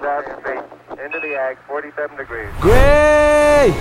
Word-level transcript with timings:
2,000 0.00 0.42
feet. 0.42 1.04
Into 1.04 1.20
the 1.20 1.36
ag, 1.36 1.56
47 1.68 2.16
degrees. 2.16 2.48
¡Güey! 2.60 3.72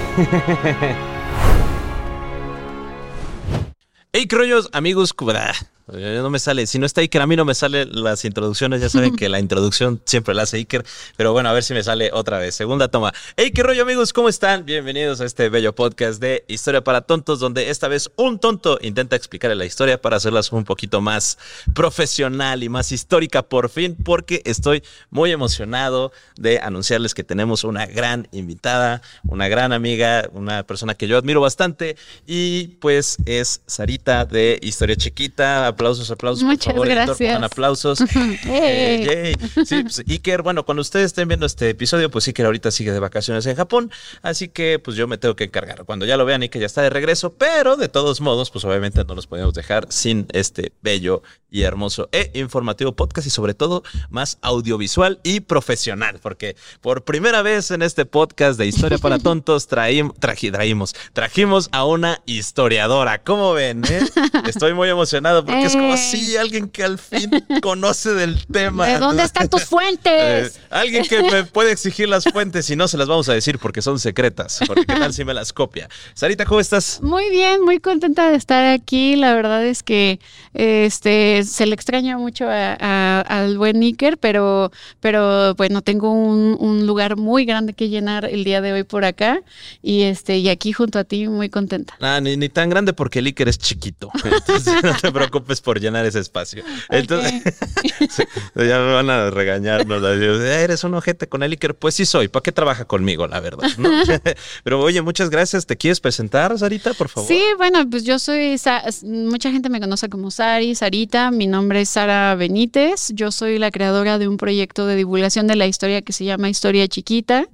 Hey, 4.13 4.27
crollos, 4.27 4.69
amigos, 4.73 5.11
cubra. 5.13 5.53
No 5.85 6.29
me 6.29 6.39
sale, 6.39 6.65
si 6.65 6.79
no 6.79 6.85
está 6.85 7.01
Iker, 7.01 7.21
a 7.21 7.27
mí 7.27 7.35
no 7.35 7.43
me 7.43 7.53
salen 7.53 7.89
las 7.91 8.23
introducciones. 8.23 8.79
Ya 8.79 8.87
saben 8.87 9.15
que 9.17 9.27
la 9.27 9.39
introducción 9.39 10.01
siempre 10.05 10.33
la 10.33 10.43
hace 10.43 10.55
Iker, 10.55 10.85
pero 11.17 11.33
bueno, 11.33 11.49
a 11.49 11.53
ver 11.53 11.61
si 11.61 11.73
me 11.73 11.83
sale 11.83 12.09
otra 12.13 12.39
vez. 12.39 12.55
Segunda 12.55 12.87
toma. 12.87 13.13
Hey, 13.35 13.51
qué 13.51 13.63
rollo, 13.63 13.81
amigos, 13.81 14.13
¿cómo 14.13 14.29
están? 14.29 14.65
Bienvenidos 14.65 15.19
a 15.19 15.25
este 15.25 15.49
bello 15.49 15.75
podcast 15.75 16.21
de 16.21 16.45
Historia 16.47 16.85
para 16.85 17.01
Tontos, 17.01 17.41
donde 17.41 17.69
esta 17.69 17.89
vez 17.89 18.09
un 18.15 18.39
tonto 18.39 18.79
intenta 18.81 19.17
explicarle 19.17 19.57
la 19.57 19.65
historia 19.65 20.01
para 20.01 20.15
hacerlas 20.15 20.53
un 20.53 20.63
poquito 20.63 21.01
más 21.01 21.37
profesional 21.73 22.63
y 22.63 22.69
más 22.69 22.93
histórica 22.93 23.41
por 23.41 23.67
fin, 23.67 23.97
porque 24.01 24.41
estoy 24.45 24.83
muy 25.09 25.31
emocionado 25.31 26.13
de 26.37 26.59
anunciarles 26.59 27.13
que 27.13 27.25
tenemos 27.25 27.65
una 27.65 27.87
gran 27.87 28.29
invitada, 28.31 29.01
una 29.27 29.49
gran 29.49 29.73
amiga, 29.73 30.29
una 30.31 30.63
persona 30.63 30.95
que 30.95 31.09
yo 31.09 31.17
admiro 31.17 31.41
bastante 31.41 31.97
y 32.25 32.67
pues 32.79 33.17
es 33.25 33.61
Sarita 33.67 34.23
de 34.23 34.59
Historia 34.61 34.95
Chiquita 34.95 35.72
aplausos, 35.73 36.09
aplausos. 36.11 36.43
Muchas 36.43 36.65
por 36.73 36.73
favor, 36.73 36.87
editor, 36.87 37.05
gracias. 37.05 37.29
pongan 37.29 37.43
aplausos. 37.43 37.99
Eh, 38.45 39.35
yay. 39.35 39.65
Sí, 39.65 39.83
pues, 39.83 40.03
Iker, 40.07 40.41
bueno, 40.41 40.65
cuando 40.65 40.81
ustedes 40.81 41.07
estén 41.07 41.27
viendo 41.27 41.45
este 41.45 41.69
episodio, 41.69 42.09
pues 42.09 42.27
Iker 42.27 42.45
ahorita 42.45 42.71
sigue 42.71 42.91
de 42.91 42.99
vacaciones 42.99 43.45
en 43.45 43.55
Japón, 43.55 43.91
así 44.21 44.47
que 44.49 44.79
pues 44.79 44.95
yo 44.97 45.07
me 45.07 45.17
tengo 45.17 45.35
que 45.35 45.45
encargar. 45.45 45.85
Cuando 45.85 46.05
ya 46.05 46.17
lo 46.17 46.25
vean, 46.25 46.41
Iker 46.41 46.59
ya 46.61 46.65
está 46.65 46.81
de 46.81 46.89
regreso, 46.89 47.33
pero 47.33 47.75
de 47.75 47.89
todos 47.89 48.21
modos, 48.21 48.49
pues 48.51 48.65
obviamente 48.65 49.03
no 49.05 49.15
los 49.15 49.27
podemos 49.27 49.53
dejar 49.53 49.87
sin 49.89 50.27
este 50.33 50.73
bello 50.81 51.21
y 51.49 51.61
hermoso 51.63 52.09
e 52.11 52.31
informativo 52.33 52.93
podcast 52.95 53.27
y 53.27 53.29
sobre 53.29 53.53
todo 53.53 53.83
más 54.09 54.39
audiovisual 54.41 55.19
y 55.23 55.41
profesional, 55.41 56.19
porque 56.21 56.55
por 56.81 57.03
primera 57.03 57.41
vez 57.43 57.69
en 57.71 57.81
este 57.83 58.05
podcast 58.05 58.57
de 58.57 58.65
Historia 58.65 58.97
para 58.97 59.19
Tontos 59.23 59.69
traim- 59.69 60.13
traji- 60.19 60.51
traímos, 60.51 60.95
trajimos 61.13 61.69
a 61.71 61.85
una 61.85 62.21
historiadora. 62.25 63.23
¿Cómo 63.23 63.53
ven? 63.53 63.83
eh? 63.89 64.01
Estoy 64.47 64.73
muy 64.73 64.89
emocionado 64.89 65.45
porque 65.45 65.62
es 65.65 65.73
como 65.73 65.89
Eh. 65.89 65.93
así 65.93 66.37
alguien 66.37 66.69
que 66.69 66.83
al 66.83 66.97
fin 66.99 67.29
conoce 67.61 68.13
del 68.13 68.45
tema. 68.47 68.87
¿De 68.87 68.97
dónde 68.99 69.23
están 69.23 69.49
tus 69.49 69.61
Eh, 69.63 69.65
fuentes? 69.65 70.59
alguien 70.69 71.03
que 71.05 71.21
me 71.23 71.43
puede 71.45 71.71
exigir 71.71 72.07
las 72.09 72.23
fuentes 72.25 72.69
y 72.69 72.75
no 72.75 72.87
se 72.87 72.97
las 72.97 73.07
vamos 73.07 73.29
a 73.29 73.33
decir 73.33 73.59
porque 73.59 73.81
son 73.81 73.99
secretas. 73.99 74.59
Porque 74.67 74.85
qué 74.85 74.93
tal 74.95 75.13
si 75.13 75.23
me 75.25 75.33
las 75.33 75.53
copia. 75.53 75.89
Sarita, 76.13 76.45
¿cómo 76.45 76.59
estás? 76.59 76.99
Muy 77.01 77.29
bien, 77.29 77.61
muy 77.63 77.79
contenta 77.79 78.29
de 78.29 78.35
estar 78.37 78.65
aquí. 78.65 79.15
La 79.15 79.33
verdad 79.35 79.65
es 79.65 79.83
que 79.83 80.19
este 80.53 81.43
se 81.43 81.65
le 81.65 81.73
extraña 81.75 82.17
mucho 82.17 82.45
a- 82.47 82.77
a- 82.79 83.21
al 83.21 83.57
buen 83.57 83.81
Iker, 83.81 84.17
pero, 84.17 84.71
pero 84.99 85.55
bueno, 85.55 85.81
tengo 85.81 86.11
un, 86.11 86.55
un 86.59 86.85
lugar 86.85 87.17
muy 87.17 87.45
grande 87.45 87.73
que 87.73 87.89
llenar 87.89 88.25
el 88.25 88.43
día 88.43 88.61
de 88.61 88.73
hoy 88.73 88.83
por 88.83 89.05
acá. 89.05 89.41
Y 89.81 90.03
este, 90.03 90.37
y 90.37 90.49
aquí 90.49 90.71
junto 90.73 90.99
a 90.99 91.03
ti, 91.03 91.27
muy 91.27 91.49
contenta. 91.49 91.95
Ah, 91.99 92.19
ni, 92.21 92.37
ni 92.37 92.49
tan 92.49 92.69
grande 92.69 92.93
porque 92.93 93.19
el 93.19 93.25
Iker 93.27 93.47
es 93.49 93.57
chiquito. 93.57 94.09
Entonces 94.23 94.73
no 94.83 94.93
te 94.95 95.11
preocupes 95.11 95.52
por 95.61 95.79
llenar 95.79 96.05
ese 96.05 96.19
espacio. 96.19 96.63
Entonces, 96.89 97.33
ya 98.55 98.79
me 98.79 98.93
van 98.93 99.09
a 99.09 99.29
regañar. 99.29 99.85
¿no? 99.85 100.05
Eres 100.07 100.83
un 100.83 100.93
ojete 100.93 101.27
con 101.27 101.43
el 101.43 101.51
Iker. 101.51 101.75
Pues 101.75 101.95
sí 101.95 102.05
soy. 102.05 102.27
¿Para 102.27 102.43
qué 102.43 102.51
trabaja 102.51 102.85
conmigo, 102.85 103.27
la 103.27 103.39
verdad? 103.39 103.67
¿no? 103.77 103.89
Pero 104.63 104.79
oye, 104.81 105.01
muchas 105.01 105.29
gracias. 105.29 105.65
¿Te 105.65 105.77
quieres 105.77 105.99
presentar, 105.99 106.57
Sarita, 106.57 106.93
por 106.93 107.09
favor? 107.09 107.27
Sí, 107.27 107.41
bueno, 107.57 107.89
pues 107.89 108.03
yo 108.03 108.19
soy, 108.19 108.57
Sa- 108.57 108.83
mucha 109.03 109.51
gente 109.51 109.69
me 109.69 109.79
conoce 109.79 110.09
como 110.09 110.31
Sari, 110.31 110.75
Sarita, 110.75 111.31
mi 111.31 111.47
nombre 111.47 111.81
es 111.81 111.89
Sara 111.89 112.35
Benítez, 112.35 113.09
yo 113.13 113.31
soy 113.31 113.59
la 113.59 113.71
creadora 113.71 114.17
de 114.17 114.27
un 114.27 114.37
proyecto 114.37 114.85
de 114.87 114.95
divulgación 114.95 115.47
de 115.47 115.55
la 115.55 115.67
historia 115.67 116.01
que 116.01 116.13
se 116.13 116.25
llama 116.25 116.49
Historia 116.49 116.87
Chiquita, 116.87 117.45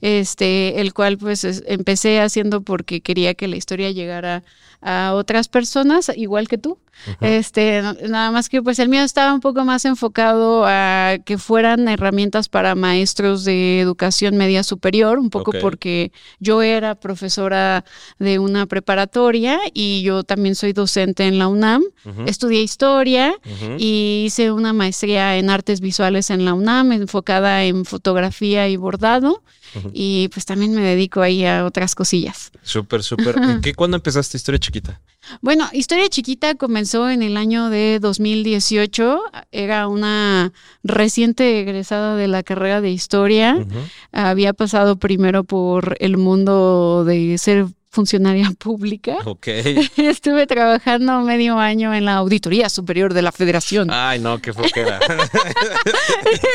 este, 0.00 0.80
el 0.80 0.92
cual 0.94 1.18
pues 1.18 1.44
es- 1.44 1.62
empecé 1.66 2.20
haciendo 2.20 2.60
porque 2.62 3.00
quería 3.00 3.34
que 3.34 3.48
la 3.48 3.56
historia 3.56 3.90
llegara 3.90 4.42
a 4.80 5.12
otras 5.14 5.48
personas, 5.48 6.10
igual 6.16 6.48
que 6.48 6.58
tú. 6.58 6.78
Este, 7.20 7.82
nada 8.08 8.30
más 8.30 8.48
que 8.48 8.62
pues 8.62 8.78
el 8.78 8.88
mío 8.88 9.02
estaba 9.02 9.32
un 9.32 9.40
poco 9.40 9.64
más 9.64 9.84
enfocado 9.84 10.64
a 10.66 11.18
que 11.24 11.38
fueran 11.38 11.86
herramientas 11.88 12.48
para 12.48 12.74
maestros 12.74 13.44
de 13.44 13.80
educación 13.80 14.36
media 14.36 14.62
superior, 14.62 15.18
un 15.18 15.30
poco 15.30 15.52
porque 15.60 16.10
yo 16.40 16.62
era 16.62 16.94
profesora 16.94 17.84
de 18.18 18.38
una 18.38 18.66
preparatoria 18.66 19.58
y 19.72 20.02
yo 20.02 20.24
también 20.24 20.54
soy 20.54 20.72
docente 20.72 21.26
en 21.26 21.38
la 21.38 21.48
UNAM. 21.48 21.84
Estudié 22.26 22.62
historia 22.62 23.34
y 23.78 24.24
hice 24.26 24.50
una 24.52 24.72
maestría 24.72 25.36
en 25.36 25.50
artes 25.50 25.80
visuales 25.80 26.30
en 26.30 26.44
la 26.44 26.54
UNAM, 26.54 26.92
enfocada 26.92 27.64
en 27.64 27.84
fotografía 27.84 28.68
y 28.68 28.76
bordado. 28.76 29.42
Y 29.92 30.28
pues 30.28 30.46
también 30.46 30.74
me 30.74 30.82
dedico 30.82 31.20
ahí 31.20 31.44
a 31.44 31.64
otras 31.64 31.94
cosillas. 31.94 32.50
Súper, 32.62 33.02
súper. 33.02 33.36
¿En 33.36 33.60
¿Qué, 33.62 33.74
¿Cuándo 33.74 33.96
empezaste 33.96 34.36
historia 34.36 34.58
chiquita? 34.58 35.00
Bueno, 35.40 35.68
Historia 35.72 36.08
Chiquita 36.08 36.54
comenzó 36.54 37.10
en 37.10 37.22
el 37.22 37.36
año 37.36 37.68
de 37.68 37.98
2018. 38.00 39.20
Era 39.50 39.88
una 39.88 40.52
reciente 40.84 41.60
egresada 41.60 42.16
de 42.16 42.28
la 42.28 42.42
carrera 42.42 42.80
de 42.80 42.90
historia. 42.90 43.66
Había 44.12 44.52
pasado 44.52 44.96
primero 44.96 45.44
por 45.44 45.96
el 46.00 46.16
mundo 46.16 47.04
de 47.04 47.36
ser 47.38 47.66
funcionaria 47.96 48.52
pública. 48.58 49.16
Ok. 49.24 49.48
Estuve 49.96 50.46
trabajando 50.46 51.20
medio 51.22 51.58
año 51.58 51.92
en 51.94 52.04
la 52.04 52.14
Auditoría 52.16 52.68
Superior 52.68 53.12
de 53.14 53.22
la 53.22 53.32
Federación. 53.32 53.88
Ay, 53.90 54.20
no, 54.20 54.38
qué 54.40 54.52
flojera. 54.56 55.00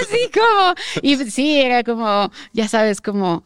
sí, 0.09 0.29
como, 0.33 0.73
y 1.01 1.15
sí, 1.29 1.59
era 1.59 1.83
como, 1.83 2.31
ya 2.53 2.67
sabes, 2.67 3.01
como, 3.01 3.43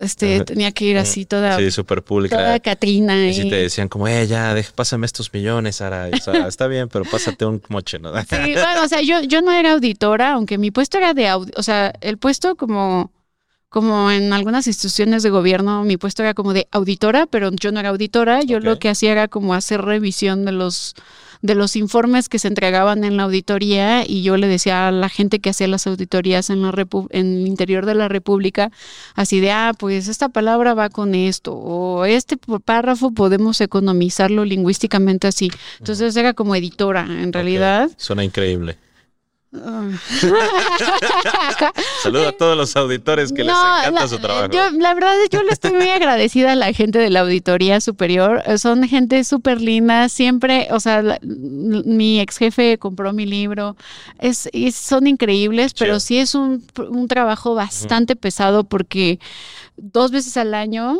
este, 0.00 0.44
tenía 0.44 0.72
que 0.72 0.84
ir 0.86 0.98
así 0.98 1.24
toda, 1.24 1.56
Sí, 1.58 1.70
súper 1.70 2.02
pública. 2.02 2.36
toda 2.36 2.60
Catrina. 2.60 3.28
Y 3.28 3.40
y- 3.42 3.48
te 3.48 3.56
decían 3.56 3.88
como, 3.88 4.08
eh, 4.08 4.26
ya, 4.26 4.52
deja- 4.54 4.72
pásame 4.74 5.06
estos 5.06 5.32
millones, 5.32 5.76
Sara. 5.76 6.08
Y, 6.10 6.14
o 6.14 6.20
sea, 6.20 6.48
está 6.48 6.66
bien, 6.66 6.88
pero 6.88 7.04
pásate 7.04 7.44
un 7.46 7.62
moche, 7.68 7.98
¿no? 7.98 8.10
Sí, 8.22 8.26
bueno, 8.54 8.82
o 8.84 8.88
sea, 8.88 9.00
yo, 9.02 9.22
yo 9.22 9.40
no 9.42 9.52
era 9.52 9.72
auditora, 9.72 10.32
aunque 10.32 10.58
mi 10.58 10.70
puesto 10.70 10.98
era 10.98 11.14
de 11.14 11.28
audi- 11.28 11.52
o 11.56 11.62
sea, 11.62 11.92
el 12.00 12.18
puesto 12.18 12.56
como, 12.56 13.12
como 13.74 14.08
en 14.12 14.32
algunas 14.32 14.68
instituciones 14.68 15.24
de 15.24 15.30
gobierno, 15.30 15.82
mi 15.82 15.96
puesto 15.96 16.22
era 16.22 16.32
como 16.32 16.52
de 16.52 16.68
auditora, 16.70 17.26
pero 17.26 17.50
yo 17.50 17.72
no 17.72 17.80
era 17.80 17.88
auditora, 17.88 18.40
yo 18.44 18.60
lo 18.60 18.78
que 18.78 18.88
hacía 18.88 19.10
era 19.10 19.26
como 19.26 19.52
hacer 19.52 19.82
revisión 19.82 20.44
de 20.44 20.52
los 20.52 20.94
de 21.42 21.56
los 21.56 21.74
informes 21.76 22.28
que 22.30 22.38
se 22.38 22.46
entregaban 22.48 23.02
en 23.04 23.16
la 23.18 23.24
auditoría 23.24 24.04
y 24.08 24.22
yo 24.22 24.36
le 24.38 24.46
decía 24.46 24.88
a 24.88 24.92
la 24.92 25.08
gente 25.10 25.40
que 25.40 25.50
hacía 25.50 25.66
las 25.68 25.86
auditorías 25.88 26.48
en 26.50 26.62
la 26.62 26.70
repu- 26.72 27.08
en 27.10 27.34
el 27.34 27.46
interior 27.48 27.84
de 27.84 27.94
la 27.94 28.08
República 28.08 28.70
así 29.14 29.40
de 29.40 29.50
ah 29.50 29.72
pues 29.76 30.08
esta 30.08 30.30
palabra 30.30 30.72
va 30.72 30.88
con 30.88 31.14
esto 31.14 31.52
o 31.52 32.04
este 32.06 32.38
párrafo 32.64 33.10
podemos 33.10 33.60
economizarlo 33.60 34.44
lingüísticamente 34.46 35.26
así 35.26 35.50
entonces 35.80 36.16
era 36.16 36.32
como 36.32 36.54
editora 36.54 37.02
en 37.10 37.32
realidad. 37.32 37.90
Suena 37.98 38.24
increíble. 38.24 38.78
Saludo 42.02 42.28
a 42.28 42.32
todos 42.32 42.56
los 42.56 42.74
auditores 42.76 43.32
que 43.32 43.44
les 43.44 43.52
encanta 43.54 43.90
la, 43.90 44.08
su 44.08 44.18
trabajo. 44.18 44.50
Yo, 44.52 44.70
la 44.78 44.94
verdad, 44.94 45.14
yo 45.30 45.42
le 45.42 45.52
estoy 45.52 45.72
muy 45.72 45.88
agradecida 45.90 46.52
a 46.52 46.56
la 46.56 46.72
gente 46.72 46.98
de 46.98 47.10
la 47.10 47.20
Auditoría 47.20 47.80
Superior. 47.80 48.42
Son 48.58 48.86
gente 48.88 49.22
súper 49.24 49.60
linda. 49.60 50.08
Siempre, 50.08 50.68
o 50.70 50.80
sea, 50.80 51.02
la- 51.02 51.18
mi 51.22 52.20
ex 52.20 52.38
jefe 52.38 52.78
compró 52.78 53.12
mi 53.12 53.26
libro. 53.26 53.76
Es, 54.18 54.48
y 54.52 54.72
son 54.72 55.06
increíbles, 55.06 55.74
pero 55.74 56.00
sí 56.00 56.18
es 56.18 56.34
un, 56.34 56.64
un 56.88 57.08
trabajo 57.08 57.54
bastante 57.54 58.16
pesado 58.16 58.64
porque 58.64 59.18
dos 59.76 60.10
veces 60.10 60.36
al 60.36 60.54
año 60.54 60.98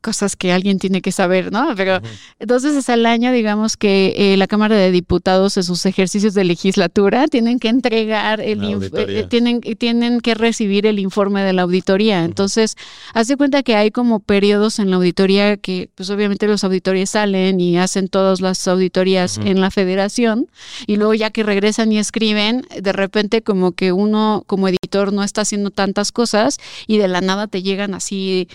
cosas 0.00 0.36
que 0.36 0.52
alguien 0.52 0.78
tiene 0.78 1.02
que 1.02 1.12
saber, 1.12 1.52
¿no? 1.52 1.74
Pero 1.76 2.00
dos 2.40 2.62
veces 2.62 2.88
al 2.88 3.06
año, 3.06 3.32
digamos 3.32 3.76
que 3.76 4.14
eh, 4.16 4.36
la 4.36 4.46
Cámara 4.46 4.76
de 4.76 4.90
Diputados 4.90 5.56
en 5.56 5.64
sus 5.64 5.84
ejercicios 5.86 6.34
de 6.34 6.44
legislatura 6.44 7.28
tienen 7.28 7.58
que 7.58 7.68
entregar 7.68 8.40
el 8.40 8.62
eh, 8.64 9.26
tienen, 9.28 9.60
tienen 9.60 10.20
que 10.20 10.34
recibir 10.34 10.86
el 10.86 10.98
informe 10.98 11.42
de 11.42 11.52
la 11.52 11.62
auditoría. 11.62 12.24
Entonces, 12.24 12.76
haz 13.14 13.28
de 13.28 13.36
cuenta 13.36 13.62
que 13.62 13.76
hay 13.76 13.90
como 13.90 14.20
periodos 14.20 14.78
en 14.78 14.90
la 14.90 14.96
auditoría 14.96 15.56
que, 15.56 15.90
pues 15.94 16.10
obviamente 16.10 16.46
los 16.46 16.64
auditores 16.64 17.10
salen 17.10 17.60
y 17.60 17.78
hacen 17.78 18.08
todas 18.08 18.40
las 18.40 18.66
auditorías 18.68 19.38
en 19.38 19.60
la 19.60 19.70
federación 19.70 20.48
y 20.86 20.96
luego 20.96 21.14
ya 21.14 21.30
que 21.30 21.42
regresan 21.42 21.92
y 21.92 21.98
escriben, 21.98 22.66
de 22.80 22.92
repente 22.92 23.42
como 23.42 23.72
que 23.72 23.92
uno 23.92 24.44
como 24.46 24.68
editor 24.68 25.12
no 25.12 25.22
está 25.22 25.42
haciendo 25.42 25.70
tantas 25.70 26.12
cosas 26.12 26.58
y 26.86 26.98
de 26.98 27.08
la 27.08 27.20
nada 27.20 27.46
te 27.46 27.62
llegan 27.62 27.94
así, 27.94 28.48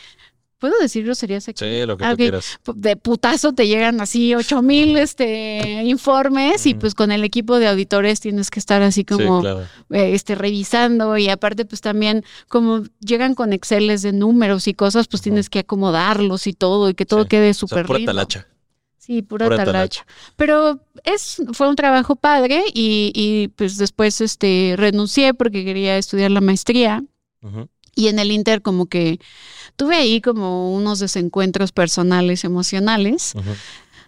¿puedo 0.63 0.79
decir 0.79 1.03
groserías 1.03 1.45
aquí? 1.49 1.59
Sí, 1.65 1.85
lo 1.85 1.97
que 1.97 2.05
Ah, 2.05 2.11
tú 2.11 2.15
quieras. 2.15 2.57
de 2.75 2.95
putazo 2.95 3.51
te 3.51 3.67
llegan 3.67 3.99
así 3.99 4.33
ocho 4.33 4.61
mil 4.61 4.95
este, 4.95 5.83
informes 5.83 6.65
y 6.65 6.73
pues 6.73 6.95
con 6.95 7.11
el 7.11 7.25
equipo 7.25 7.59
de 7.59 7.67
auditores 7.67 8.21
tienes 8.21 8.49
que 8.49 8.59
estar 8.61 8.81
así 8.81 9.03
como 9.03 9.39
sí, 9.39 9.41
claro. 9.41 9.61
eh, 9.91 10.13
este, 10.13 10.35
revisando 10.35 11.17
y 11.17 11.27
aparte 11.27 11.65
pues 11.65 11.81
también 11.81 12.23
como 12.47 12.83
llegan 13.01 13.35
con 13.35 13.51
exceles 13.51 14.01
de 14.03 14.13
números 14.13 14.69
y 14.69 14.73
cosas 14.73 15.09
pues 15.09 15.21
tienes 15.21 15.49
que 15.49 15.59
acomodarlos 15.59 16.47
y 16.47 16.53
todo 16.53 16.87
y 16.89 16.93
que 16.93 17.05
todo 17.05 17.23
Sí. 17.23 17.27
quede 17.27 17.49
O 17.49 17.53
sea, 17.53 17.59
súper 17.67 17.85
pura 17.85 17.99
lindo. 17.99 18.11
talacha. 18.13 18.47
Sí, 18.97 19.21
pura, 19.21 19.47
Pura 19.47 19.65
talacha. 19.65 20.05
Pero 20.37 20.79
es, 21.03 21.41
fue 21.51 21.67
un 21.67 21.75
trabajo 21.75 22.15
padre 22.15 22.63
y, 22.73 23.11
y, 23.13 23.49
pues 23.49 23.75
después 23.77 24.21
este, 24.21 24.75
renuncié 24.77 25.33
porque 25.33 25.65
quería 25.65 25.97
estudiar 25.97 26.31
la 26.31 26.39
maestría. 26.39 27.03
Ujú. 27.41 27.67
Y 27.95 28.07
en 28.07 28.19
el 28.19 28.31
Inter 28.31 28.61
como 28.61 28.87
que 28.87 29.19
tuve 29.75 29.95
ahí 29.95 30.21
como 30.21 30.73
unos 30.73 30.99
desencuentros 30.99 31.71
personales, 31.71 32.43
emocionales. 32.43 33.33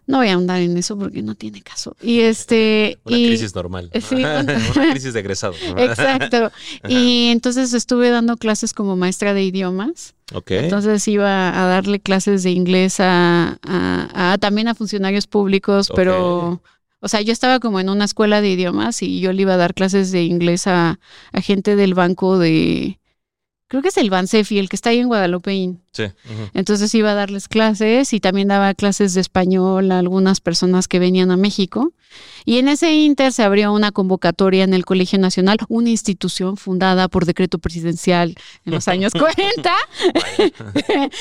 No 0.08 0.18
voy 0.18 0.28
a 0.28 0.34
ahondar 0.36 0.62
en 0.62 0.78
eso 0.78 0.98
porque 1.00 1.24
no 1.24 1.34
tiene 1.34 1.64
caso. 1.64 1.96
Y 2.00 2.20
este... 2.20 3.00
Una 3.06 3.18
y, 3.18 3.26
crisis 3.28 3.56
normal. 3.56 3.90
Sí, 4.08 4.16
Una 4.16 4.46
crisis 4.92 5.14
de 5.14 5.20
egresado. 5.20 5.56
Exacto. 5.78 6.52
Y 6.88 7.30
entonces 7.32 7.74
estuve 7.74 8.10
dando 8.12 8.38
clases 8.38 8.74
como 8.74 8.96
maestra 8.96 9.34
de 9.34 9.44
idiomas. 9.44 10.14
Ok. 10.34 10.52
Entonces 10.52 11.08
iba 11.08 11.60
a 11.60 11.66
darle 11.68 12.00
clases 12.00 12.44
de 12.44 12.52
inglés 12.52 13.00
a, 13.00 13.58
a- 13.64 14.34
a- 14.34 14.38
también 14.38 14.68
a 14.68 14.76
funcionarios 14.76 15.26
públicos, 15.26 15.92
pero, 15.96 16.62
o 17.00 17.08
sea, 17.08 17.22
yo 17.22 17.34
estaba 17.34 17.60
como 17.60 17.80
en 17.80 17.90
una 17.90 18.06
escuela 18.06 18.42
de 18.42 18.52
idiomas 18.52 19.02
y 19.02 19.20
yo 19.22 19.34
le 19.34 19.42
iba 19.44 19.54
a 19.56 19.58
dar 19.58 19.74
clases 19.74 20.12
de 20.12 20.24
inglés 20.24 20.68
a, 20.68 21.00
a 21.32 21.42
gente 21.42 21.76
del 21.76 21.96
banco 21.96 22.38
de, 22.38 23.00
creo 23.67 23.81
que 23.81 23.89
es 23.89 23.97
el 23.97 24.09
Bansefi, 24.09 24.59
el 24.59 24.69
que 24.69 24.75
está 24.75 24.89
ahí 24.91 25.00
en 25.00 25.07
Guadalupeín. 25.07 25.85
Sí. 25.95 26.03
Entonces 26.53 26.94
iba 26.94 27.12
a 27.12 27.13
darles 27.15 27.47
clases 27.47 28.12
y 28.13 28.19
también 28.19 28.50
daba 28.50 28.74
clases 28.74 29.13
de 29.13 29.21
español 29.21 29.92
a 29.92 30.00
algunas 30.00 30.42
personas 30.42 30.88
que 30.88 31.00
venían 31.00 31.31
a 31.31 31.38
México. 31.38 31.94
Y 32.45 32.59
en 32.59 32.68
ese 32.69 32.94
inter 32.94 33.33
se 33.33 33.44
abrió 33.44 33.74
una 33.74 33.92
convocatoria 33.92 34.63
en 34.63 34.74
el 34.74 34.86
Colegio 34.86 35.18
Nacional, 35.19 35.57
una 35.68 35.89
institución 35.89 36.56
fundada 36.56 37.07
por 37.09 37.25
decreto 37.25 37.57
presidencial 37.57 38.36
en 38.65 38.74
los 38.74 38.88
años 38.88 39.12
40. 39.18 39.74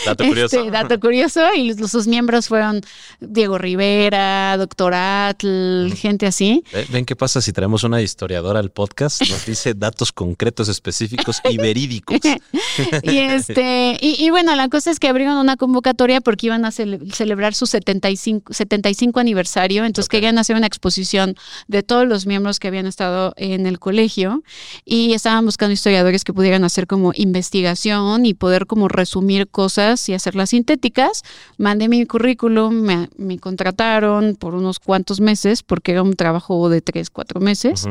Dato 0.07 0.25
curioso. 0.25 0.59
Este, 0.59 0.71
dato 0.71 1.01
curioso. 1.01 1.41
Y 1.57 1.75
los- 1.75 1.91
sus 1.91 2.07
miembros 2.07 2.49
fueron 2.49 2.81
Diego 3.21 3.59
Rivera, 3.59 4.57
Doctor 4.57 4.95
Atl, 4.95 5.93
gente 5.95 6.27
así. 6.27 6.63
Ve- 6.73 6.87
¿Ven 6.91 7.05
qué 7.05 7.17
pasa 7.17 7.41
si 7.41 7.53
traemos 7.53 7.85
una 7.85 8.03
historiadora 8.03 8.61
al 8.61 8.71
podcast? 8.71 9.21
Nos 9.29 9.47
dice 9.47 9.75
datos 9.75 10.13
concretos, 10.13 10.69
específicos 10.69 11.41
y 11.49 11.57
verídicos. 11.57 12.19
y 13.03 13.19
este 13.19 13.97
y, 14.01 14.25
y 14.25 14.31
bueno 14.31 14.55
la 14.57 14.64
cosa 14.69 14.91
es 14.91 14.99
que 14.99 15.09
abrieron 15.09 15.37
una 15.37 15.57
convocatoria 15.57 16.21
porque 16.21 16.47
iban 16.47 16.65
a 16.65 16.71
cele- 16.71 17.13
celebrar 17.13 17.55
su 17.55 17.67
75 17.67 18.53
75 18.53 19.21
aniversario 19.21 19.85
entonces 19.85 20.09
Ok. 20.09 20.13
querían 20.13 20.39
hacer 20.39 20.57
una 20.57 20.67
exposición 20.67 21.37
de 21.69 21.83
todos 21.83 22.07
los 22.07 22.27
miembros 22.27 22.59
que 22.61 22.69
habían 22.69 22.87
estado 22.87 23.33
en 23.37 23.67
el 23.67 23.79
colegio 23.79 24.43
y 24.85 25.13
estaban 25.13 25.45
buscando 25.45 25.73
historiadores 25.73 26.25
que 26.25 26.33
pudieran 26.33 26.65
hacer 26.65 26.87
como 26.87 27.13
investigación 27.15 28.27
y 28.27 28.35
poder 28.35 28.67
como 28.67 28.89
resumir 28.89 29.49
cosas 29.49 30.09
y 30.09 30.15
hacerlas 30.15 30.51
sintéticas 30.51 31.23
mandé 31.59 31.89
mi 31.89 32.05
currículum 32.07 32.75
me, 32.75 33.09
me 33.17 33.39
contrataron 33.39 34.37
por 34.37 34.55
unos 34.55 34.79
cuantos 34.81 35.21
meses 35.21 35.63
porque 35.63 35.93
era 35.93 36.03
un 36.03 36.15
trabajo 36.15 36.69
de 36.69 36.81
tres 36.81 37.11
cuatro 37.11 37.41
meses. 37.41 37.87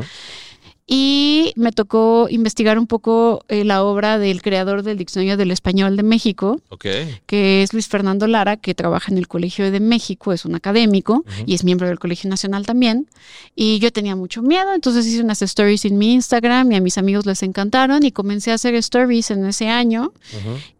Y 0.86 1.54
me 1.56 1.72
tocó 1.72 2.26
investigar 2.28 2.78
un 2.78 2.86
poco 2.86 3.44
eh, 3.48 3.64
la 3.64 3.82
obra 3.82 4.18
del 4.18 4.42
creador 4.42 4.82
del 4.82 4.98
Diccionario 4.98 5.38
del 5.38 5.50
Español 5.50 5.96
de 5.96 6.02
México, 6.02 6.60
que 7.26 7.62
es 7.62 7.72
Luis 7.72 7.88
Fernando 7.88 8.26
Lara, 8.26 8.58
que 8.58 8.74
trabaja 8.74 9.10
en 9.10 9.16
el 9.16 9.26
Colegio 9.26 9.70
de 9.70 9.80
México, 9.80 10.32
es 10.34 10.44
un 10.44 10.54
académico 10.54 11.24
y 11.46 11.54
es 11.54 11.64
miembro 11.64 11.88
del 11.88 11.98
Colegio 11.98 12.28
Nacional 12.28 12.66
también. 12.66 13.08
Y 13.56 13.78
yo 13.78 13.92
tenía 13.92 14.14
mucho 14.14 14.42
miedo, 14.42 14.74
entonces 14.74 15.06
hice 15.06 15.22
unas 15.22 15.40
stories 15.40 15.86
en 15.86 15.96
mi 15.96 16.12
Instagram 16.12 16.70
y 16.72 16.76
a 16.76 16.80
mis 16.80 16.98
amigos 16.98 17.24
les 17.24 17.42
encantaron 17.42 18.04
y 18.04 18.12
comencé 18.12 18.50
a 18.50 18.54
hacer 18.54 18.74
stories 18.74 19.30
en 19.30 19.46
ese 19.46 19.68
año 19.68 20.12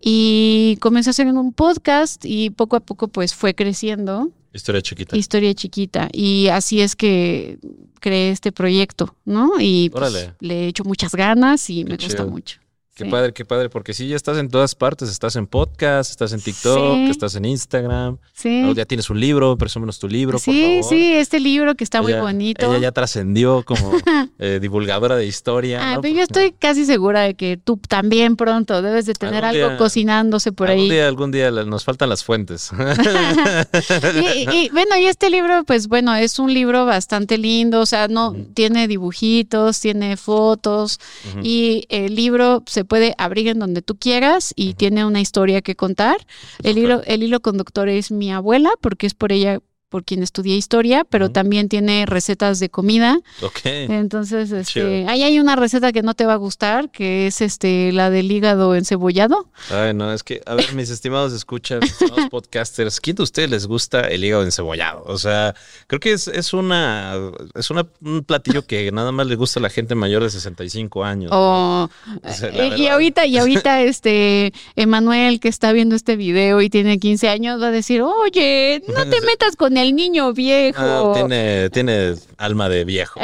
y 0.02 0.76
comencé 0.80 1.10
a 1.10 1.12
hacer 1.12 1.26
un 1.28 1.52
podcast 1.54 2.24
y 2.26 2.50
poco 2.50 2.76
a 2.76 2.80
poco 2.80 3.08
pues 3.08 3.34
fue 3.34 3.54
creciendo. 3.54 4.30
Historia 4.54 4.80
chiquita. 4.80 5.16
Historia 5.16 5.52
chiquita. 5.52 6.08
Y 6.12 6.46
así 6.46 6.80
es 6.80 6.94
que 6.94 7.58
creé 8.00 8.30
este 8.30 8.52
proyecto, 8.52 9.16
¿no? 9.24 9.60
Y 9.60 9.90
pues, 9.90 10.32
le 10.38 10.64
he 10.64 10.68
hecho 10.68 10.84
muchas 10.84 11.12
ganas 11.14 11.68
y 11.70 11.84
me 11.84 11.96
gusta 11.96 12.08
chido. 12.08 12.28
mucho. 12.28 12.60
Qué 12.94 13.02
Sí. 13.04 13.10
padre, 13.10 13.32
qué 13.32 13.44
padre, 13.44 13.68
porque 13.70 13.92
sí, 13.92 14.06
ya 14.06 14.14
estás 14.14 14.38
en 14.38 14.48
todas 14.48 14.76
partes, 14.76 15.10
estás 15.10 15.34
en 15.34 15.48
podcast, 15.48 16.10
estás 16.12 16.32
en 16.32 16.40
TikTok, 16.40 16.94
Sí. 16.94 17.10
estás 17.10 17.34
en 17.34 17.44
Instagram, 17.44 18.18
Sí. 18.32 18.62
Oh, 18.68 18.72
ya 18.72 18.84
tienes 18.84 19.10
un 19.10 19.18
libro, 19.18 19.56
presúmenos 19.58 19.98
tu 19.98 20.06
libro, 20.06 20.34
por 20.38 20.40
Sí, 20.40 20.78
favor. 20.78 20.84
sí, 20.84 21.12
este 21.14 21.40
libro 21.40 21.74
que 21.74 21.82
está 21.82 22.00
muy 22.02 22.12
bonito. 22.12 22.70
Ella 22.70 22.78
ya 22.82 22.92
trascendió 22.92 23.64
como 23.64 23.90
eh, 24.38 24.60
divulgadora 24.62 25.16
de 25.16 25.26
historia. 25.26 25.80
Ah, 25.82 25.94
¿no? 25.96 26.02
pero 26.02 26.14
yo 26.14 26.22
estoy 26.22 26.52
casi 26.52 26.84
segura 26.86 27.22
de 27.22 27.34
que 27.34 27.56
tú 27.56 27.78
también 27.88 28.36
pronto 28.36 28.80
debes 28.80 29.06
de 29.06 29.14
tener 29.14 29.44
algo 29.44 29.70
día- 29.70 29.76
cocinándose 29.76 30.52
por 30.52 30.70
algún 30.70 30.84
ahí. 30.84 30.90
Día, 30.92 31.08
algún 31.08 31.32
día 31.32 31.50
nos 31.50 31.82
faltan 31.82 32.08
las 32.08 32.22
fuentes. 32.22 32.70
y, 34.36 34.56
y, 34.56 34.68
bueno, 34.70 34.96
y 34.98 35.06
este 35.06 35.30
libro, 35.30 35.64
pues 35.64 35.88
bueno, 35.88 36.14
es 36.14 36.38
un 36.38 36.52
libro 36.54 36.84
bastante 36.86 37.38
lindo, 37.38 37.80
o 37.80 37.86
sea, 37.86 38.08
no 38.08 38.34
tiene 38.54 38.86
dibujitos, 38.88 39.80
tiene 39.80 40.16
fotos 40.16 41.00
y 41.42 41.86
el 41.88 42.14
libro 42.14 42.62
se 42.66 42.83
puede 42.84 43.14
abrir 43.18 43.48
en 43.48 43.58
donde 43.58 43.82
tú 43.82 43.96
quieras 43.96 44.52
y 44.56 44.74
tiene 44.74 45.04
una 45.04 45.20
historia 45.20 45.62
que 45.62 45.76
contar. 45.76 46.16
El 46.62 46.78
hilo, 46.78 47.02
el 47.06 47.22
hilo 47.22 47.40
conductor 47.40 47.88
es 47.88 48.10
mi 48.10 48.32
abuela, 48.32 48.70
porque 48.80 49.06
es 49.06 49.14
por 49.14 49.32
ella 49.32 49.60
por 49.94 50.02
quien 50.02 50.24
estudié 50.24 50.56
historia, 50.56 51.04
pero 51.08 51.30
también 51.30 51.68
tiene 51.68 52.04
recetas 52.04 52.58
de 52.58 52.68
comida. 52.68 53.20
ok. 53.42 53.60
Entonces, 53.64 54.50
este, 54.50 55.06
ahí 55.08 55.22
hay 55.22 55.38
una 55.38 55.54
receta 55.54 55.92
que 55.92 56.02
no 56.02 56.14
te 56.14 56.26
va 56.26 56.32
a 56.32 56.36
gustar, 56.36 56.90
que 56.90 57.28
es 57.28 57.40
este 57.40 57.92
la 57.92 58.10
del 58.10 58.28
hígado 58.32 58.74
encebollado. 58.74 59.46
Ay, 59.70 59.94
no, 59.94 60.12
es 60.12 60.24
que, 60.24 60.40
a 60.46 60.56
ver, 60.56 60.74
mis 60.74 60.90
estimados 60.90 61.32
escuchas, 61.32 61.80
mis 61.80 61.92
estimados 61.92 62.28
podcasters, 62.28 62.98
¿quién 63.00 63.14
de 63.14 63.22
ustedes 63.22 63.48
les 63.50 63.68
gusta 63.68 64.00
el 64.08 64.24
hígado 64.24 64.42
encebollado? 64.42 65.04
O 65.06 65.16
sea, 65.16 65.54
creo 65.86 66.00
que 66.00 66.10
es, 66.10 66.26
es 66.26 66.52
una, 66.52 67.14
es 67.54 67.70
una, 67.70 67.86
un 68.02 68.24
platillo 68.24 68.66
que 68.66 68.90
nada 68.90 69.12
más 69.12 69.28
le 69.28 69.36
gusta 69.36 69.60
a 69.60 69.62
la 69.62 69.70
gente 69.70 69.94
mayor 69.94 70.24
de 70.24 70.30
65 70.30 71.04
años. 71.04 71.30
¿no? 71.30 71.84
O, 71.84 71.84
O 71.84 72.32
sea, 72.32 72.50
la 72.50 72.76
y- 72.76 72.88
ahorita, 72.88 73.26
y 73.26 73.38
ahorita, 73.38 73.80
este, 73.84 74.52
Emanuel, 74.74 75.38
que 75.38 75.46
está 75.46 75.70
viendo 75.70 75.94
este 75.94 76.16
video 76.16 76.60
y 76.62 76.68
tiene 76.68 76.98
15 76.98 77.28
años, 77.28 77.62
va 77.62 77.68
a 77.68 77.70
decir, 77.70 78.02
oye, 78.02 78.82
no 78.88 79.04
te 79.08 79.20
metas 79.24 79.54
con 79.54 79.76
el 79.76 79.83
niño 79.92 80.32
viejo. 80.32 80.80
Ah, 80.80 81.12
tiene, 81.14 81.70
tiene 81.70 82.14
alma 82.38 82.68
de 82.68 82.84
viejo. 82.84 83.20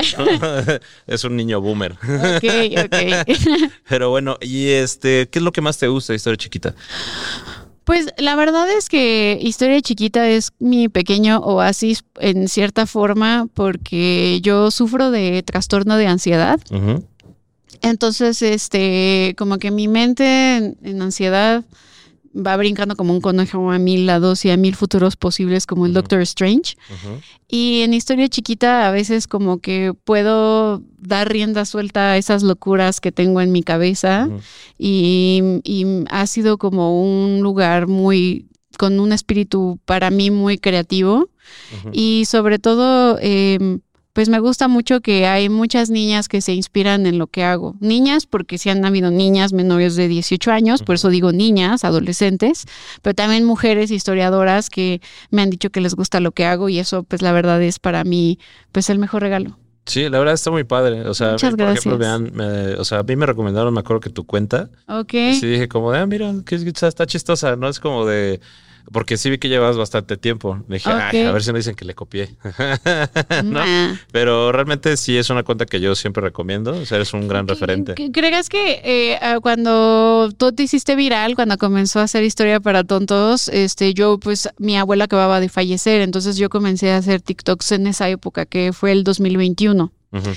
es 1.06 1.24
un 1.24 1.36
niño 1.36 1.60
boomer. 1.60 1.92
Ok, 1.92 2.44
ok. 2.84 3.38
Pero 3.88 4.10
bueno, 4.10 4.36
y 4.40 4.68
este, 4.68 5.28
¿qué 5.28 5.38
es 5.38 5.42
lo 5.42 5.52
que 5.52 5.60
más 5.60 5.78
te 5.78 5.88
gusta 5.88 6.12
de 6.12 6.16
Historia 6.16 6.36
Chiquita? 6.36 6.74
Pues 7.84 8.06
la 8.18 8.36
verdad 8.36 8.70
es 8.70 8.88
que 8.88 9.38
Historia 9.40 9.80
Chiquita 9.80 10.28
es 10.28 10.52
mi 10.58 10.88
pequeño 10.88 11.38
oasis 11.38 12.04
en 12.20 12.48
cierta 12.48 12.86
forma 12.86 13.48
porque 13.54 14.40
yo 14.42 14.70
sufro 14.70 15.10
de 15.10 15.42
trastorno 15.42 15.96
de 15.96 16.06
ansiedad. 16.06 16.60
Entonces, 17.82 18.42
este, 18.42 19.34
como 19.38 19.58
que 19.58 19.70
mi 19.70 19.88
mente 19.88 20.56
en, 20.56 20.76
en 20.82 21.02
ansiedad 21.02 21.64
va 22.34 22.56
brincando 22.56 22.96
como 22.96 23.12
un 23.12 23.20
conejo 23.20 23.70
a 23.70 23.78
mil 23.78 24.06
lados 24.06 24.44
y 24.44 24.50
a 24.50 24.56
mil 24.56 24.76
futuros 24.76 25.16
posibles 25.16 25.66
como 25.66 25.86
el. 25.86 25.92
Doctor 25.92 26.20
Strange. 26.20 26.76
Y 27.48 27.80
en 27.80 27.94
historia 27.94 28.28
chiquita 28.28 28.86
a 28.86 28.90
veces 28.92 29.26
como 29.26 29.58
que 29.58 29.92
puedo 30.04 30.82
dar 30.98 31.30
rienda 31.30 31.64
suelta 31.64 32.12
a 32.12 32.16
esas 32.16 32.42
locuras 32.42 33.00
que 33.00 33.12
tengo 33.12 33.40
en 33.40 33.50
mi 33.50 33.62
cabeza 33.62 34.28
y, 34.78 35.60
y 35.64 36.04
ha 36.10 36.26
sido 36.26 36.58
como 36.58 37.02
un 37.02 37.40
lugar 37.42 37.88
muy 37.88 38.46
con 38.78 39.00
un 39.00 39.12
espíritu 39.12 39.78
para 39.84 40.10
mí 40.10 40.30
muy 40.30 40.56
creativo 40.56 41.28
y 41.92 42.24
sobre 42.26 42.58
todo 42.58 43.18
eh, 43.20 43.78
pues 44.20 44.28
me 44.28 44.38
gusta 44.38 44.68
mucho 44.68 45.00
que 45.00 45.26
hay 45.26 45.48
muchas 45.48 45.88
niñas 45.88 46.28
que 46.28 46.42
se 46.42 46.52
inspiran 46.52 47.06
en 47.06 47.16
lo 47.16 47.26
que 47.26 47.42
hago. 47.42 47.74
Niñas, 47.80 48.26
porque 48.26 48.58
sí 48.58 48.68
han 48.68 48.84
habido 48.84 49.10
niñas 49.10 49.54
menores 49.54 49.96
de 49.96 50.08
18 50.08 50.50
años, 50.52 50.82
por 50.82 50.96
eso 50.96 51.08
digo 51.08 51.32
niñas, 51.32 51.84
adolescentes, 51.86 52.66
pero 53.00 53.14
también 53.14 53.46
mujeres 53.46 53.90
historiadoras 53.90 54.68
que 54.68 55.00
me 55.30 55.40
han 55.40 55.48
dicho 55.48 55.70
que 55.70 55.80
les 55.80 55.94
gusta 55.94 56.20
lo 56.20 56.32
que 56.32 56.44
hago 56.44 56.68
y 56.68 56.78
eso 56.78 57.02
pues 57.02 57.22
la 57.22 57.32
verdad 57.32 57.62
es 57.62 57.78
para 57.78 58.04
mí 58.04 58.38
pues 58.72 58.90
el 58.90 58.98
mejor 58.98 59.22
regalo. 59.22 59.56
Sí, 59.86 60.06
la 60.10 60.18
verdad 60.18 60.34
está 60.34 60.50
muy 60.50 60.64
padre. 60.64 61.08
O 61.08 61.14
sea, 61.14 61.32
Muchas 61.32 61.54
por 61.54 61.62
ejemplo, 61.62 61.96
vean, 61.96 62.30
me- 62.34 62.74
o 62.74 62.84
sea, 62.84 62.98
a 62.98 63.02
mí 63.04 63.16
me 63.16 63.24
recomendaron, 63.24 63.72
me 63.72 63.80
acuerdo 63.80 64.00
que 64.00 64.10
tu 64.10 64.26
cuenta. 64.26 64.68
Ok. 64.86 65.14
Y 65.14 65.34
sí 65.36 65.46
dije 65.46 65.66
como 65.66 65.92
de, 65.92 65.98
ah, 66.00 66.06
mira, 66.06 66.30
está 66.82 67.06
chistosa, 67.06 67.56
¿no? 67.56 67.70
Es 67.70 67.80
como 67.80 68.04
de... 68.04 68.38
Porque 68.92 69.16
sí 69.16 69.30
vi 69.30 69.38
que 69.38 69.48
llevas 69.48 69.76
bastante 69.76 70.16
tiempo. 70.16 70.62
Dije, 70.68 70.90
"Ay, 70.90 71.22
Ok. 71.22 71.28
a 71.28 71.32
ver 71.32 71.42
si 71.42 71.50
no 71.52 71.56
dicen 71.58 71.74
que 71.74 71.84
le 71.84 71.94
copié. 71.94 72.34
¿No? 73.44 73.64
Nah. 73.64 73.96
Pero 74.12 74.52
realmente 74.52 74.96
sí 74.96 75.16
es 75.16 75.30
una 75.30 75.42
cuenta 75.42 75.66
que 75.66 75.80
yo 75.80 75.94
siempre 75.94 76.22
recomiendo. 76.22 76.72
O 76.72 76.84
sea, 76.86 76.96
eres 76.96 77.12
un 77.14 77.28
gran 77.28 77.46
referente. 77.46 77.94
¿Cre- 77.94 78.10
¿Crees 78.12 78.48
que 78.48 78.80
eh, 78.84 79.18
ah, 79.22 79.38
cuando 79.40 80.30
tú 80.36 80.52
te 80.52 80.62
hiciste 80.64 80.96
viral, 80.96 81.34
cuando 81.34 81.56
comenzó 81.58 82.00
a 82.00 82.04
hacer 82.04 82.24
historia 82.24 82.60
para 82.60 82.84
tontos, 82.84 83.48
este, 83.48 83.94
yo 83.94 84.18
pues 84.18 84.48
mi 84.58 84.76
abuela 84.76 85.04
acababa 85.04 85.40
de 85.40 85.48
fallecer, 85.48 86.00
entonces 86.00 86.36
yo 86.36 86.48
comencé 86.50 86.90
a 86.92 86.96
hacer 86.98 87.20
TikToks 87.20 87.72
en 87.72 87.86
esa 87.86 88.08
época, 88.08 88.46
que 88.46 88.72
fue 88.72 88.92
el 88.92 89.04
2021. 89.04 89.92
Ujú. 90.12 90.30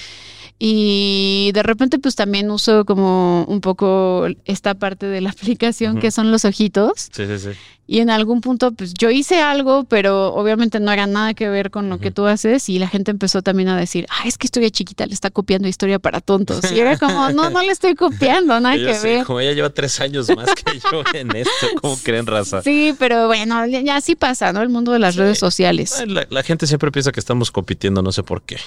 Y 0.60 1.52
de 1.54 1.64
repente 1.64 2.00
pues 2.00 2.16
también 2.16 2.50
uso 2.52 2.86
como 2.86 3.44
un 3.46 3.60
poco 3.62 4.28
esta 4.46 4.76
parte 4.76 5.08
de 5.08 5.20
la 5.22 5.30
aplicación 5.32 6.00
que 6.00 6.12
son 6.12 6.32
los 6.32 6.46
ojitos. 6.46 6.92
Sí, 7.12 7.26
sí, 7.28 7.38
sí. 7.40 7.50
Y 7.86 8.00
en 8.00 8.10
algún 8.10 8.40
punto 8.40 8.72
pues 8.72 8.94
yo 8.94 9.10
hice 9.10 9.42
algo, 9.42 9.84
pero 9.84 10.34
obviamente 10.34 10.80
no 10.80 10.92
era 10.94 11.06
nada 11.06 11.34
que 11.34 11.50
ver 11.50 11.70
con 11.70 11.90
lo 11.90 12.00
que 12.00 12.12
tú 12.12 12.26
haces 12.28 12.70
y 12.70 12.80
la 12.80 12.88
gente 12.88 13.12
empezó 13.12 13.42
también 13.42 13.68
a 13.68 13.78
decir, 13.78 14.06
ah, 14.10 14.26
es 14.26 14.38
que 14.38 14.48
historia 14.48 14.70
chiquita 14.70 15.06
le 15.06 15.14
está 15.14 15.30
copiando 15.32 15.68
historia 15.68 16.00
para 16.00 16.22
tontos. 16.22 16.72
Y 16.72 16.80
era 16.80 16.98
como, 16.98 17.30
no, 17.32 17.50
no 17.50 17.62
le 17.62 17.72
estoy 17.72 17.96
copiando, 17.96 18.58
nada 18.62 18.76
que 18.78 18.98
ver. 19.00 19.26
como 19.26 19.42
ella 19.42 19.52
lleva 19.52 19.70
tres 19.70 20.00
años 20.00 20.30
más 20.34 20.50
que 20.56 20.80
yo 20.92 21.04
en 21.14 21.36
esto, 21.36 21.68
¿cómo 21.82 21.98
creen 22.02 22.26
raza? 22.26 22.62
Sí, 22.62 22.96
pero 22.98 23.28
bueno, 23.28 23.68
ya 23.68 23.98
así 23.98 24.16
pasa, 24.16 24.54
¿no? 24.54 24.62
El 24.62 24.70
mundo 24.70 24.94
de 24.94 25.00
las 25.00 25.16
Sí. 25.16 25.20
redes 25.20 25.40
sociales. 25.40 26.02
La 26.30 26.42
gente 26.44 26.68
siempre 26.68 26.90
piensa 26.90 27.12
que 27.12 27.20
estamos 27.20 27.52
compitiendo, 27.52 28.02
no 28.02 28.14
sé 28.14 28.24
por 28.24 28.44
qué. 28.44 28.58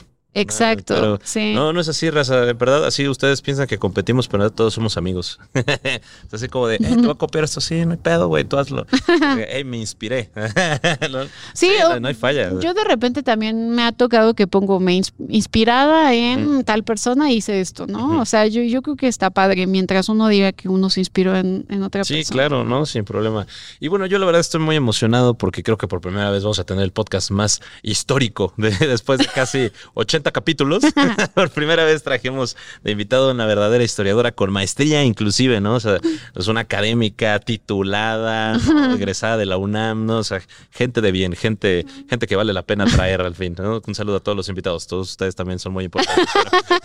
Exacto. 0.41 0.95
pero 0.95 1.21
sí. 1.25 1.55
No, 1.55 1.73
no 1.73 1.81
es 1.81 1.89
así, 1.89 2.11
raza. 2.11 2.41
De 2.43 2.53
verdad, 2.53 2.85
así 2.85 3.09
ustedes 3.09 3.43
piensan 3.43 3.67
que 3.67 3.79
competimos, 3.79 4.29
pero 4.29 4.51
todos 4.51 4.75
somos 4.75 4.97
amigos. 4.97 5.39
es 5.55 6.01
así 6.33 6.49
como 6.49 6.67
de, 6.69 6.77
eh, 6.77 6.79
te 6.81 6.97
voy 6.97 7.11
a 7.11 7.15
copiar 7.15 7.45
esto, 7.45 7.61
sí, 7.61 7.85
no 7.85 7.93
hay 7.93 7.97
pedo, 7.99 8.29
güey, 8.29 8.45
tú 8.45 8.57
hazlo. 8.59 8.87
Eh, 9.39 9.65
me 9.65 9.79
inspiré. 9.79 10.31
No, 11.11 11.21
Sí, 11.55 11.71
no, 11.81 11.91
o- 11.95 12.01
no 12.01 12.09
hay 12.09 12.15
falla. 12.15 12.51
Yo 12.61 12.75
de 12.75 12.85
repente 12.85 13.23
también 13.23 13.71
me 13.71 13.83
ha 13.83 13.93
tocado 13.93 14.35
que 14.35 14.47
pongo 14.47 14.81
me 14.81 14.95
ins- 14.99 15.13
inspirada 15.29 16.13
en 16.15 16.65
tal 16.65 16.85
persona 16.85 17.31
hice 17.31 17.61
esto, 17.61 17.87
¿no? 17.87 18.21
O 18.21 18.25
sea, 18.25 18.47
yo, 18.47 18.63
yo 18.63 18.83
creo 18.83 18.97
que 18.97 19.09
está 19.09 19.31
padre 19.31 19.67
mientras 19.67 20.09
uno 20.09 20.29
diga 20.29 20.53
que 20.53 20.69
uno 20.69 20.91
se 20.91 21.01
inspiró 21.01 21.37
en, 21.37 21.65
en 21.69 21.83
otra 21.83 22.05
Sí, 22.05 22.15
persona. 22.17 22.35
claro, 22.35 22.65
¿no? 22.65 22.87
Sin 22.87 23.05
problema. 23.05 23.47
Y 23.81 23.89
bueno, 23.89 24.07
yo 24.07 24.19
la 24.19 24.27
verdad 24.27 24.41
estoy 24.41 24.61
muy 24.61 24.77
emocionado 24.77 25.35
porque 25.35 25.63
creo 25.63 25.77
que 25.79 25.89
por 25.89 26.01
primera 26.01 26.31
vez 26.31 26.43
vamos 26.43 26.59
a 26.59 26.65
tener 26.65 26.85
el 26.85 26.93
podcast 26.93 27.31
más 27.31 27.61
histórico 27.83 28.53
de, 28.57 28.71
después 28.71 29.19
de 29.19 29.27
casi 29.27 29.71
80 29.95 30.26
capítulos. 30.33 30.83
por 31.35 31.51
primera 31.51 31.85
vez 31.85 32.03
trajimos 32.03 32.57
de 32.83 32.93
invitado 32.93 33.31
a 33.31 33.33
una 33.33 33.47
verdadera 33.47 33.85
historiadora 33.85 34.33
con 34.33 34.53
maestría 34.53 35.05
inclusive, 35.05 35.61
¿no? 35.61 35.75
O 35.75 35.81
sea, 35.81 35.99
es 36.35 36.47
una 36.49 36.61
académica 36.61 37.39
titulada, 37.41 38.59
¿no? 38.59 38.95
egresada 38.95 39.37
de 39.37 39.47
la 39.47 39.57
UNAM, 39.57 40.07
¿no? 40.07 40.19
O 40.19 40.25
sea, 40.25 40.41
gente 40.71 41.01
de 41.01 41.13
bien, 41.13 41.35
gente, 41.35 41.87
gente 42.09 42.27
que 42.27 42.37
vale 42.37 42.53
la 42.53 42.63
pena 42.63 42.87
traer 42.87 43.21
al 43.21 43.35
fin, 43.35 43.55
¿no? 43.59 43.81
Un 43.87 43.95
saludo 43.95 44.17
a 44.17 44.21
todos 44.21 44.37
los 44.37 44.49
invitados. 44.49 44.87
Todos 44.87 45.11
ustedes 45.11 45.35
también 45.35 45.59
son 45.59 45.73
muy 45.73 45.85
importantes. 45.85 46.27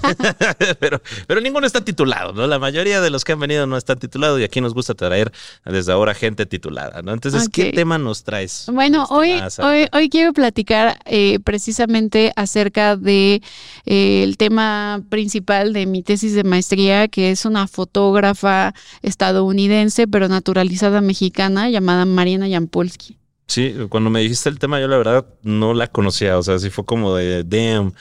Pero, 0.01 0.75
pero, 0.79 1.01
pero 1.27 1.41
ninguno 1.41 1.67
está 1.67 1.81
titulado, 1.83 2.33
¿no? 2.33 2.47
La 2.47 2.59
mayoría 2.59 3.01
de 3.01 3.09
los 3.09 3.23
que 3.23 3.33
han 3.33 3.39
venido 3.39 3.65
no 3.67 3.77
están 3.77 3.97
titulados 3.99 4.39
y 4.39 4.43
aquí 4.43 4.61
nos 4.61 4.73
gusta 4.73 4.93
traer 4.93 5.31
desde 5.65 5.91
ahora 5.91 6.13
gente 6.13 6.45
titulada, 6.45 7.01
¿no? 7.01 7.13
Entonces, 7.13 7.49
¿qué 7.49 7.71
tema 7.71 7.97
nos 7.97 8.23
traes? 8.23 8.65
Bueno, 8.71 9.05
hoy, 9.09 9.29
estimada 9.29 9.49
Sara? 9.49 9.69
hoy, 9.69 9.87
hoy 9.93 10.09
quiero 10.09 10.33
platicar 10.33 10.99
eh, 11.05 11.39
precisamente 11.43 12.31
acerca 12.35 12.95
de 12.95 13.20
eh, 13.85 14.23
el 14.23 14.37
tema 14.37 15.03
principal 15.09 15.73
de 15.73 15.85
mi 15.85 16.03
tesis 16.03 16.33
de 16.33 16.43
maestría, 16.43 17.07
que 17.07 17.31
es 17.31 17.45
una 17.45 17.67
fotógrafa 17.67 18.73
estadounidense, 19.01 20.07
pero 20.07 20.27
naturalizada 20.27 21.01
mexicana, 21.01 21.69
llamada 21.69 22.05
Mariana 22.05 22.47
Yampolsky. 22.47 23.20
Sí, 23.51 23.75
cuando 23.89 24.09
me 24.09 24.21
dijiste 24.21 24.47
el 24.47 24.59
tema, 24.59 24.79
yo 24.79 24.87
la 24.87 24.97
verdad 24.97 25.25
no 25.43 25.73
la 25.73 25.87
conocía. 25.87 26.37
O 26.37 26.43
sea, 26.43 26.57
sí 26.57 26.69
fue 26.69 26.85
como 26.85 27.13
de 27.15 27.43
damn. 27.43 27.93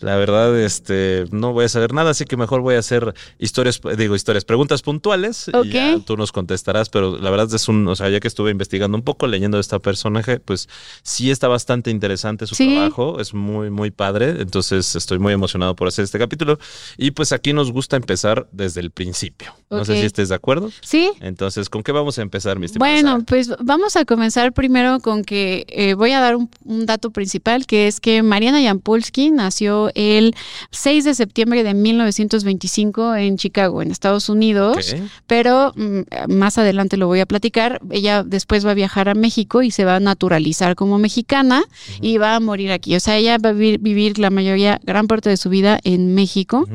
La 0.00 0.16
verdad, 0.16 0.58
este, 0.58 1.26
no 1.30 1.52
voy 1.52 1.66
a 1.66 1.68
saber 1.68 1.92
nada, 1.92 2.10
así 2.10 2.24
que 2.24 2.36
mejor 2.36 2.60
voy 2.62 2.74
a 2.74 2.78
hacer 2.80 3.14
historias, 3.38 3.80
digo, 3.96 4.16
historias, 4.16 4.44
preguntas 4.44 4.82
puntuales. 4.82 5.48
Ok. 5.52 5.66
Y 5.66 5.70
ya 5.70 5.98
tú 6.04 6.16
nos 6.16 6.32
contestarás, 6.32 6.88
pero 6.88 7.18
la 7.18 7.30
verdad 7.30 7.54
es 7.54 7.68
un, 7.68 7.86
o 7.86 7.94
sea, 7.94 8.08
ya 8.08 8.18
que 8.18 8.26
estuve 8.26 8.50
investigando 8.50 8.96
un 8.96 9.04
poco, 9.04 9.28
leyendo 9.28 9.58
de 9.58 9.60
esta 9.60 9.78
personaje, 9.78 10.40
pues 10.40 10.68
sí 11.04 11.30
está 11.30 11.46
bastante 11.46 11.90
interesante 11.90 12.46
su 12.48 12.54
Sí. 12.56 12.74
trabajo. 12.74 13.20
Es 13.20 13.32
muy, 13.32 13.70
muy 13.70 13.90
padre. 13.92 14.36
Entonces 14.40 14.96
estoy 14.96 15.20
muy 15.20 15.32
emocionado 15.34 15.76
por 15.76 15.86
hacer 15.86 16.02
este 16.04 16.18
capítulo. 16.18 16.58
Y 16.96 17.12
pues 17.12 17.30
aquí 17.32 17.52
nos 17.52 17.70
gusta 17.70 17.96
empezar 17.96 18.48
desde 18.50 18.80
el 18.80 18.90
principio. 18.90 19.54
No 19.70 19.84
sé 19.84 20.00
si 20.00 20.06
estés 20.06 20.30
de 20.30 20.34
acuerdo. 20.34 20.70
¿Sí? 20.80 21.12
Entonces, 21.20 21.68
¿con 21.70 21.82
qué 21.84 21.92
vamos 21.92 22.18
a 22.18 22.22
empezar, 22.22 22.58
mi 22.58 22.66
estimada 22.66 22.90
Bueno, 22.92 23.10
Sara? 23.12 23.24
pues 23.24 23.50
vamos 23.60 23.94
a 23.96 24.04
comenzar 24.04 24.52
primero 24.52 24.79
con 25.00 25.24
que 25.24 25.66
eh, 25.68 25.94
voy 25.94 26.12
a 26.12 26.20
dar 26.20 26.36
un, 26.36 26.50
un 26.64 26.86
dato 26.86 27.10
principal, 27.10 27.66
que 27.66 27.86
es 27.86 28.00
que 28.00 28.22
Mariana 28.22 28.60
Yampolsky 28.60 29.30
nació 29.30 29.90
el 29.94 30.34
6 30.70 31.04
de 31.04 31.14
septiembre 31.14 31.62
de 31.62 31.74
1925 31.74 33.14
en 33.16 33.36
Chicago, 33.36 33.82
en 33.82 33.90
Estados 33.90 34.28
Unidos, 34.28 34.96
pero 35.26 35.72
mm, 35.76 36.32
más 36.32 36.58
adelante 36.58 36.96
lo 36.96 37.06
voy 37.06 37.20
a 37.20 37.26
platicar. 37.26 37.80
Ella 37.90 38.22
después 38.22 38.66
va 38.66 38.72
a 38.72 38.74
viajar 38.74 39.08
a 39.08 39.14
México 39.14 39.62
y 39.62 39.70
se 39.70 39.84
va 39.84 39.96
a 39.96 40.00
naturalizar 40.00 40.74
como 40.74 40.98
mexicana 40.98 41.62
y 42.00 42.18
va 42.18 42.36
a 42.36 42.40
morir 42.40 42.72
aquí. 42.72 42.96
O 42.96 43.00
sea, 43.00 43.16
ella 43.16 43.38
va 43.38 43.50
a 43.50 43.52
vivir, 43.52 43.80
vivir 43.80 44.18
la 44.18 44.30
mayoría, 44.30 44.80
gran 44.82 45.06
parte 45.06 45.28
de 45.30 45.36
su 45.36 45.48
vida 45.50 45.78
en 45.84 46.14
México 46.14 46.66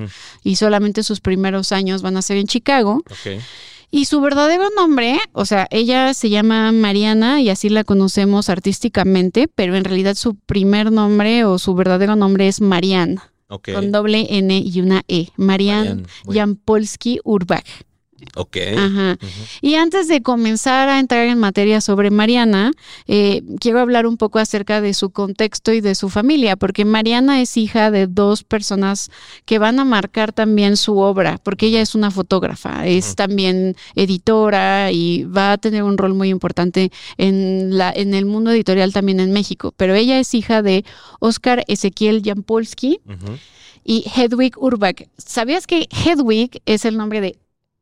y 0.44 0.56
solamente 0.56 1.04
sus 1.04 1.20
primeros 1.22 1.72
años 1.72 2.02
van 2.02 2.18
a 2.18 2.22
ser 2.22 2.38
en 2.38 2.48
Chicago. 2.48 3.04
Ok. 3.10 3.42
Y 3.92 4.06
su 4.06 4.20
verdadero 4.22 4.70
nombre, 4.76 5.18
o 5.32 5.46
sea, 5.46 5.68
ella 5.72 6.14
se 6.14 6.30
llama 6.30 6.72
Mariana 6.72 7.42
y 7.42 7.50
así 7.50 7.70
la 7.70 7.84
conocemos 7.84 8.50
artísticamente, 8.50 9.48
pero 9.48 9.76
en 9.76 9.84
realidad 9.86 10.16
su 10.16 10.36
primer 10.36 10.92
nombre 10.92 11.46
o 11.46 11.58
su 11.60 11.76
verdadero 11.76 12.16
nombre 12.16 12.48
es 12.48 12.62
Marianne, 12.62 13.18
Ok. 13.48 13.70
con 13.74 13.92
doble 13.92 14.28
N 14.30 14.58
y 14.58 14.82
una 14.82 15.04
E. 15.08 15.30
Marianne 15.38 16.04
bueno. 16.26 16.40
Jampolsky 16.40 17.20
Urbach. 17.24 17.66
Ok. 18.36 18.58
Ajá. 18.78 19.18
Y 19.62 19.76
antes 19.76 20.08
de 20.08 20.22
comenzar 20.22 20.90
a 20.90 21.00
entrar 21.00 21.26
en 21.28 21.40
materia 21.40 21.82
sobre 21.82 22.12
Mariana, 22.12 22.72
eh, 23.08 23.42
quiero 23.60 23.80
hablar 23.80 24.06
un 24.06 24.18
poco 24.18 24.40
acerca 24.40 24.82
de 24.82 24.94
su 24.94 25.10
contexto 25.10 25.72
y 25.74 25.82
de 25.82 25.96
su 25.96 26.10
familia, 26.10 26.56
porque 26.58 26.86
Mariana 26.86 27.42
es 27.42 27.56
hija 27.58 27.92
de 27.92 28.08
dos 28.08 28.44
personas 28.44 29.10
que 29.46 29.58
van 29.58 29.80
a 29.80 29.86
marcar 29.86 30.34
también 30.34 30.78
su 30.78 30.98
obra, 30.98 31.40
porque 31.42 31.68
ella 31.68 31.82
es 31.82 31.96
una 31.96 32.12
fotógrafa, 32.12 32.86
es 32.86 33.16
también 33.16 33.76
editora 33.96 34.92
y 34.92 35.24
va 35.24 35.54
a 35.54 35.58
tener 35.58 35.84
un 35.84 35.98
rol 35.98 36.14
muy 36.14 36.30
importante 36.30 36.92
en, 37.18 37.78
la, 37.78 37.92
en 37.92 38.14
el 38.14 38.26
mundo 38.26 38.52
editorial 38.52 38.94
también 38.94 39.20
en 39.20 39.32
México. 39.32 39.74
Pero 39.78 39.96
ella 39.96 40.20
es 40.20 40.34
hija 40.34 40.62
de 40.62 40.84
Oscar 41.20 41.64
Ezequiel 41.68 42.22
Jampolsky 42.24 43.00
y 43.84 44.04
Hedwig 44.16 44.58
Urbach. 44.58 45.04
¿Sabías 45.18 45.68
que 45.68 45.88
Hedwig 46.06 46.62
es 46.66 46.86
el 46.86 46.98
nombre 46.98 47.22
de 47.22 47.38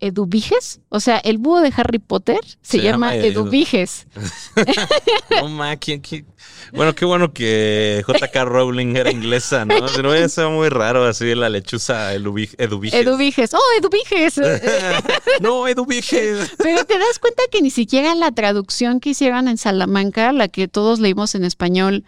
Eduviges? 0.07 0.79
O 0.89 0.99
sea, 0.99 1.17
el 1.17 1.37
búho 1.37 1.61
de 1.61 1.71
Harry 1.75 1.99
Potter 1.99 2.39
se, 2.61 2.77
Se 2.77 2.83
llama, 2.83 3.13
llama 3.15 3.25
Edu- 3.25 3.31
Eduviges. 3.31 4.07
No, 5.29 5.49
ma, 5.49 5.75
¿quién- 5.77 6.01
quién? 6.01 6.25
Bueno, 6.73 6.93
qué 6.95 7.05
bueno 7.05 7.33
que 7.33 8.03
JK 8.07 8.35
Rowling 8.45 8.95
era 8.95 9.11
inglesa, 9.11 9.65
¿no? 9.65 9.75
No, 10.01 10.13
eso 10.13 10.49
muy 10.51 10.69
raro, 10.69 11.05
así 11.05 11.33
la 11.35 11.49
lechuza 11.49 12.13
Edubi- 12.15 12.53
Eduviges. 12.57 12.99
Eduviges. 12.99 13.53
¡Oh, 13.53 13.59
Eduviges! 13.79 14.39
no, 15.41 15.67
Eduviges. 15.67 16.51
Pero 16.57 16.85
te 16.85 16.97
das 16.97 17.19
cuenta 17.19 17.43
que 17.51 17.61
ni 17.61 17.69
siquiera 17.69 18.15
la 18.15 18.31
traducción 18.31 18.99
que 18.99 19.09
hicieron 19.11 19.47
en 19.47 19.57
Salamanca, 19.57 20.31
la 20.31 20.47
que 20.47 20.67
todos 20.67 20.99
leímos 20.99 21.35
en 21.35 21.43
español, 21.43 22.03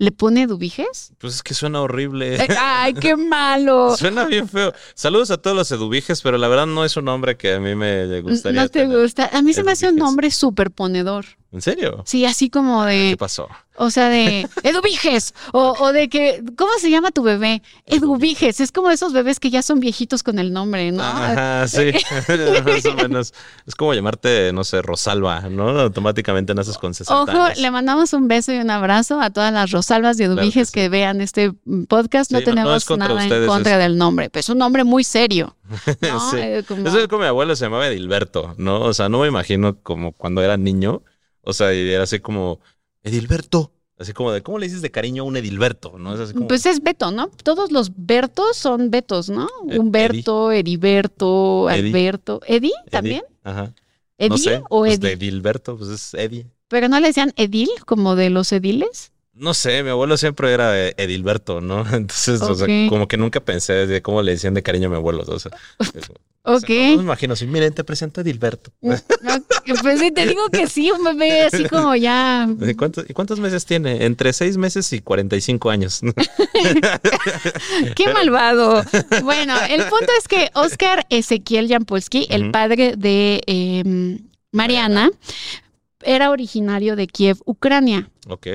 le 0.00 0.12
pone 0.12 0.42
Eduviges. 0.44 1.12
Pues 1.18 1.34
es 1.34 1.42
que 1.42 1.52
suena 1.52 1.82
horrible. 1.82 2.38
¡Ay, 2.58 2.94
qué 2.94 3.16
malo! 3.18 3.94
Suena 3.98 4.24
bien 4.24 4.48
feo. 4.48 4.72
Saludos 4.94 5.30
a 5.30 5.36
todos 5.36 5.54
los 5.54 5.70
Eduviges, 5.70 6.22
pero 6.22 6.38
la 6.38 6.48
verdad 6.48 6.64
no 6.66 6.86
es 6.86 6.96
un 6.96 7.04
nombre 7.04 7.36
que 7.36 7.52
a 7.52 7.60
mí 7.60 7.74
me 7.74 8.20
gustaría 8.22 8.62
No 8.62 8.68
te 8.70 8.80
tener. 8.80 8.98
gusta. 8.98 9.28
A 9.30 9.42
mí 9.42 9.52
se 9.52 9.62
me 9.62 9.72
hace 9.72 9.90
un 9.90 9.96
nombre 9.96 10.30
súper 10.30 10.70
ponedor. 10.70 11.26
¿En 11.52 11.60
serio? 11.62 12.02
Sí, 12.06 12.24
así 12.26 12.48
como 12.48 12.84
¿Qué 12.86 12.90
de. 13.10 13.16
pasó? 13.16 13.48
O 13.76 13.90
sea, 13.90 14.08
de 14.08 14.46
Eduviges. 14.62 15.34
O, 15.52 15.74
o 15.80 15.92
de 15.92 16.08
que, 16.08 16.44
¿cómo 16.56 16.70
se 16.78 16.90
llama 16.90 17.10
tu 17.12 17.22
bebé? 17.22 17.62
Eduviges. 17.86 18.60
Es 18.60 18.72
como 18.72 18.90
esos 18.90 19.12
bebés 19.12 19.40
que 19.40 19.50
ya 19.50 19.62
son 19.62 19.80
viejitos 19.80 20.22
con 20.22 20.38
el 20.38 20.52
nombre, 20.52 20.92
¿no? 20.92 21.02
Ajá, 21.02 21.66
sí. 21.68 21.90
Más 22.64 22.84
o 22.86 22.94
menos. 22.94 23.34
Es 23.66 23.74
como 23.74 23.94
llamarte, 23.94 24.52
no 24.52 24.64
sé, 24.64 24.82
Rosalba, 24.82 25.40
¿no? 25.48 25.70
Automáticamente 25.80 26.54
naces 26.54 26.78
con 26.78 26.94
60 26.94 27.22
Ojo, 27.22 27.42
años. 27.42 27.58
le 27.58 27.70
mandamos 27.70 28.12
un 28.12 28.28
beso 28.28 28.52
y 28.52 28.58
un 28.58 28.70
abrazo 28.70 29.20
a 29.20 29.30
todas 29.30 29.52
las 29.52 29.70
Rosalvas 29.70 30.20
y 30.20 30.24
Eduviges 30.24 30.70
que 30.70 30.80
que, 30.80 30.84
sí. 30.86 30.88
vean 30.88 31.20
este 31.20 31.52
podcast. 31.88 32.30
No 32.32 32.38
Sí, 32.40 32.44
no- 32.44 32.50
no 32.52 32.54
tenemos 32.62 32.90
nada 32.98 33.24
en 33.36 33.46
contra 33.46 33.72
es- 33.72 33.78
del 33.78 33.98
nombre, 33.98 34.30
pero 34.30 34.40
es 34.40 34.48
un 34.50 34.58
nombre 34.58 34.84
muy 34.84 35.02
serio. 35.04 35.56
¿no? 36.02 36.30
Sí. 36.30 36.36
Como- 36.68 36.86
Eso 36.86 36.98
es 37.00 37.08
como 37.08 37.22
mi 37.22 37.28
abuelo 37.28 37.56
se 37.56 37.64
llamaba 37.64 37.86
Edilberto, 37.88 38.54
¿no? 38.58 38.82
O 38.82 38.94
sea, 38.94 39.08
no 39.08 39.20
me 39.20 39.28
imagino 39.28 39.76
como 39.82 40.12
cuando 40.12 40.42
era 40.42 40.56
niño. 40.56 41.02
O 41.42 41.52
sea, 41.52 41.74
y 41.74 41.90
era 41.90 42.04
así 42.04 42.20
como, 42.20 42.60
Edilberto. 43.02 43.72
Así 43.98 44.14
como 44.14 44.32
de, 44.32 44.42
¿cómo 44.42 44.58
le 44.58 44.66
dices 44.66 44.80
de 44.80 44.90
cariño 44.90 45.24
a 45.24 45.26
un 45.26 45.36
Edilberto? 45.36 45.98
¿No? 45.98 46.14
Es 46.14 46.20
así 46.20 46.32
como, 46.32 46.48
Pues 46.48 46.64
es 46.64 46.82
Beto, 46.82 47.10
¿no? 47.10 47.28
Todos 47.42 47.70
los 47.70 47.92
Bertos 47.94 48.56
son 48.56 48.90
Betos, 48.90 49.28
¿no? 49.28 49.46
Eh, 49.68 49.78
Humberto, 49.78 50.52
Heriberto, 50.52 51.68
Eddie. 51.68 51.88
Alberto. 51.88 52.40
¿Eddie 52.46 52.72
Eddie. 52.80 52.90
también? 52.90 53.22
Ajá. 53.44 53.74
¿Eddie 54.16 54.28
no 54.30 54.38
sé. 54.38 54.62
o 54.70 54.78
pues 54.80 54.94
Eddie? 54.94 55.08
de 55.08 55.12
Edilberto, 55.12 55.76
pues 55.76 55.90
es 55.90 56.14
Eddie. 56.14 56.46
Pero 56.68 56.88
no 56.88 56.98
le 56.98 57.08
decían 57.08 57.34
Edil, 57.36 57.68
como 57.84 58.16
de 58.16 58.30
los 58.30 58.52
ediles. 58.52 59.12
No 59.34 59.54
sé, 59.54 59.82
mi 59.82 59.90
abuelo 59.90 60.16
siempre 60.16 60.52
era 60.52 60.88
Edilberto, 60.88 61.60
¿no? 61.60 61.80
Entonces, 61.92 62.40
o 62.40 62.54
sea, 62.54 62.66
como 62.88 63.06
que 63.06 63.18
nunca 63.18 63.40
pensé 63.40 63.86
de 63.86 64.00
cómo 64.00 64.22
le 64.22 64.32
decían 64.32 64.54
de 64.54 64.62
cariño 64.62 64.86
a 64.86 64.90
mi 64.90 64.96
abuelo. 64.96 65.24
O 65.26 65.38
sea, 65.38 65.50
o 66.42 66.54
Ok. 66.56 66.66
sea, 66.66 66.76
no, 66.84 66.90
no 66.92 66.96
me 66.98 67.02
imagino 67.04 67.32
así, 67.34 67.46
miren, 67.46 67.72
te 67.74 67.84
presento 67.84 68.20
a 68.20 68.22
Edilberto. 68.22 68.70
Ok, 68.82 69.78
Pues 69.82 70.00
sí, 70.00 70.10
te 70.10 70.26
digo 70.26 70.48
que 70.48 70.66
sí, 70.66 70.90
un 70.90 71.04
bebé 71.04 71.42
así 71.42 71.64
como 71.64 71.94
ya. 71.94 72.48
¿Y 72.60 72.74
cuántos, 72.74 73.04
¿Y 73.08 73.12
cuántos 73.12 73.38
meses 73.38 73.64
tiene? 73.66 74.04
Entre 74.06 74.32
seis 74.32 74.56
meses 74.56 74.92
y 74.92 75.00
45 75.00 75.70
años. 75.70 76.00
¡Qué 77.94 78.12
malvado! 78.12 78.82
Bueno, 79.22 79.54
el 79.68 79.82
punto 79.84 80.06
es 80.18 80.26
que 80.28 80.50
Oscar 80.54 81.06
Ezequiel 81.10 81.68
Jampolsky, 81.68 82.26
el 82.30 82.50
padre 82.50 82.94
de 82.96 83.42
eh, 83.46 84.18
Mariana, 84.52 85.10
era 86.02 86.30
originario 86.30 86.96
de 86.96 87.06
Kiev, 87.06 87.36
Ucrania. 87.44 88.10
ok. 88.28 88.46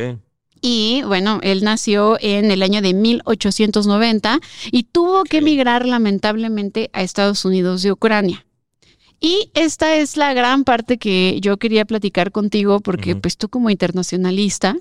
Y 0.67 1.03
bueno, 1.03 1.41
él 1.43 1.63
nació 1.63 2.17
en 2.19 2.49
el 2.49 2.63
año 2.63 2.81
de 2.81 2.95
1890 2.95 4.39
y 4.71 4.81
tuvo 4.81 5.23
que 5.23 5.37
emigrar 5.37 5.85
lamentablemente 5.85 6.89
a 6.91 7.03
Estados 7.03 7.45
Unidos 7.45 7.83
de 7.83 7.91
Ucrania. 7.91 8.47
Y 9.19 9.51
esta 9.53 9.95
es 9.95 10.17
la 10.17 10.33
gran 10.33 10.63
parte 10.63 10.97
que 10.97 11.37
yo 11.39 11.57
quería 11.57 11.85
platicar 11.85 12.31
contigo 12.31 12.79
porque 12.79 13.15
pues 13.15 13.37
tú 13.37 13.47
como 13.47 13.69
internacionalista, 13.69 14.75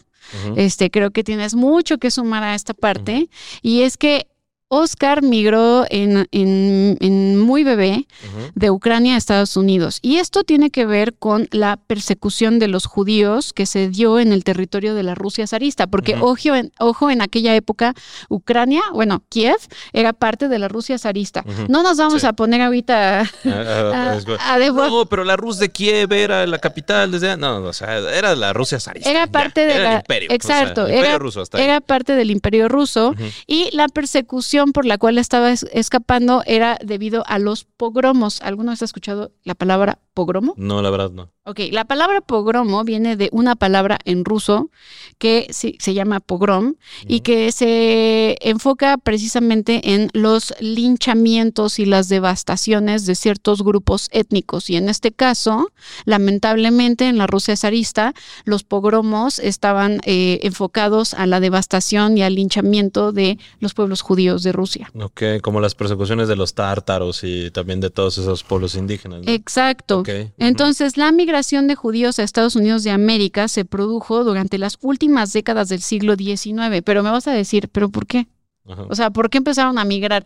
este 0.57 0.91
creo 0.91 1.11
que 1.11 1.23
tienes 1.23 1.55
mucho 1.55 1.99
que 1.99 2.11
sumar 2.11 2.45
a 2.45 2.55
esta 2.55 2.73
parte. 2.73 3.29
Y 3.61 3.83
es 3.83 3.99
que 3.99 4.27
Oscar 4.69 5.23
migró 5.23 5.85
en, 5.91 6.27
en- 6.33 6.97
en 7.01 7.39
muy 7.39 7.65
bebé 7.65 8.07
de 8.55 8.71
Ucrania 8.71 9.15
a 9.15 9.19
Estados 9.19 9.57
Unidos. 9.57 9.99
Y 10.03 10.17
esto 10.17 10.43
tiene 10.43 10.71
que 10.71 10.87
ver 10.87 11.15
con 11.15 11.49
la 11.53 11.77
persecución 11.77 12.59
de 12.59 12.69
los 12.69 12.87
judíos 12.87 13.53
que 13.53 13.67
se 13.67 13.89
dio 13.89 14.19
en 14.19 14.33
el 14.33 14.43
territorio 14.43 14.95
de 14.95 15.03
la 15.03 15.15
Rusia 15.15 15.47
zarista, 15.47 15.87
porque 15.87 16.17
ojo, 16.17 16.55
en, 16.55 16.73
ojo, 16.81 17.11
en 17.11 17.21
aquella 17.23 17.55
época 17.55 17.95
Ucrania, 18.29 18.83
bueno, 18.93 19.23
Kiev 19.29 19.57
era 19.93 20.13
parte 20.13 20.49
de 20.49 20.59
la 20.59 20.69
Rusia 20.69 20.99
zarista. 20.99 21.45
No 21.69 21.83
nos 21.83 21.99
vamos 21.99 22.23
Sí. 22.23 22.27
a 22.27 22.33
poner 22.33 22.63
ahorita 22.63 23.21
Ah, 23.23 23.27
ah, 23.45 24.19
a, 24.41 24.55
a 24.55 24.59
No, 24.59 25.07
pero 25.07 25.25
la 25.25 25.37
Rus 25.37 25.59
de 25.59 25.69
Kiev 25.71 26.13
era 26.13 26.47
la 26.47 26.59
capital 26.59 27.11
desde... 27.13 27.37
No, 27.37 27.61
no, 27.61 27.69
o 27.69 27.73
sea, 27.73 27.99
era 27.99 28.35
la 28.35 28.53
Rusia 28.53 28.81
zarista. 28.81 29.11
Era 29.11 29.27
parte 29.27 29.67
de 29.67 29.75
era 29.75 29.83
la- 29.85 29.93
el 29.93 29.99
imperio. 29.99 30.29
o 30.31 30.47
sea, 30.47 30.61
exacto, 30.61 30.83
el 30.87 30.93
imperio 30.95 31.09
era- 31.11 31.19
ruso 31.19 31.41
hasta 31.43 31.63
era 31.63 31.81
parte 31.81 32.15
del 32.15 32.31
imperio 32.31 32.69
ruso 32.69 33.15
y 33.47 33.69
la 33.77 33.89
persecución 33.89 34.54
por 34.73 34.87
la 34.87 34.99
cual 34.99 35.19
estaba 35.19 35.51
es- 35.51 35.67
escapando 35.73 36.43
era 36.47 36.79
debido 36.85 37.25
a 37.27 37.39
los 37.39 37.65
pogromos. 37.65 38.41
¿Alguno 38.43 38.73
has 38.73 38.83
escuchado 38.83 39.33
la 39.43 39.55
palabra 39.55 39.99
pogromo? 40.15 40.55
No, 40.57 40.81
la 40.83 40.91
verdad 40.91 41.11
no. 41.11 41.31
Ok, 41.47 41.61
la 41.73 41.85
palabra 41.85 42.23
pogromo 42.23 42.85
viene 42.85 43.17
de 43.17 43.29
una 43.31 43.55
palabra 43.55 43.99
en 44.07 44.25
ruso 44.25 44.71
que 45.19 45.47
sí- 45.51 45.77
se 45.79 45.93
llama 45.93 46.21
pogrom 46.21 46.77
y 47.07 47.21
que 47.21 47.53
se 47.53 48.39
enfoca 48.41 48.97
precisamente 48.97 49.93
en 49.93 50.09
los 50.15 50.55
linchamientos 50.61 51.79
y 51.79 51.85
las 51.85 52.09
devastaciones 52.09 53.05
de 53.05 53.15
ciertos 53.15 53.63
grupos 53.63 54.09
étnicos. 54.11 54.71
Y 54.71 54.77
en 54.77 54.89
este 54.89 55.13
caso, 55.13 55.71
lamentablemente, 56.07 57.09
en 57.09 57.19
la 57.19 57.27
Rusia 57.27 57.59
zarista, 57.59 58.15
los 58.47 58.65
pogromos 58.65 59.39
estaban 59.39 60.01
eh, 60.07 60.41
enfocados 60.45 61.13
a 61.13 61.27
la 61.27 61.41
devastación 61.41 62.17
y 62.17 62.23
al 62.23 62.37
linchamiento 62.37 63.13
de 63.13 63.39
los 63.61 63.75
pueblos 63.75 64.01
judíos 64.01 64.43
de 64.45 64.53
Rusia. 64.53 64.91
Ok, 64.99 65.23
como 65.43 65.61
las 65.61 65.75
persecuciones 65.75 66.27
de 66.27 66.37
los 66.37 66.55
tártaros 66.55 67.23
y 67.23 67.51
también 67.51 67.81
de 67.81 67.91
todos 67.91 68.17
esos 68.17 68.43
pueblos 68.45 68.77
indígenas. 68.77 69.21
¿no? 69.27 69.31
Exacto. 69.31 69.99
Ok, 69.99 70.09
ujú. 70.09 70.31
Entonces, 70.39 70.97
la 70.97 71.13
migración 71.13 71.34
de 71.35 71.75
judíos 71.75 72.21
a 72.21 72.23
Estados 72.23 72.55
Unidos 72.55 72.85
de 72.85 72.93
América 72.93 73.49
se 73.49 73.65
produjo 73.65 74.23
durante 74.23 74.57
las 74.57 74.79
últimas 74.83 75.33
décadas 75.33 75.69
del 75.69 75.81
siglo 75.81 76.15
XIX. 76.15 76.81
Pero 76.85 77.03
me 77.03 77.11
vas 77.11 77.27
a 77.27 77.33
decir, 77.33 77.69
¿pero 77.73 77.89
por 77.89 78.07
qué? 78.07 78.29
Ajá. 78.67 78.87
O 78.89 78.95
sea, 78.95 79.11
¿por 79.11 79.29
qué 79.29 79.39
empezaron 79.39 79.79
a 79.79 79.85
migrar? 79.85 80.25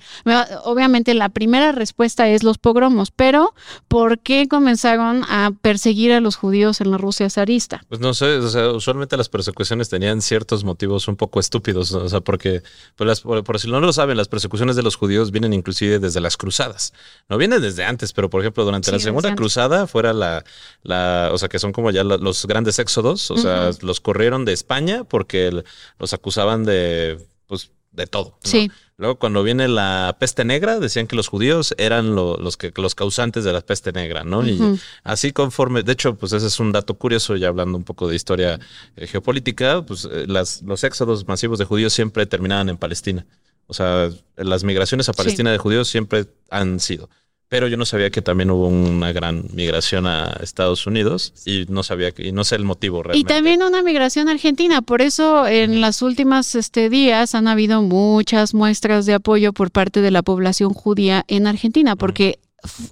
Obviamente, 0.65 1.13
la 1.15 1.29
primera 1.29 1.73
respuesta 1.73 2.29
es 2.29 2.43
los 2.45 2.57
pogromos, 2.59 3.11
pero 3.11 3.55
¿por 3.89 4.21
qué 4.21 4.47
comenzaron 4.49 5.25
a 5.29 5.51
perseguir 5.61 6.13
a 6.13 6.21
los 6.21 6.37
judíos 6.37 6.81
en 6.81 6.91
la 6.93 6.99
Rusia 6.99 7.29
zarista? 7.31 7.83
Pues 7.89 8.01
no 8.01 8.15
sé, 8.15 8.37
o 8.39 8.49
sea, 8.49 8.71
usualmente 8.71 9.17
las 9.17 9.29
persecuciones 9.29 9.89
tenían 9.89 10.23
ciertos 10.23 10.63
motivos 10.63 11.09
un 11.09 11.17
poco 11.17 11.41
estúpidos, 11.41 11.93
o 11.93 12.09
sea, 12.09 12.21
porque, 12.21 12.63
pues 12.97 13.09
las- 13.09 13.21
por, 13.23 13.43
por 13.43 13.59
si 13.59 13.69
no 13.69 13.81
lo 13.81 13.93
saben, 13.93 14.17
las 14.17 14.29
persecuciones 14.29 14.77
de 14.77 14.83
los 14.85 14.95
judíos 14.97 15.31
vienen 15.33 15.53
inclusive 15.53 15.99
desde 15.99 16.21
las 16.21 16.37
cruzadas. 16.37 16.93
No 17.29 17.39
vienen 17.39 17.61
desde 17.61 17.85
antes, 17.85 18.13
pero 18.13 18.31
por 18.31 18.41
ejemplo, 18.41 18.65
durante 18.65 18.91
Sí, 18.91 18.93
la 18.97 19.01
segunda 19.01 19.35
cruzada 19.35 19.87
fuera 19.89 20.13
la, 20.13 20.45
la, 20.83 21.31
o 21.33 21.39
sea, 21.39 21.49
que 21.49 21.59
son 21.59 21.73
como 21.73 21.91
ya 21.91 22.05
la- 22.05 22.17
los 22.19 22.47
grandes 22.47 22.79
éxodos, 22.79 23.31
o 23.33 23.37
sea, 23.37 23.71
los 23.83 24.01
corrieron 24.01 24.45
de 24.45 24.53
España 24.53 25.05
porque 25.05 25.49
el- 25.49 25.65
los 25.99 26.13
acusaban 26.13 26.65
de, 26.65 27.19
pues, 27.47 27.71
de 27.99 28.07
todo. 28.07 28.31
¿no? 28.31 28.51
Sí. 28.51 28.71
Luego, 28.97 29.17
cuando 29.19 29.43
viene 29.45 29.69
la 29.69 30.17
peste 30.19 30.45
negra, 30.45 30.81
decían 30.81 31.07
que 31.07 31.15
los 31.15 31.29
judíos 31.29 31.73
eran 31.79 32.17
lo- 32.17 32.37
los, 32.37 32.57
que, 32.57 32.73
los 32.77 32.95
causantes 32.97 33.45
de 33.45 33.53
la 33.53 33.61
peste 33.61 33.93
negra, 33.93 34.25
¿no? 34.25 34.45
Y 34.45 34.59
así 35.05 35.31
conforme, 35.33 35.83
de 35.85 35.93
hecho, 35.93 36.17
pues 36.17 36.33
ese 36.33 36.47
es 36.49 36.59
un 36.59 36.73
dato 36.73 36.95
curioso, 36.95 37.37
ya 37.37 37.47
hablando 37.49 37.79
un 37.79 37.85
poco 37.85 38.09
de 38.09 38.17
historia 38.17 38.59
eh, 38.97 39.07
geopolítica, 39.07 39.83
pues 39.87 40.09
eh, 40.11 40.25
las, 40.27 40.63
los 40.63 40.83
éxodos 40.83 41.29
masivos 41.29 41.59
de 41.61 41.65
judíos 41.65 41.93
siempre 41.93 42.27
terminaban 42.27 42.69
en 42.71 42.77
Palestina. 42.77 43.25
O 43.69 43.75
sea, 43.75 44.11
las 44.37 44.65
migraciones 44.65 45.09
a 45.09 45.13
Palestina 45.13 45.53
de 45.53 45.59
judíos 45.59 45.87
siempre 45.89 46.27
han 46.51 46.81
sido. 46.81 47.09
Pero 47.51 47.67
yo 47.67 47.79
no 47.79 47.87
sabía 47.87 48.11
que 48.11 48.21
también 48.21 48.51
hubo 48.51 48.67
una 48.69 49.11
gran 49.13 49.45
migración 49.55 50.07
a 50.07 50.37
Estados 50.43 50.87
Unidos 50.87 51.33
y 51.47 51.65
no 51.71 51.83
sabía 51.83 52.11
que, 52.13 52.27
y 52.29 52.33
no 52.33 52.45
sé 52.45 52.57
el 52.57 52.65
motivo 52.65 53.01
Y 53.01 53.03
realmente. 53.05 53.33
también 53.35 53.63
una 53.63 53.83
migración 53.83 54.29
argentina. 54.29 54.83
Por 54.83 55.01
eso 55.01 55.47
en 55.47 55.81
las 55.81 56.03
últimas 56.03 56.55
este, 56.55 56.91
días 56.91 57.35
han 57.35 57.49
habido 57.49 57.81
muchas 57.81 58.53
muestras 58.53 59.07
de 59.07 59.15
apoyo 59.15 59.55
por 59.55 59.71
parte 59.71 60.03
de 60.03 60.11
la 60.11 60.23
población 60.23 60.75
judía 60.75 61.25
en 61.27 61.47
Argentina, 61.47 61.97
porque 61.97 62.39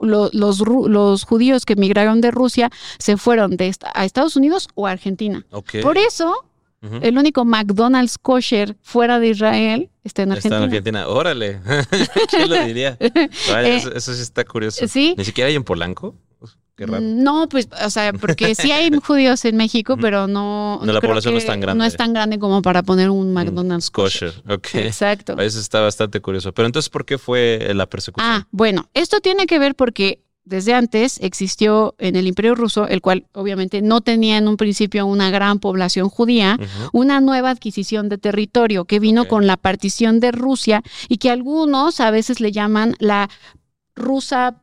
los, 0.01 0.33
los 0.33 1.25
judíos 1.25 1.67
que 1.67 1.77
migraron 1.77 2.23
de 2.23 2.31
Rusia 2.31 2.71
se 2.99 3.19
fueron 3.19 3.57
de 3.59 3.69
esta- 3.69 3.93
a 3.95 4.07
Estados 4.07 4.37
Unidos 4.37 4.69
o 4.75 4.87
a 4.87 4.93
Argentina. 4.93 5.45
Por 5.83 5.99
eso, 5.99 6.35
el 7.03 7.19
único 7.19 7.45
McDonald's 7.45 8.17
kosher 8.17 8.77
fuera 8.81 9.19
de 9.19 9.29
Israel 9.31 9.91
está 10.07 10.23
en 10.23 10.33
Está 10.33 10.49
Argentina. 10.49 10.57
en 10.57 10.63
Argentina. 10.65 11.09
Órale. 11.09 11.61
¿Quién 12.31 12.49
lo 12.49 12.65
diría? 12.65 12.97
Vaya, 13.51 13.69
Eh, 13.69 13.77
eso, 13.77 13.93
eso 13.95 14.15
sí 14.15 14.23
está 14.23 14.45
curioso. 14.45 14.87
sí. 14.89 15.15
Ni 15.17 15.25
siquiera 15.25 15.49
hay 15.49 15.55
en 15.57 15.65
Polanco. 15.65 16.15
Qué 16.77 16.85
raro. 16.85 17.01
No, 17.01 17.49
pues, 17.49 17.69
o 17.83 17.89
sea, 17.89 18.13
porque 18.13 18.55
sí 18.55 18.71
hay 18.71 18.91
judíos 19.03 19.43
en 19.47 19.57
México, 19.57 19.97
pero 19.99 20.27
no. 20.27 20.79
No, 20.85 20.93
la 20.93 21.01
población 21.01 21.33
no 21.33 21.39
es 21.39 21.47
tan 21.47 21.59
grande. 21.59 21.79
No 21.79 21.87
es 21.87 21.97
tan 21.97 22.13
grande 22.13 22.39
como 22.39 22.61
para 22.61 22.83
poner 22.83 23.09
un 23.09 23.33
McDonald's 23.33 23.91
Kosher. 23.91 24.35
Ok. 24.47 24.75
Exacto. 24.75 25.39
Eso 25.39 25.59
está 25.59 25.81
bastante 25.81 26.21
curioso. 26.21 26.53
Pero 26.53 26.67
entonces, 26.67 26.91
¿por 26.91 27.07
qué 27.07 27.17
fue 27.17 27.71
la 27.75 27.87
persecución? 27.87 28.31
Ah, 28.31 28.47
bueno, 28.51 28.91
esto 28.93 29.21
tiene 29.21 29.47
que 29.47 29.59
ver 29.59 29.75
porque 29.75 30.21
desde 30.47 30.75
antes 30.75 31.19
existió 31.21 31.97
en 31.99 32.15
el 32.17 32.27
Imperio 32.29 32.55
Ruso, 32.55 32.87
el 32.87 33.03
cual 33.03 33.27
obviamente 33.33 33.83
no 33.83 34.01
tenía 34.01 34.39
en 34.39 34.47
un 34.49 34.57
principio 34.57 35.05
una 35.05 35.31
gran 35.31 35.59
población 35.59 36.09
judía, 36.09 36.59
una 36.93 37.21
nueva 37.21 37.51
adquisición 37.51 38.09
de 38.09 38.17
territorio 38.17 38.85
que 38.85 39.01
vino 39.01 39.27
con 39.27 39.47
la 39.47 39.57
partición 39.57 40.21
de 40.21 40.31
Rusia 40.31 40.83
y 41.09 41.19
que 41.19 41.31
algunos 41.31 42.01
a 42.01 42.13
veces 42.13 42.41
le 42.41 42.53
llaman 42.53 42.95
la 43.01 43.29
rusa 43.97 44.63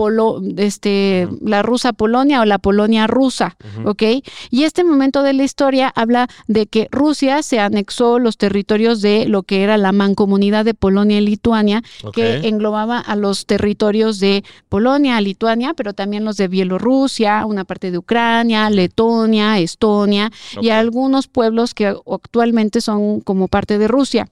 Polo, 0.00 0.40
este, 0.56 1.28
la 1.42 1.60
rusa 1.60 1.92
Polonia 1.92 2.40
o 2.40 2.46
la 2.46 2.56
Polonia 2.56 3.06
rusa, 3.06 3.58
¿ok? 3.84 4.02
Y 4.48 4.64
este 4.64 4.82
momento 4.82 5.22
de 5.22 5.34
la 5.34 5.44
historia 5.44 5.92
habla 5.94 6.26
de 6.46 6.64
que 6.64 6.88
Rusia 6.90 7.42
se 7.42 7.58
anexó 7.58 8.18
los 8.18 8.38
territorios 8.38 9.02
de 9.02 9.26
lo 9.26 9.42
que 9.42 9.62
era 9.62 9.76
la 9.76 9.92
mancomunidad 9.92 10.64
de 10.64 10.72
Polonia 10.72 11.18
y 11.18 11.20
Lituania, 11.20 11.82
que 12.14 12.48
englobaba 12.48 12.98
a 12.98 13.14
los 13.14 13.44
territorios 13.44 14.20
de 14.20 14.42
Polonia, 14.70 15.20
Lituania, 15.20 15.74
pero 15.74 15.92
también 15.92 16.24
los 16.24 16.38
de 16.38 16.48
Bielorrusia, 16.48 17.44
una 17.44 17.64
parte 17.64 17.90
de 17.90 17.98
Ucrania, 17.98 18.70
Letonia, 18.70 19.58
Estonia 19.58 20.32
y 20.62 20.70
algunos 20.70 21.28
pueblos 21.28 21.74
que 21.74 21.88
actualmente 21.88 22.80
son 22.80 23.20
como 23.20 23.48
parte 23.48 23.76
de 23.76 23.86
Rusia. 23.86 24.30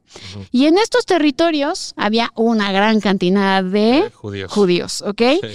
Y 0.51 0.65
en 0.65 0.79
estos 0.79 1.05
territorios 1.05 1.93
había 1.97 2.33
una 2.37 2.73
gran 2.73 3.01
cantidad 3.01 3.63
de 3.63 4.11
judíos. 4.15 4.51
judíos, 4.51 5.03
¿ok? 5.03 5.23
Sí. 5.43 5.49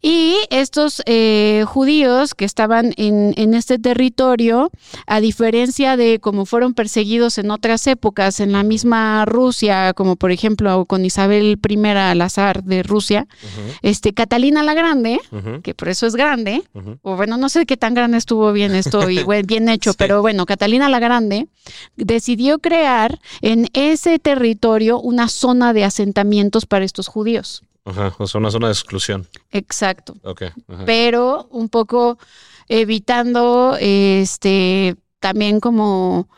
Y 0.00 0.36
estos 0.50 1.02
eh, 1.06 1.64
judíos 1.66 2.36
que 2.36 2.44
estaban 2.44 2.94
en, 2.96 3.34
en 3.36 3.52
este 3.54 3.80
territorio, 3.80 4.70
a 5.08 5.20
diferencia 5.20 5.96
de 5.96 6.20
como 6.20 6.46
fueron 6.46 6.72
perseguidos 6.72 7.36
en 7.38 7.50
otras 7.50 7.84
épocas 7.88 8.38
en 8.38 8.52
la 8.52 8.62
misma 8.62 9.24
Rusia, 9.24 9.92
como 9.94 10.14
por 10.14 10.30
ejemplo 10.30 10.84
con 10.84 11.04
Isabel 11.04 11.58
I 11.68 11.86
al 11.88 12.20
azar 12.22 12.62
de 12.62 12.84
Rusia, 12.84 13.26
este, 13.82 14.14
Catalina 14.14 14.62
la 14.62 14.74
Grande, 14.74 15.18
que 15.64 15.74
por 15.74 15.88
eso 15.88 16.06
es 16.06 16.14
grande, 16.14 16.62
o 17.02 17.16
bueno, 17.16 17.36
no 17.36 17.48
sé 17.48 17.66
qué 17.66 17.76
tan 17.76 17.94
grande 17.94 18.18
estuvo 18.18 18.52
bien 18.52 18.76
esto 18.76 19.10
y 19.10 19.24
bien 19.46 19.68
hecho, 19.68 19.90
Sí. 19.90 19.96
pero 19.98 20.22
bueno, 20.22 20.46
Catalina 20.46 20.88
la 20.88 21.00
Grande 21.00 21.48
decidió 21.96 22.60
crear 22.60 23.18
en 23.42 23.66
ese 23.72 24.20
territorio 24.20 25.00
una 25.00 25.26
zona 25.28 25.72
de 25.72 25.82
asentamientos 25.84 26.66
para 26.66 26.84
estos 26.84 27.08
judíos. 27.08 27.62
Ajá, 27.88 28.14
o 28.18 28.26
sea, 28.26 28.38
una 28.38 28.50
zona 28.50 28.68
de 28.68 28.72
exclusión. 28.72 29.26
Exacto. 29.50 30.14
Ok. 30.22 30.42
ajá. 30.42 30.84
Pero 30.84 31.48
un 31.50 31.68
poco 31.68 32.18
evitando 32.68 33.76
este 33.80 34.96
también 35.20 35.58
como 35.60 36.28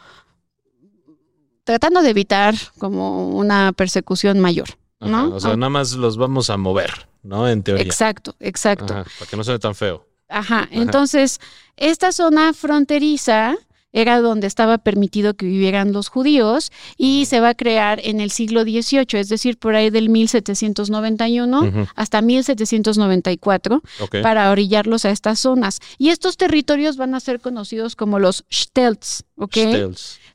tratando 1.65 2.03
de 2.03 2.11
evitar 2.11 2.55
como 2.79 3.29
una 3.29 3.73
persecución 3.73 4.41
mayor, 4.41 4.69
Ajá, 5.01 5.11
¿no? 5.11 5.35
O 5.35 5.41
sea, 5.41 5.57
nada 5.57 5.71
más 5.71 5.93
los 5.93 6.17
vamos 6.17 6.51
a 6.51 6.57
mover, 6.57 7.09
¿no? 7.23 7.49
En 7.49 7.63
teoría. 7.63 7.85
Exacto, 7.85 8.35
exacto. 8.41 8.93
Ajá, 8.93 9.05
para 9.19 9.31
que 9.31 9.37
no 9.37 9.45
sea 9.45 9.59
tan 9.59 9.75
feo. 9.75 10.07
Ajá. 10.29 10.69
Entonces, 10.71 11.41
esta 11.77 12.13
zona 12.13 12.53
fronteriza 12.53 13.57
era 13.93 14.21
donde 14.21 14.47
estaba 14.47 14.79
permitido 14.79 15.35
que 15.35 15.47
vivieran 15.47 15.93
los 15.93 16.09
judíos 16.09 16.71
y 16.97 17.25
se 17.27 17.41
va 17.41 17.51
a 17.51 17.55
crear 17.55 18.01
en 18.05 18.21
el 18.21 18.31
siglo 18.31 18.63
XVIII, 18.63 19.19
es 19.21 19.29
decir, 19.29 19.59
por 19.59 19.75
ahí 19.75 19.91
del 19.91 20.09
1791 20.09 21.61
Ujú. 21.63 21.87
hasta 21.97 22.23
1794, 22.23 23.83
Ok. 24.01 24.17
para 24.23 24.51
orillarlos 24.51 25.05
a 25.05 25.11
estas 25.11 25.41
zonas. 25.41 25.81
Y 25.99 26.11
estos 26.11 26.37
territorios 26.37 26.97
van 26.97 27.15
a 27.15 27.21
ser 27.21 27.41
conocidos 27.41 27.97
como 27.97 28.19
los 28.19 28.45
Stelts, 28.53 29.25
¿ok? 29.37 29.57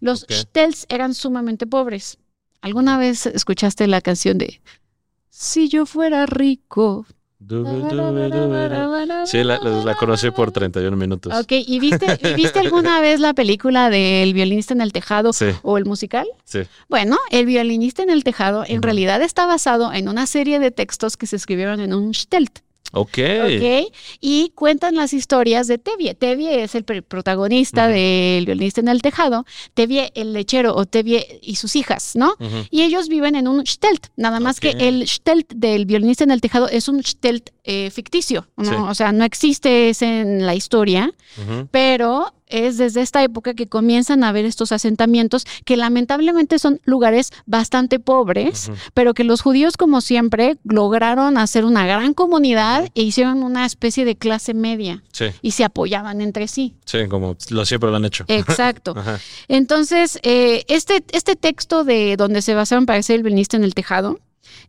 Los 0.02 0.24
ok. 0.24 0.32
Stelts 0.32 0.86
eran 0.90 1.14
sumamente 1.14 1.66
pobres. 1.68 2.18
¿Alguna 2.62 2.98
vez 2.98 3.26
escuchaste 3.26 3.88
la 3.88 4.02
canción 4.02 4.38
de 4.38 4.60
Si 5.30 5.70
yo 5.70 5.86
fuera 5.86 6.26
rico? 6.26 7.06
Sí, 9.26 9.44
la, 9.44 9.58
la- 9.60 9.84
la 9.84 9.96
conocí 9.96 10.32
por 10.32 10.52
31 10.52 10.96
minutos. 10.98 11.34
Ok, 11.34 11.52
¿y 11.52 11.80
viste, 11.80 12.18
y 12.22 12.34
viste 12.34 12.60
alguna 12.60 13.00
vez 13.02 13.20
la 13.20 13.34
película 13.34 13.90
del 13.90 14.34
violinista 14.34 14.74
en 14.74 14.82
el 14.82 14.92
tejado 14.94 15.34
Sí, 15.34 15.46
o 15.64 15.78
el 15.78 15.86
musical? 15.86 16.28
sí. 16.44 16.62
Bueno, 16.90 17.18
el 17.32 17.46
violinista 17.46 18.04
en 18.04 18.10
el 18.10 18.24
tejado 18.24 18.64
en 18.68 18.82
realidad 18.82 19.22
está 19.22 19.46
basado 19.46 19.94
en 19.94 20.10
una 20.10 20.26
serie 20.28 20.60
de 20.60 20.72
textos 20.72 21.18
que 21.18 21.28
se 21.28 21.36
escribieron 21.36 21.80
en 21.80 21.94
un 21.94 22.14
Stelt. 22.14 22.60
Ok. 22.92 23.18
¿ok? 23.18 23.94
Y 24.22 24.52
cuentan 24.56 24.96
las 24.96 25.12
historias 25.14 25.68
de 25.68 25.78
Tevye. 25.78 26.14
Tevye 26.14 26.64
es 26.64 26.76
el 26.76 26.86
pr- 26.86 27.02
protagonista 27.04 27.88
del 27.88 28.46
violinista 28.46 28.80
en 28.82 28.88
el 28.88 29.02
tejado, 29.02 29.46
Tevye 29.74 30.12
el 30.16 30.32
lechero 30.34 30.76
o 30.76 30.86
Tevye 30.86 31.40
y 31.42 31.56
sus 31.56 31.76
hijas, 31.76 32.16
¿no? 32.16 32.36
Y 32.70 32.84
ellos 32.84 33.10
viven 33.10 33.36
en 33.36 33.48
un 33.48 33.66
Stelt, 33.66 34.08
nada 34.16 34.40
más 34.40 34.60
que 34.60 34.72
el 34.72 35.08
Stelt 35.08 35.52
del 35.54 35.86
violinista 35.86 36.24
en 36.24 36.32
el 36.32 36.40
tejado 36.42 36.70
es 36.70 36.88
un 36.88 37.04
Stelt 37.04 37.50
eh, 37.64 37.90
ficticio, 37.92 38.48
¿no? 38.56 38.66
Sí. 38.70 38.76
O 38.90 38.96
sea, 38.96 39.12
no 39.12 39.26
existe 39.26 39.90
ese 39.90 40.22
en 40.22 40.46
la 40.46 40.56
historia, 40.56 41.12
pero 41.72 42.34
es 42.48 42.78
desde 42.78 43.02
esta 43.02 43.24
época 43.24 43.54
que 43.54 43.68
comienzan 43.68 44.24
a 44.24 44.30
haber 44.30 44.46
estos 44.46 44.72
asentamientos 44.72 45.46
que 45.66 45.78
lamentablemente 45.78 46.60
son 46.60 46.80
lugares 46.86 47.32
bastante 47.46 48.00
pobres, 48.00 48.72
pero 48.94 49.14
que 49.14 49.24
los 49.24 49.42
judíos, 49.42 49.78
como 49.78 50.02
siempre, 50.02 50.58
lograron 50.64 51.38
hacer 51.38 51.66
una 51.66 51.86
gran 51.86 52.14
comunidad 52.14 52.90
e 52.96 53.02
hicieron 53.02 53.44
una 53.44 53.66
especie 53.66 54.06
de 54.06 54.16
clase 54.16 54.54
media 54.54 55.04
Sí, 55.12 55.26
y 55.42 55.52
se 55.52 55.64
apoyaban 55.64 56.22
entre 56.22 56.48
sí. 56.48 56.76
sí, 56.86 57.08
como 57.10 57.36
lo 57.50 57.66
siempre 57.66 57.90
lo 57.90 57.96
han 57.96 58.06
hecho. 58.06 58.26
Exacto. 58.28 58.96
Entonces, 59.48 60.20
eh, 60.24 60.64
este, 60.68 61.04
este 61.12 61.36
texto 61.36 61.84
de 61.84 62.16
donde 62.18 62.42
se 62.42 62.54
basaron 62.54 62.86
para 62.86 63.00
hacer 63.00 63.18
el 63.18 63.24
violinista 63.24 63.58
en 63.58 63.64
el 63.64 63.74
tejado, 63.74 64.20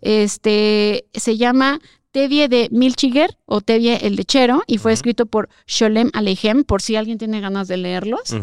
este, 0.01 1.07
se 1.15 1.37
llama 1.37 1.81
Tevye 2.13 2.49
de 2.49 2.69
Milchiger 2.71 3.37
o 3.47 3.61
Tevye 3.61 4.07
el 4.07 4.17
lechero 4.17 4.63
y 4.67 4.79
fue 4.79 4.93
escrito 4.93 5.25
por 5.27 5.49
Sholem 5.67 6.11
Aleichem, 6.13 6.65
por 6.65 6.83
si 6.83 6.97
alguien 6.97 7.17
tiene 7.17 7.41
ganas 7.41 7.69
de 7.69 7.77
leerlos. 7.77 8.35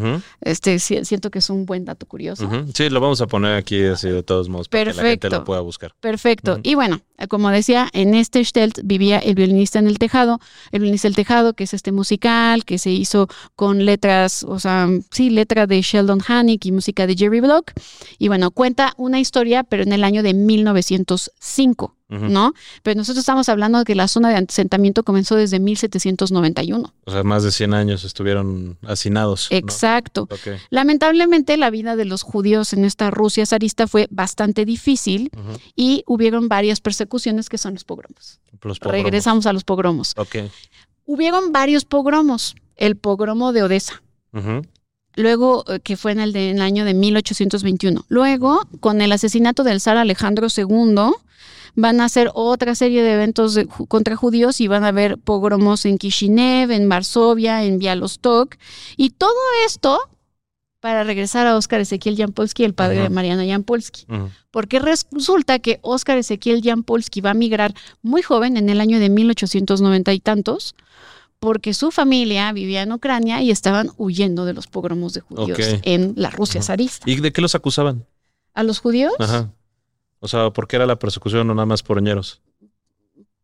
Este, 0.42 0.80
si- 0.80 1.04
siento 1.06 1.30
que 1.30 1.40
es 1.40 1.50
un 1.50 1.66
buen 1.66 1.86
dato 1.86 2.06
curioso. 2.06 2.50
Sí, 2.74 2.90
lo 2.90 3.00
vamos 3.02 3.20
a 3.22 3.28
poner 3.28 3.56
aquí 3.56 3.84
así 3.84 4.10
de 4.10 4.24
todos 4.24 4.48
modos 4.50 4.70
para 4.70 4.86
que 4.92 4.94
la 4.98 5.04
gente 5.04 5.30
lo 5.30 5.44
pueda 5.44 5.60
buscar. 5.62 5.94
Perfecto. 6.00 6.60
Y 6.64 6.76
bueno, 6.76 7.02
eh, 7.18 7.28
como 7.28 7.50
decía, 7.50 7.90
en 7.94 8.14
este 8.16 8.44
Stelt 8.46 8.80
vivía 8.84 9.20
el 9.20 9.36
violinista 9.36 9.78
en 9.80 9.88
el 9.88 10.00
tejado, 10.00 10.40
el 10.72 10.80
violinista 10.80 11.08
del 11.10 11.16
tejado, 11.16 11.54
que 11.54 11.66
es 11.66 11.74
este 11.74 11.92
musical 11.92 12.64
que 12.66 12.78
se 12.78 12.92
hizo 12.92 13.28
con 13.56 13.86
letras, 13.86 14.44
o 14.48 14.58
sea, 14.60 14.88
sí, 15.12 15.30
letra 15.30 15.68
de 15.68 15.82
Sheldon 15.82 16.22
Hannick 16.26 16.66
y 16.66 16.72
música 16.72 17.06
de 17.08 17.16
Jerry 17.16 17.42
Block. 17.42 17.72
Y 18.20 18.30
bueno, 18.30 18.52
cuenta 18.52 18.94
una 18.98 19.20
historia, 19.20 19.64
pero 19.64 19.84
en 19.84 19.92
el 19.92 20.04
año 20.06 20.24
de 20.24 20.34
1905, 20.34 21.96
Ujú. 22.10 22.26
¿no? 22.30 22.54
Pero 22.84 22.98
nosotros 22.98 23.22
estamos 23.24 23.50
hablando 23.50 23.80
de 23.80 23.86
que 23.86 23.96
la 23.96 24.08
zona 24.08 24.30
de 24.30 24.36
asentamiento 24.36 24.93
comenzó 25.02 25.36
desde 25.36 25.60
1791. 25.60 26.94
O 27.06 27.12
sea, 27.12 27.24
más 27.24 27.42
de 27.42 27.52
100 27.52 27.74
años 27.74 28.04
estuvieron 28.04 28.78
hacinados. 28.84 29.48
¿no? 29.50 29.58
Exacto. 29.58 30.28
Lamentablemente 30.70 31.58
la 31.58 31.72
vida 31.72 31.96
de 31.96 32.06
los 32.06 32.22
judíos 32.22 32.74
en 32.74 32.86
esta 32.86 33.10
Rusia 33.10 33.48
zarista 33.48 33.88
fue 33.88 34.08
bastante 34.12 34.66
difícil 34.66 35.32
y 35.76 36.04
hubieron 36.06 36.50
varias 36.50 36.82
persecuciones 36.82 37.50
que 37.50 37.58
son 37.58 37.74
los 37.74 37.84
pogromos. 37.84 38.40
Los 38.62 38.78
pogromos. 38.78 39.04
Regresamos 39.04 39.46
a 39.48 39.54
los 39.54 39.64
pogromos. 39.64 40.14
Ok. 40.18 40.36
Hubieron 41.06 41.52
varios 41.52 41.86
pogromos. 41.86 42.56
El 42.76 42.98
pogromo 42.98 43.54
de 43.54 43.64
Odessa. 43.64 44.04
Ujú. 44.34 44.62
Luego, 45.16 45.64
eh, 45.68 45.80
que 45.80 45.98
fue 45.98 46.12
en 46.12 46.20
el, 46.20 46.34
de- 46.34 46.50
en 46.50 46.58
el 46.58 46.62
año 46.64 46.86
de 46.86 46.94
1821. 46.94 48.06
Luego, 48.10 48.62
con 48.80 49.02
el 49.02 49.12
asesinato 49.12 49.64
del 49.64 49.80
zar 49.82 49.98
Alejandro 49.98 50.48
II, 50.56 51.12
van 51.76 52.02
a 52.02 52.06
hacer 52.06 52.30
otra 52.34 52.76
serie 52.76 53.02
de 53.04 53.14
eventos 53.14 53.54
de 53.56 53.66
contra 53.66 54.16
judíos 54.16 54.62
y 54.62 54.68
van 54.68 54.84
a 54.84 54.90
haber 54.90 55.18
pogromos 55.18 55.86
en 55.86 55.98
Kishinev, 55.98 56.72
en 56.72 56.88
Varsovia, 56.90 57.64
en 57.64 57.80
Bialostok. 57.80 58.56
Y 58.98 59.10
todo 59.12 59.34
esto 59.66 60.00
para 60.80 61.04
regresar 61.06 61.48
a 61.48 61.56
Óscar 61.56 61.80
Ezequiel 61.80 62.18
Jampolsky, 62.18 62.66
el 62.66 62.74
padre 62.74 62.96
de 63.04 63.10
Mariana 63.10 63.46
Jampolsky. 63.48 64.06
Porque 64.52 64.80
resulta 64.80 65.58
que 65.60 65.80
Óscar 65.82 66.18
Ezequiel 66.18 66.62
Jampolsky 66.62 67.22
va 67.22 67.30
a 67.32 67.34
migrar 67.34 67.74
muy 68.02 68.22
joven, 68.22 68.58
en 68.58 68.68
el 68.70 68.82
año 68.82 69.00
de 69.00 69.10
1890 69.10 70.12
y 70.14 70.20
tantos, 70.20 70.76
porque 71.44 71.74
su 71.74 71.92
familia 71.92 72.54
vivía 72.54 72.84
en 72.84 72.94
Ucrania 72.94 73.42
y 73.42 73.52
estaban 73.52 73.92
huyendo 73.98 74.46
de 74.46 74.54
los 74.54 74.68
pogromos 74.68 75.14
de 75.14 75.20
judíos 75.20 75.60
en 75.82 76.14
la 76.16 76.30
Rusia 76.30 76.62
Ajá. 76.62 76.68
zarista. 76.68 77.04
¿Y 77.06 77.20
de 77.20 77.34
qué 77.34 77.42
los 77.42 77.54
acusaban? 77.54 78.06
¿A 78.54 78.64
los 78.64 78.80
judíos? 78.80 79.12
Ajá. 79.20 79.52
O 80.22 80.30
sea, 80.30 80.52
¿por 80.52 80.70
qué 80.70 80.78
era 80.78 80.86
la 80.86 80.98
persecución 80.98 81.50
o 81.50 81.54
nada 81.54 81.66
más 81.66 81.84
por 81.84 82.02
ñeros? 82.02 82.42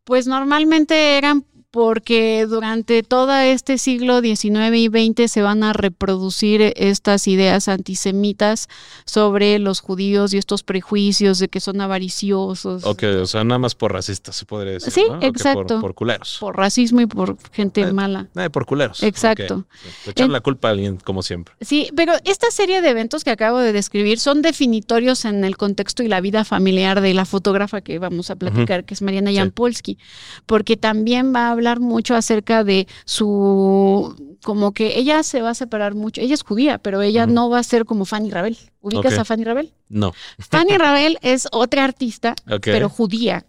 Pues 0.04 0.26
normalmente 0.26 1.18
eran 1.18 1.44
porque 1.70 2.46
durante 2.48 3.02
todo 3.02 3.32
este 3.36 3.78
siglo 3.78 4.20
XIX 4.20 4.74
y 4.74 4.88
XX 4.88 5.30
se 5.30 5.42
van 5.42 5.62
a 5.62 5.72
reproducir 5.72 6.72
estas 6.76 7.28
ideas 7.28 7.68
antisemitas 7.68 8.68
sobre 9.04 9.58
los 9.60 9.80
judíos 9.80 10.34
y 10.34 10.38
estos 10.38 10.62
prejuicios 10.64 11.38
de 11.38 11.48
que 11.48 11.60
son 11.60 11.80
avariciosos. 11.80 12.84
Ok, 12.84 13.04
o 13.22 13.26
sea, 13.26 13.44
nada 13.44 13.58
más 13.58 13.74
por 13.74 13.92
racistas, 13.92 14.34
se 14.36 14.44
podría 14.46 14.72
decir. 14.72 14.92
Sí, 14.92 15.04
exacto. 15.20 15.74
Por, 15.76 15.80
por 15.80 15.94
culeros. 15.94 16.38
por 16.40 16.56
racismo 16.56 17.00
y 17.00 17.06
por 17.06 17.36
gente 17.52 17.82
Eh, 17.82 17.92
mala. 17.92 18.28
Eh, 18.36 18.50
por 18.50 18.66
culeros. 18.66 19.02
Exacto. 19.02 19.66
Ok. 20.04 20.08
Echar 20.08 20.28
la 20.28 20.40
culpa 20.40 20.68
a 20.68 20.70
alguien, 20.72 20.96
como 20.96 21.22
siempre. 21.22 21.54
Sí, 21.60 21.88
pero 21.94 22.14
esta 22.24 22.50
serie 22.50 22.82
de 22.82 22.88
eventos 22.90 23.22
que 23.22 23.30
acabo 23.30 23.58
de 23.58 23.72
describir 23.72 24.18
son 24.18 24.42
definitorios 24.42 25.24
en 25.24 25.44
el 25.44 25.56
contexto 25.56 26.02
y 26.02 26.08
la 26.08 26.20
vida 26.20 26.44
familiar 26.44 27.00
de 27.00 27.14
la 27.14 27.24
fotógrafa 27.24 27.80
que 27.80 27.98
vamos 28.00 28.30
a 28.30 28.36
platicar, 28.36 28.84
que 28.84 28.94
es 28.94 29.02
Mariana 29.02 29.30
Sí. 29.30 29.36
Jampolsky, 29.36 29.98
porque 30.46 30.76
también 30.76 31.32
va 31.34 31.48
a 31.48 31.50
hablar 31.60 31.80
mucho 31.80 32.14
acerca 32.14 32.64
de 32.64 32.86
su, 33.04 34.36
como 34.42 34.72
que 34.72 34.98
ella 34.98 35.22
se 35.22 35.42
va 35.42 35.50
a 35.50 35.54
separar 35.54 35.94
mucho, 35.94 36.20
ella 36.20 36.34
es 36.34 36.42
judía, 36.42 36.78
pero 36.78 37.02
ella 37.02 37.26
no 37.26 37.50
va 37.50 37.58
a 37.58 37.62
ser 37.62 37.84
como 37.84 38.04
Fanny 38.04 38.30
Rabel. 38.30 38.58
¿Ubicas 38.80 39.18
a 39.18 39.24
Fanny 39.24 39.44
Rabel? 39.44 39.72
No. 39.88 40.12
Fanny 40.38 40.76
Rabel 40.78 41.18
es 41.22 41.48
otra 41.52 41.84
artista, 41.84 42.34
pero 42.62 42.88
judía 42.88 43.44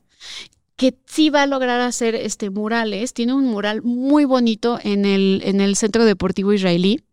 que 0.76 0.96
sí 1.06 1.30
va 1.30 1.44
a 1.44 1.46
lograr 1.46 1.80
hacer 1.80 2.16
este 2.16 2.50
murales. 2.50 3.14
Tiene 3.14 3.36
un 3.36 3.46
mural 3.46 3.84
muy 3.84 4.26
bonito 4.26 4.80
en 4.82 5.06
el, 5.06 5.42
en 5.46 5.62
el 5.62 5.76
Centro 5.76 6.06
Deportivo 6.06 6.54
Israelí 6.54 7.04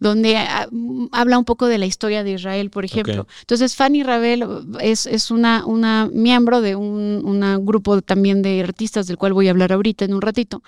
donde 0.00 0.36
ah, 0.36 0.68
habla 1.12 1.38
un 1.38 1.44
poco 1.44 1.66
de 1.66 1.78
la 1.78 1.86
historia 1.86 2.24
de 2.24 2.32
Israel, 2.32 2.70
por 2.70 2.84
ejemplo. 2.84 3.26
Entonces, 3.40 3.74
Fanny 3.74 4.02
Ravel 4.02 4.46
es, 4.80 5.06
es 5.06 5.30
una, 5.30 5.66
una 5.66 6.08
miembro 6.12 6.60
de 6.60 6.76
un 6.76 7.22
una 7.24 7.58
grupo 7.58 8.00
también 8.02 8.42
de 8.42 8.60
artistas, 8.62 9.06
del 9.06 9.16
cual 9.16 9.32
voy 9.32 9.48
a 9.48 9.50
hablar 9.50 9.72
ahorita 9.72 10.04
en 10.04 10.14
un 10.14 10.20
ratito. 10.20 10.62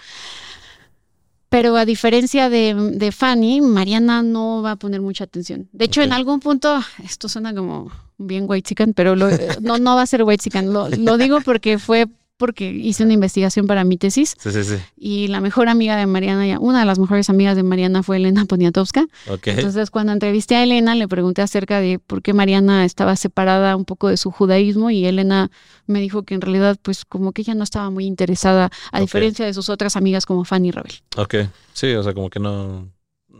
Pero 1.48 1.76
a 1.76 1.84
diferencia 1.84 2.48
de, 2.48 2.74
de, 2.94 3.10
Fanny, 3.10 3.60
Mariana 3.60 4.22
no 4.22 4.62
va 4.62 4.72
a 4.72 4.76
poner 4.76 5.00
mucha 5.00 5.24
atención. 5.24 5.68
De 5.72 5.86
hecho, 5.86 6.00
en 6.00 6.12
algún 6.12 6.38
punto, 6.38 6.80
esto 7.02 7.28
suena 7.28 7.52
como 7.52 7.90
bien 8.18 8.44
white 8.46 8.74
pero 8.94 9.16
no, 9.16 9.78
no 9.78 9.96
va 9.96 10.02
a 10.02 10.06
ser 10.06 10.22
white 10.22 10.62
Lo, 10.62 10.88
lo 10.88 11.18
digo 11.18 11.40
porque 11.40 11.78
fue 11.78 12.06
porque 12.40 12.70
hice 12.70 13.04
una 13.04 13.12
investigación 13.12 13.66
para 13.66 13.84
mi 13.84 13.98
tesis. 13.98 14.34
Sí, 14.38 14.50
sí, 14.50 14.64
sí. 14.64 14.76
Y 14.96 15.28
la 15.28 15.42
mejor 15.42 15.68
amiga 15.68 15.94
de 15.94 16.06
Mariana, 16.06 16.58
una 16.58 16.80
de 16.80 16.86
las 16.86 16.98
mejores 16.98 17.28
amigas 17.28 17.54
de 17.54 17.62
Mariana 17.62 18.02
fue 18.02 18.16
Elena 18.16 18.46
Poniatowska. 18.46 19.06
Okay. 19.28 19.52
Entonces, 19.56 19.90
cuando 19.90 20.12
entrevisté 20.12 20.56
a 20.56 20.62
Elena, 20.62 20.94
le 20.94 21.06
pregunté 21.06 21.42
acerca 21.42 21.80
de 21.80 21.98
por 21.98 22.22
qué 22.22 22.32
Mariana 22.32 22.86
estaba 22.86 23.14
separada 23.16 23.76
un 23.76 23.84
poco 23.84 24.08
de 24.08 24.16
su 24.16 24.30
judaísmo 24.30 24.90
y 24.90 25.04
Elena 25.04 25.50
me 25.86 26.00
dijo 26.00 26.22
que 26.22 26.32
en 26.32 26.40
realidad, 26.40 26.78
pues 26.80 27.04
como 27.04 27.32
que 27.32 27.42
ella 27.42 27.54
no 27.54 27.62
estaba 27.62 27.90
muy 27.90 28.06
interesada, 28.06 28.70
a 28.90 29.00
diferencia 29.00 29.44
de 29.44 29.52
sus 29.52 29.68
otras 29.68 29.96
amigas 29.96 30.24
como 30.24 30.46
Fanny 30.46 30.70
Rebel. 30.70 30.94
Ok, 31.18 31.34
sí, 31.74 31.92
o 31.92 32.02
sea, 32.02 32.14
como 32.14 32.30
que 32.30 32.40
no 32.40 32.88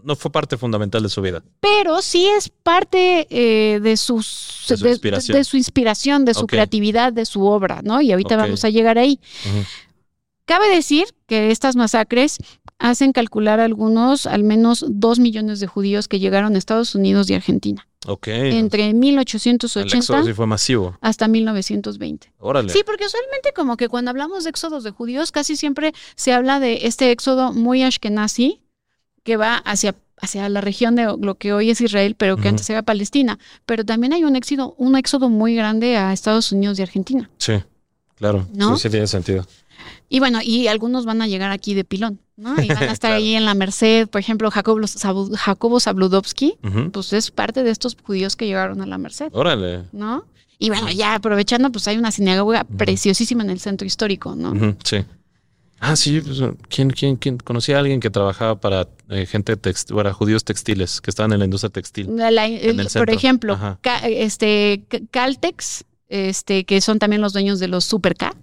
no 0.04 0.16
fue 0.16 0.30
parte 0.30 0.56
fundamental 0.56 1.02
de 1.02 1.08
su 1.08 1.22
vida. 1.22 1.42
Pero 1.60 2.02
sí 2.02 2.26
es 2.26 2.48
parte 2.48 3.26
eh, 3.30 3.80
de, 3.80 3.96
sus, 3.96 4.66
de, 4.68 4.76
su 4.76 4.88
inspiración. 4.88 5.36
de, 5.38 5.44
su 5.44 5.56
inspiración, 5.56 6.24
de 6.24 6.34
su 6.34 6.46
creatividad, 6.46 7.12
de 7.12 7.24
su 7.24 7.44
obra, 7.44 7.80
¿no? 7.82 8.00
Y 8.00 8.12
ahorita 8.12 8.36
vamos 8.36 8.64
a 8.64 8.70
llegar 8.70 8.98
ahí. 8.98 9.20
Cabe 10.44 10.68
decir 10.68 11.06
que 11.26 11.50
estas 11.52 11.76
masacres 11.76 12.38
hacen 12.78 13.12
calcular 13.12 13.60
algunos, 13.60 14.26
al 14.26 14.42
menos 14.42 14.84
dos 14.88 15.20
millones 15.20 15.60
de 15.60 15.68
judíos 15.68 16.08
que 16.08 16.18
llegaron 16.18 16.54
a 16.54 16.58
Estados 16.58 16.94
Unidos 16.94 17.30
y 17.30 17.34
Argentina. 17.34 17.86
Ok. 18.06 18.28
Entre 18.28 18.94
1880 18.94 20.18
El 20.18 20.24
sí 20.24 20.32
fue 20.32 20.46
masivo. 20.46 20.96
hasta 21.02 21.28
1920. 21.28 22.32
Órale. 22.38 22.72
Sí, 22.72 22.80
porque 22.84 23.04
usualmente 23.04 23.52
como 23.54 23.76
que 23.76 23.88
cuando 23.88 24.10
hablamos 24.10 24.44
de 24.44 24.50
éxodos 24.50 24.82
de 24.82 24.90
judíos, 24.90 25.30
casi 25.30 25.54
siempre 25.54 25.92
se 26.16 26.32
habla 26.32 26.58
de 26.58 26.86
este 26.86 27.10
éxodo 27.10 27.52
muy 27.52 27.82
ashkenazi, 27.82 28.60
que 29.30 29.36
va 29.36 29.58
hacia, 29.58 29.94
hacia 30.20 30.48
la 30.48 30.60
región 30.60 30.96
de 30.96 31.04
lo 31.04 31.36
que 31.36 31.52
hoy 31.52 31.70
es 31.70 31.80
Israel, 31.80 32.16
pero 32.18 32.36
que 32.36 32.48
antes 32.48 32.68
era 32.68 32.82
Palestina. 32.82 33.38
Pero 33.64 33.84
también 33.84 34.12
hay 34.12 34.24
un 34.24 34.34
éxodo, 34.34 34.74
un 34.76 34.96
éxodo 34.96 35.30
muy 35.30 35.54
grande 35.54 35.96
a 35.96 36.12
Estados 36.12 36.50
Unidos 36.50 36.80
y 36.80 36.82
Argentina. 36.82 37.30
Sí, 37.38 37.52
claro. 38.16 38.48
¿No? 38.52 38.76
Sí, 38.76 38.82
sí 38.82 38.90
tiene 38.90 39.06
sentido. 39.06 39.46
Y 40.08 40.18
bueno, 40.18 40.40
y 40.42 40.66
algunos 40.66 41.04
van 41.04 41.22
a 41.22 41.28
llegar 41.28 41.52
aquí 41.52 41.74
de 41.74 41.84
pilón, 41.84 42.18
¿no? 42.36 42.60
Y 42.60 42.66
van 42.66 42.88
a 42.88 42.92
estar 42.98 43.12
ahí 43.12 43.36
en 43.36 43.44
la 43.44 43.54
Merced, 43.54 44.08
por 44.08 44.20
ejemplo, 44.20 44.50
Jacobo, 44.50 44.80
Jacobo 45.36 45.78
Zabludovsky, 45.78 46.58
pues 46.90 47.12
es 47.12 47.30
parte 47.30 47.62
de 47.62 47.70
estos 47.70 47.96
judíos 48.02 48.34
que 48.34 48.46
llegaron 48.48 48.80
a 48.82 48.86
la 48.86 48.98
Merced. 48.98 49.28
Órale. 49.30 49.84
¿No? 49.92 50.24
Y 50.58 50.70
bueno, 50.70 50.90
ya 50.90 51.14
aprovechando, 51.14 51.70
pues 51.70 51.86
hay 51.86 51.98
una 51.98 52.10
sinagoga 52.10 52.64
preciosísima 52.64 53.44
en 53.44 53.50
el 53.50 53.60
centro 53.60 53.86
histórico, 53.86 54.34
¿no? 54.34 54.74
Sí. 54.82 55.04
Ah, 55.80 55.96
sí, 55.96 56.20
pues, 56.20 56.38
¿quién, 56.68 56.90
quién, 56.90 57.16
quién? 57.16 57.38
Conocí 57.38 57.72
a 57.72 57.78
alguien 57.78 58.00
que 58.00 58.10
trabajaba 58.10 58.60
para 58.60 58.86
eh, 59.08 59.24
gente 59.24 59.56
textil, 59.56 59.96
para 59.96 60.12
judíos 60.12 60.44
textiles, 60.44 61.00
que 61.00 61.10
estaban 61.10 61.32
en 61.32 61.38
la 61.38 61.46
industria 61.46 61.70
textil. 61.70 62.08
por 62.94 63.10
ejemplo, 63.10 63.58
este 64.04 64.82
Caltex, 65.10 65.84
este, 66.08 66.64
que 66.64 66.82
son 66.82 66.98
también 66.98 67.22
los 67.22 67.32
dueños 67.32 67.58
de 67.60 67.68
los 67.68 67.86
Super 67.86 68.14
K. 68.14 68.34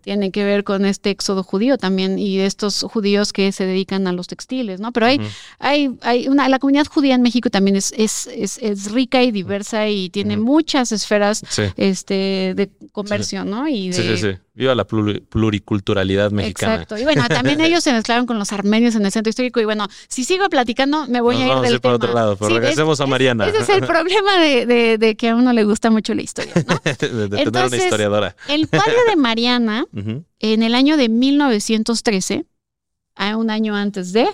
Tiene 0.00 0.30
que 0.30 0.44
ver 0.44 0.64
con 0.64 0.86
este 0.86 1.10
éxodo 1.10 1.42
judío 1.42 1.76
también 1.76 2.18
y 2.18 2.38
estos 2.38 2.82
judíos 2.82 3.32
que 3.32 3.52
se 3.52 3.66
dedican 3.66 4.06
a 4.06 4.12
los 4.12 4.26
textiles, 4.26 4.80
¿no? 4.80 4.90
Pero 4.92 5.06
hay, 5.06 5.20
hay, 5.58 5.90
hay 6.00 6.28
una, 6.28 6.48
la 6.48 6.58
comunidad 6.58 6.86
judía 6.86 7.14
en 7.14 7.22
México 7.22 7.50
también 7.50 7.76
es, 7.76 7.92
es, 7.96 8.26
es, 8.26 8.92
rica 8.92 9.22
y 9.22 9.32
diversa 9.32 9.88
y 9.88 10.08
tiene 10.08 10.38
muchas 10.38 10.92
esferas 10.92 11.42
este, 11.76 12.54
de 12.56 12.70
comercio, 12.92 13.44
¿no? 13.44 13.68
Y 13.68 13.92
sí, 13.92 14.02
sí, 14.02 14.16
sí. 14.16 14.38
Viva 14.56 14.72
la 14.76 14.84
pluriculturalidad 14.84 16.30
mexicana. 16.30 16.74
Exacto. 16.74 16.96
Y 16.96 17.02
bueno, 17.02 17.26
también 17.26 17.60
ellos 17.60 17.82
se 17.82 17.92
mezclaron 17.92 18.24
con 18.24 18.38
los 18.38 18.52
armenios 18.52 18.94
en 18.94 19.04
el 19.04 19.10
centro 19.10 19.28
histórico. 19.28 19.60
Y 19.60 19.64
bueno, 19.64 19.88
si 20.06 20.22
sigo 20.22 20.48
platicando, 20.48 21.08
me 21.08 21.20
voy 21.20 21.36
a 21.36 21.40
ir 21.40 21.48
vamos 21.48 21.62
del 21.64 21.72
a 21.72 21.74
ir 21.74 21.80
para 21.80 21.96
otro 21.96 22.14
lado, 22.14 22.36
pero 22.36 22.54
regresemos 22.60 23.00
a 23.00 23.06
Mariana. 23.06 23.48
ese 23.48 23.58
es 23.58 23.68
el 23.68 23.84
problema 23.84 24.38
de, 24.38 24.96
de, 24.96 25.16
que 25.16 25.30
a 25.30 25.34
uno 25.34 25.52
le 25.52 25.64
gusta 25.64 25.90
mucho 25.90 26.14
la 26.14 26.22
historia, 26.22 26.54
¿no? 26.68 26.80
de, 26.84 26.94
tener 26.96 27.48
una 27.48 27.76
historiadora. 27.76 28.36
El 28.48 28.68
padre 28.68 28.94
de 29.08 29.16
Mariana, 29.16 29.86
en 30.38 30.62
el 30.62 30.76
año 30.76 30.96
de 30.96 31.08
1913, 31.08 32.46
a 33.16 33.36
un 33.36 33.50
año 33.50 33.74
antes 33.74 34.12
de... 34.12 34.28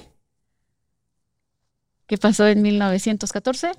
¿Qué 2.06 2.18
pasó 2.18 2.46
en 2.46 2.60
1914? 2.60 3.72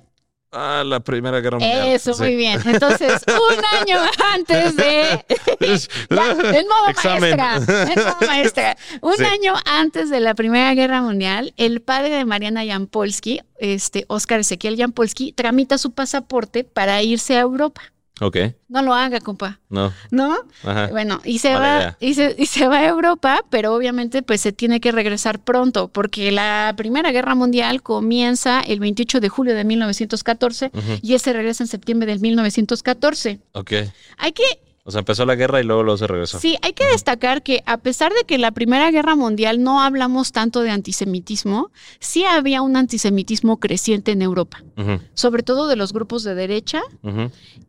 Ah, 0.54 0.82
la 0.84 1.00
Primera 1.00 1.40
Guerra 1.40 1.58
Mundial. 1.58 1.88
Eso, 1.88 2.14
muy 2.18 2.36
bien. 2.36 2.60
Entonces, 2.66 3.22
un 3.26 3.64
año 3.80 3.98
antes 4.34 4.76
de. 4.76 5.24
en 5.60 6.66
modo 6.68 6.92
maestra. 7.02 7.56
En 7.56 8.04
modo 8.04 8.16
maestra. 8.26 8.76
Un 9.00 9.24
año 9.24 9.54
antes 9.64 10.10
de 10.10 10.20
la 10.20 10.34
Primera 10.34 10.74
Guerra 10.74 11.00
Mundial, 11.00 11.54
el 11.56 11.80
padre 11.80 12.10
de 12.10 12.24
Mariana 12.26 12.66
Jampolsky, 12.66 13.40
este, 13.58 14.04
Oscar 14.08 14.40
Ezequiel 14.40 14.76
Jampolsky, 14.76 15.32
tramita 15.32 15.78
su 15.78 15.92
pasaporte 15.92 16.64
para 16.64 17.02
irse 17.02 17.36
a 17.36 17.40
Europa. 17.40 17.80
Ok. 18.20 18.36
No 18.68 18.82
lo 18.82 18.94
haga, 18.94 19.20
compa. 19.20 19.58
No. 19.68 19.92
¿No? 20.10 20.36
Ajá. 20.64 20.88
Bueno, 20.88 21.20
y 21.24 21.38
se 21.38 21.54
va, 21.54 21.96
y 21.98 22.14
se, 22.14 22.34
y 22.38 22.46
se, 22.46 22.68
va 22.68 22.78
a 22.78 22.86
Europa, 22.86 23.44
pero 23.50 23.74
obviamente 23.74 24.22
pues 24.22 24.40
se 24.40 24.52
tiene 24.52 24.80
que 24.80 24.92
regresar 24.92 25.40
pronto, 25.40 25.88
porque 25.88 26.30
la 26.30 26.74
Primera 26.76 27.10
Guerra 27.10 27.34
Mundial 27.34 27.82
comienza 27.82 28.60
el 28.60 28.80
28 28.80 29.20
de 29.20 29.28
julio 29.28 29.54
de 29.54 29.64
1914 29.64 30.70
y 31.02 31.14
ese 31.14 31.32
regresa 31.32 31.64
en 31.64 31.68
septiembre 31.68 32.06
del 32.06 32.20
1914. 32.20 33.40
Ok. 33.52 33.72
Hay 34.18 34.32
que 34.32 34.44
o 34.84 34.90
sea, 34.90 34.98
empezó 34.98 35.24
la 35.24 35.36
guerra 35.36 35.60
y 35.60 35.64
luego, 35.64 35.84
luego 35.84 35.96
se 35.96 36.08
regresó. 36.08 36.40
Sí, 36.40 36.56
hay 36.62 36.72
que 36.72 36.84
destacar 36.86 37.42
que 37.42 37.62
a 37.66 37.76
pesar 37.76 38.12
de 38.12 38.24
que 38.24 38.34
en 38.34 38.40
la 38.40 38.50
Primera 38.50 38.90
Guerra 38.90 39.14
Mundial 39.14 39.62
no 39.62 39.80
hablamos 39.80 40.32
tanto 40.32 40.62
de 40.62 40.70
antisemitismo, 40.70 41.70
sí 42.00 42.24
había 42.24 42.62
un 42.62 42.76
antisemitismo 42.76 43.60
creciente 43.60 44.10
en 44.10 44.22
Europa, 44.22 44.64
sobre 45.14 45.44
todo 45.44 45.68
de 45.68 45.76
los 45.76 45.92
grupos 45.92 46.24
de 46.24 46.34
derecha 46.34 46.82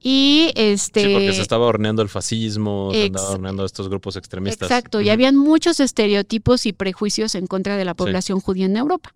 y 0.02 0.52
este... 0.56 1.06
Sí, 1.06 1.14
porque 1.14 1.34
se 1.34 1.42
estaba 1.42 1.66
horneando 1.68 2.02
el 2.02 2.10
fascismo, 2.10 2.90
se 2.92 3.06
andaba 3.06 3.30
horneando 3.30 3.66
estos 3.66 3.90
grupos 3.90 4.16
extremistas. 4.16 4.70
Exacto, 4.70 5.00
y 5.00 5.10
habían 5.10 5.36
muchos 5.36 5.80
estereotipos 5.80 6.66
y 6.66 6.74
prejuicios 6.74 7.36
en 7.36 7.46
contra 7.46 7.78
de 7.78 7.86
la 7.86 7.94
población 7.94 8.40
judía 8.40 8.66
en 8.66 8.76
Europa. 8.76 9.14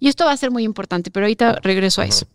Y 0.00 0.08
esto 0.08 0.24
va 0.24 0.32
a 0.32 0.36
ser 0.36 0.50
muy 0.50 0.64
importante, 0.64 1.10
pero 1.12 1.26
ahorita 1.26 1.60
regreso 1.62 2.02
a 2.02 2.06
eso. 2.06 2.26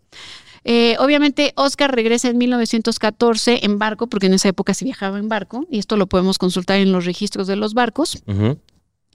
Eh, 0.64 0.96
obviamente, 0.98 1.52
Oscar 1.56 1.94
regresa 1.94 2.28
en 2.28 2.38
1914 2.38 3.60
en 3.64 3.78
barco, 3.78 4.06
porque 4.06 4.26
en 4.26 4.34
esa 4.34 4.48
época 4.48 4.74
se 4.74 4.84
viajaba 4.84 5.18
en 5.18 5.28
barco, 5.28 5.66
y 5.70 5.78
esto 5.78 5.96
lo 5.96 6.06
podemos 6.06 6.38
consultar 6.38 6.78
en 6.78 6.92
los 6.92 7.04
registros 7.04 7.46
de 7.46 7.56
los 7.56 7.74
barcos. 7.74 8.22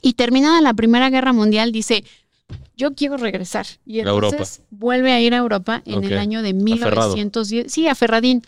Y 0.02 0.14
terminada 0.14 0.62
la 0.62 0.74
Primera 0.74 1.10
Guerra 1.10 1.34
Mundial, 1.34 1.72
dice, 1.72 2.04
yo 2.76 2.94
quiero 2.94 3.18
regresar. 3.18 3.66
Y 3.86 4.00
entonces 4.00 4.62
vuelve 4.70 5.12
a 5.12 5.20
ir 5.20 5.34
a 5.34 5.38
Europa 5.38 5.82
en 5.86 6.04
el 6.04 6.18
año 6.18 6.42
de 6.42 6.54
1910. 6.54 7.72
Sí, 7.72 7.88
a 7.88 7.96
Ferradín. 7.96 8.44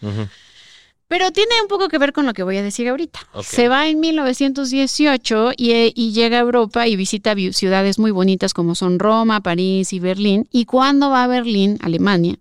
Pero 1.10 1.32
tiene 1.32 1.60
un 1.60 1.68
poco 1.68 1.90
que 1.90 1.98
ver 1.98 2.14
con 2.14 2.28
lo 2.28 2.34
que 2.34 2.44
voy 2.44 2.58
a 2.58 2.64
decir 2.64 2.88
ahorita. 2.88 3.20
Se 3.42 3.68
va 3.68 3.88
en 3.88 4.00
1918 4.00 5.54
y, 5.58 5.92
y, 5.96 6.12
llega 6.14 6.38
a 6.38 6.42
Europa 6.42 6.88
y 6.88 6.96
visita 6.96 7.34
ciudades 7.52 7.98
muy 7.98 8.12
bonitas 8.12 8.54
como 8.54 8.76
son 8.76 9.00
Roma, 9.00 9.42
París 9.42 9.92
y 9.92 10.00
Berlín. 10.00 10.48
Y 10.52 10.66
cuando 10.66 11.10
va 11.10 11.24
a 11.24 11.28
Berlín, 11.28 11.80
Alemania, 11.82 12.38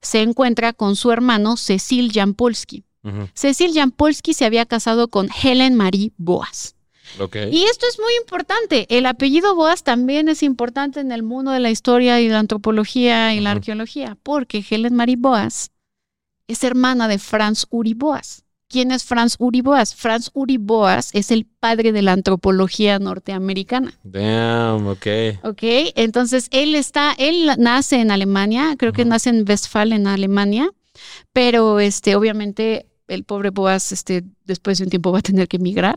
se 0.00 0.22
encuentra 0.22 0.72
con 0.72 0.94
su 0.94 1.10
hermano 1.10 1.56
Cecil 1.56 2.12
Jampolsky. 2.12 2.84
Cecil 3.34 3.72
Jampolsky 3.74 4.32
se 4.32 4.44
había 4.44 4.64
casado 4.64 5.08
con 5.08 5.28
Helen 5.42 5.74
Marie 5.74 6.12
Boas. 6.18 6.76
Y 7.50 7.64
esto 7.64 7.86
es 7.90 7.98
muy 7.98 8.12
importante. 8.20 8.86
El 8.96 9.06
apellido 9.06 9.56
Boas 9.56 9.82
también 9.82 10.28
es 10.28 10.44
importante 10.44 11.00
en 11.00 11.10
el 11.10 11.24
mundo 11.24 11.50
de 11.50 11.58
la 11.58 11.70
historia 11.70 12.20
y 12.20 12.28
la 12.28 12.38
antropología 12.38 13.34
y 13.34 13.40
la 13.40 13.52
arqueología, 13.52 14.16
porque 14.22 14.64
Helen 14.70 14.94
Marie 14.94 15.16
Boas 15.18 15.72
es 16.48 16.64
hermana 16.64 17.06
de 17.06 17.18
Franz 17.18 17.66
Uriboas. 17.70 18.44
¿Quién 18.68 18.90
es 18.90 19.04
Franz 19.04 19.36
Uriboas? 19.38 19.94
Franz 19.94 20.30
Uriboas 20.34 21.10
es 21.14 21.30
el 21.30 21.46
padre 21.46 21.92
de 21.92 22.02
la 22.02 22.12
antropología 22.12 22.98
norteamericana. 22.98 23.94
Damn, 24.02 24.86
ok. 24.88 25.06
Ok, 25.42 25.62
entonces 25.94 26.48
él 26.50 26.74
está, 26.74 27.14
él 27.16 27.50
nace 27.56 28.00
en 28.00 28.10
Alemania, 28.10 28.74
creo 28.78 28.92
que 28.92 29.06
nace 29.06 29.30
en 29.30 29.46
Westfalen, 29.48 30.02
en 30.02 30.06
Alemania, 30.06 30.70
pero 31.32 31.80
este, 31.80 32.14
obviamente 32.14 32.86
el 33.08 33.24
pobre 33.24 33.50
Boas, 33.50 33.90
este, 33.92 34.24
después 34.44 34.78
de 34.78 34.84
un 34.84 34.90
tiempo 34.90 35.10
va 35.12 35.18
a 35.18 35.22
tener 35.22 35.48
que 35.48 35.56
emigrar, 35.56 35.96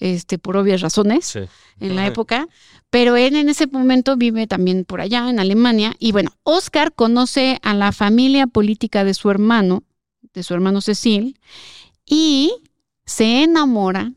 este, 0.00 0.38
por 0.38 0.56
obvias 0.56 0.80
razones 0.80 1.36
en 1.80 1.94
la 1.94 2.06
época. 2.06 2.48
Pero 2.90 3.16
él 3.16 3.36
en 3.36 3.48
ese 3.48 3.66
momento 3.66 4.16
vive 4.16 4.46
también 4.46 4.84
por 4.84 5.00
allá, 5.00 5.28
en 5.28 5.38
Alemania. 5.38 5.94
Y 5.98 6.12
bueno, 6.12 6.32
Oscar 6.42 6.92
conoce 6.94 7.58
a 7.62 7.74
la 7.74 7.92
familia 7.92 8.46
política 8.46 9.04
de 9.04 9.14
su 9.14 9.30
hermano, 9.30 9.84
de 10.32 10.42
su 10.42 10.54
hermano 10.54 10.80
Cecil, 10.80 11.38
y 12.06 12.52
se 13.04 13.42
enamora 13.42 14.12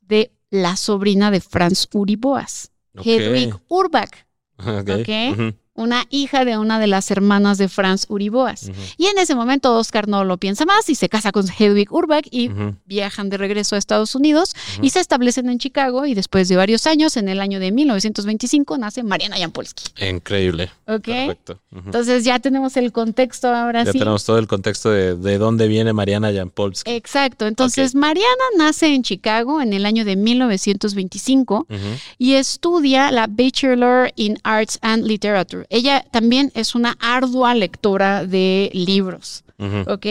de 0.00 0.32
la 0.50 0.76
sobrina 0.76 1.30
de 1.30 1.40
Franz 1.40 1.88
Uriboas, 1.92 2.70
Ok. 2.96 3.06
Hedwig 3.06 3.54
Urbach, 3.68 4.10
Ok. 4.56 4.88
Ok. 4.88 5.08
Ujú, 5.32 5.54
una 5.74 6.06
hija 6.10 6.44
de 6.44 6.56
una 6.56 6.78
de 6.78 6.86
las 6.86 7.10
hermanas 7.10 7.58
de 7.58 7.68
Franz 7.68 8.06
Uriboas. 8.08 8.70
Y 8.96 9.06
en 9.06 9.18
ese 9.18 9.34
momento 9.34 9.74
Oscar 9.76 10.06
no 10.08 10.24
lo 10.24 10.36
piensa 10.38 10.64
más 10.64 10.88
y 10.88 10.94
se 10.94 11.08
casa 11.08 11.32
con 11.32 11.46
Hedwig 11.48 11.92
Urbach 11.92 12.26
y 12.30 12.50
viajan 12.86 13.28
de 13.28 13.36
regreso 13.38 13.74
a 13.74 13.78
Estados 13.78 14.14
Unidos 14.14 14.54
y 14.80 14.90
se 14.90 15.00
establecen 15.00 15.48
en 15.48 15.58
Chicago 15.58 16.06
y 16.06 16.14
después 16.14 16.48
de 16.48 16.56
varios 16.56 16.86
años, 16.86 17.16
en 17.16 17.28
el 17.28 17.40
año 17.40 17.58
de 17.60 17.72
1925, 17.72 18.78
nace 18.78 19.02
Mariana 19.02 19.36
Jampolsky. 19.36 19.84
Increíble. 20.06 20.70
¿Ok? 20.86 21.04
Perfecto. 21.04 21.60
Entonces 21.74 22.24
ya 22.24 22.38
tenemos 22.38 22.76
el 22.76 22.92
contexto 22.92 23.48
ahora 23.48 23.82
Ya 23.84 23.92
sí. 23.92 23.98
tenemos 23.98 24.24
todo 24.24 24.38
el 24.38 24.46
contexto 24.46 24.90
de, 24.90 25.16
de 25.16 25.38
dónde 25.38 25.66
viene 25.66 25.92
Mariana 25.92 26.32
Jampolsky. 26.32 26.90
Exacto. 26.92 27.46
Entonces 27.46 27.94
Mariana 27.96 28.44
nace 28.56 28.94
en 28.94 29.02
Chicago 29.02 29.60
en 29.60 29.72
el 29.72 29.86
año 29.86 30.04
de 30.04 30.14
1925 30.16 31.66
Ujú, 31.68 31.78
y 32.18 32.34
estudia 32.34 33.10
la 33.10 33.26
Bachelor 33.28 34.12
in 34.16 34.38
Arts 34.44 34.78
and 34.82 35.04
Literature. 35.04 35.63
Ella 35.70 36.04
también 36.10 36.50
es 36.54 36.74
una 36.74 36.96
ardua 37.00 37.54
lectora 37.54 38.24
de 38.26 38.70
libros. 38.72 39.44
¿ok? 39.86 40.06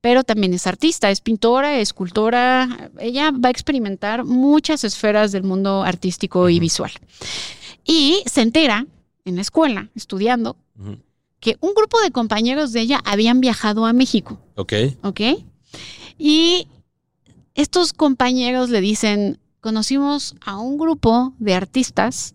Pero 0.00 0.22
también 0.24 0.52
es 0.52 0.66
artista, 0.66 1.10
es 1.10 1.20
pintora, 1.20 1.78
escultora. 1.78 2.90
Ella 2.98 3.30
va 3.30 3.48
a 3.48 3.50
experimentar 3.50 4.24
muchas 4.24 4.84
esferas 4.84 5.32
del 5.32 5.44
mundo 5.44 5.82
artístico 5.82 6.48
y 6.50 6.60
visual. 6.60 6.92
Y 7.84 8.22
se 8.26 8.42
entera 8.42 8.86
en 9.24 9.36
la 9.36 9.42
escuela, 9.42 9.88
estudiando, 9.94 10.56
que 11.40 11.56
un 11.60 11.72
grupo 11.74 12.00
de 12.00 12.10
compañeros 12.10 12.72
de 12.72 12.80
ella 12.80 13.00
habían 13.04 13.40
viajado 13.40 13.86
a 13.86 13.92
México, 13.92 14.38
Ok. 14.56 14.72
¿ok? 15.02 15.20
Y 16.18 16.68
estos 17.54 17.92
compañeros 17.92 18.70
le 18.70 18.80
dicen, 18.80 19.38
conocimos 19.60 20.34
a 20.44 20.58
un 20.58 20.76
grupo 20.76 21.32
de 21.38 21.54
artistas 21.54 22.34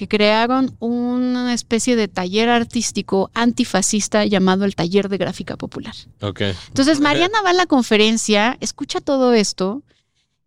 que 0.00 0.08
crearon 0.08 0.74
una 0.78 1.52
especie 1.52 1.94
de 1.94 2.08
taller 2.08 2.48
artístico 2.48 3.30
antifascista 3.34 4.24
llamado 4.24 4.64
el 4.64 4.74
Taller 4.74 5.10
de 5.10 5.18
Gráfica 5.18 5.58
Popular. 5.58 5.94
Ok. 6.22 6.40
Entonces 6.68 7.00
Mariana 7.00 7.42
va 7.44 7.50
a 7.50 7.52
la 7.52 7.66
conferencia, 7.66 8.56
escucha 8.60 9.02
todo 9.02 9.34
esto 9.34 9.82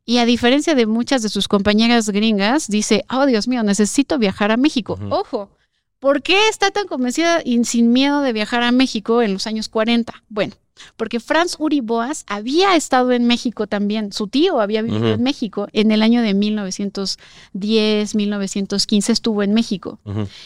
y 0.07 0.17
a 0.17 0.25
diferencia 0.25 0.73
de 0.73 0.87
muchas 0.87 1.21
de 1.21 1.29
sus 1.29 1.47
compañeras 1.47 2.09
gringas, 2.09 2.67
dice, 2.67 3.05
oh 3.11 3.27
Dios 3.27 3.47
mío, 3.47 3.61
necesito 3.61 4.17
viajar 4.17 4.49
a 4.49 4.57
México. 4.57 4.97
Ojo, 5.11 5.51
¿por 5.99 6.23
qué 6.23 6.49
está 6.49 6.71
tan 6.71 6.87
convencida 6.87 7.43
y 7.45 7.63
sin 7.63 7.93
miedo 7.93 8.21
de 8.21 8.33
viajar 8.33 8.63
a 8.63 8.71
México 8.71 9.21
en 9.21 9.33
los 9.33 9.45
años 9.45 9.69
40? 9.69 10.23
Bueno, 10.29 10.55
porque 10.95 11.19
Franz 11.19 11.55
Uriboas 11.59 12.25
había 12.27 12.75
estado 12.75 13.12
en 13.12 13.25
México 13.25 13.67
también, 13.67 14.12
su 14.12 14.27
tío 14.27 14.59
había 14.59 14.81
vivido 14.81 15.13
en 15.13 15.23
México 15.23 15.67
en 15.73 15.91
el 15.91 16.01
año 16.01 16.21
de 16.21 16.33
1910, 16.33 18.15
1915 18.15 19.12
estuvo 19.12 19.43
en 19.43 19.53
México 19.53 19.99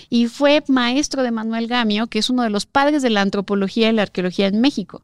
y 0.09 0.27
fue 0.27 0.63
maestro 0.67 1.23
de 1.23 1.31
Manuel 1.31 1.67
Gamio, 1.67 2.07
que 2.07 2.19
es 2.19 2.29
uno 2.29 2.43
de 2.43 2.49
los 2.49 2.65
padres 2.65 3.01
de 3.01 3.09
la 3.09 3.21
antropología 3.21 3.89
y 3.89 3.93
la 3.93 4.03
arqueología 4.03 4.47
en 4.47 4.61
México. 4.61 5.03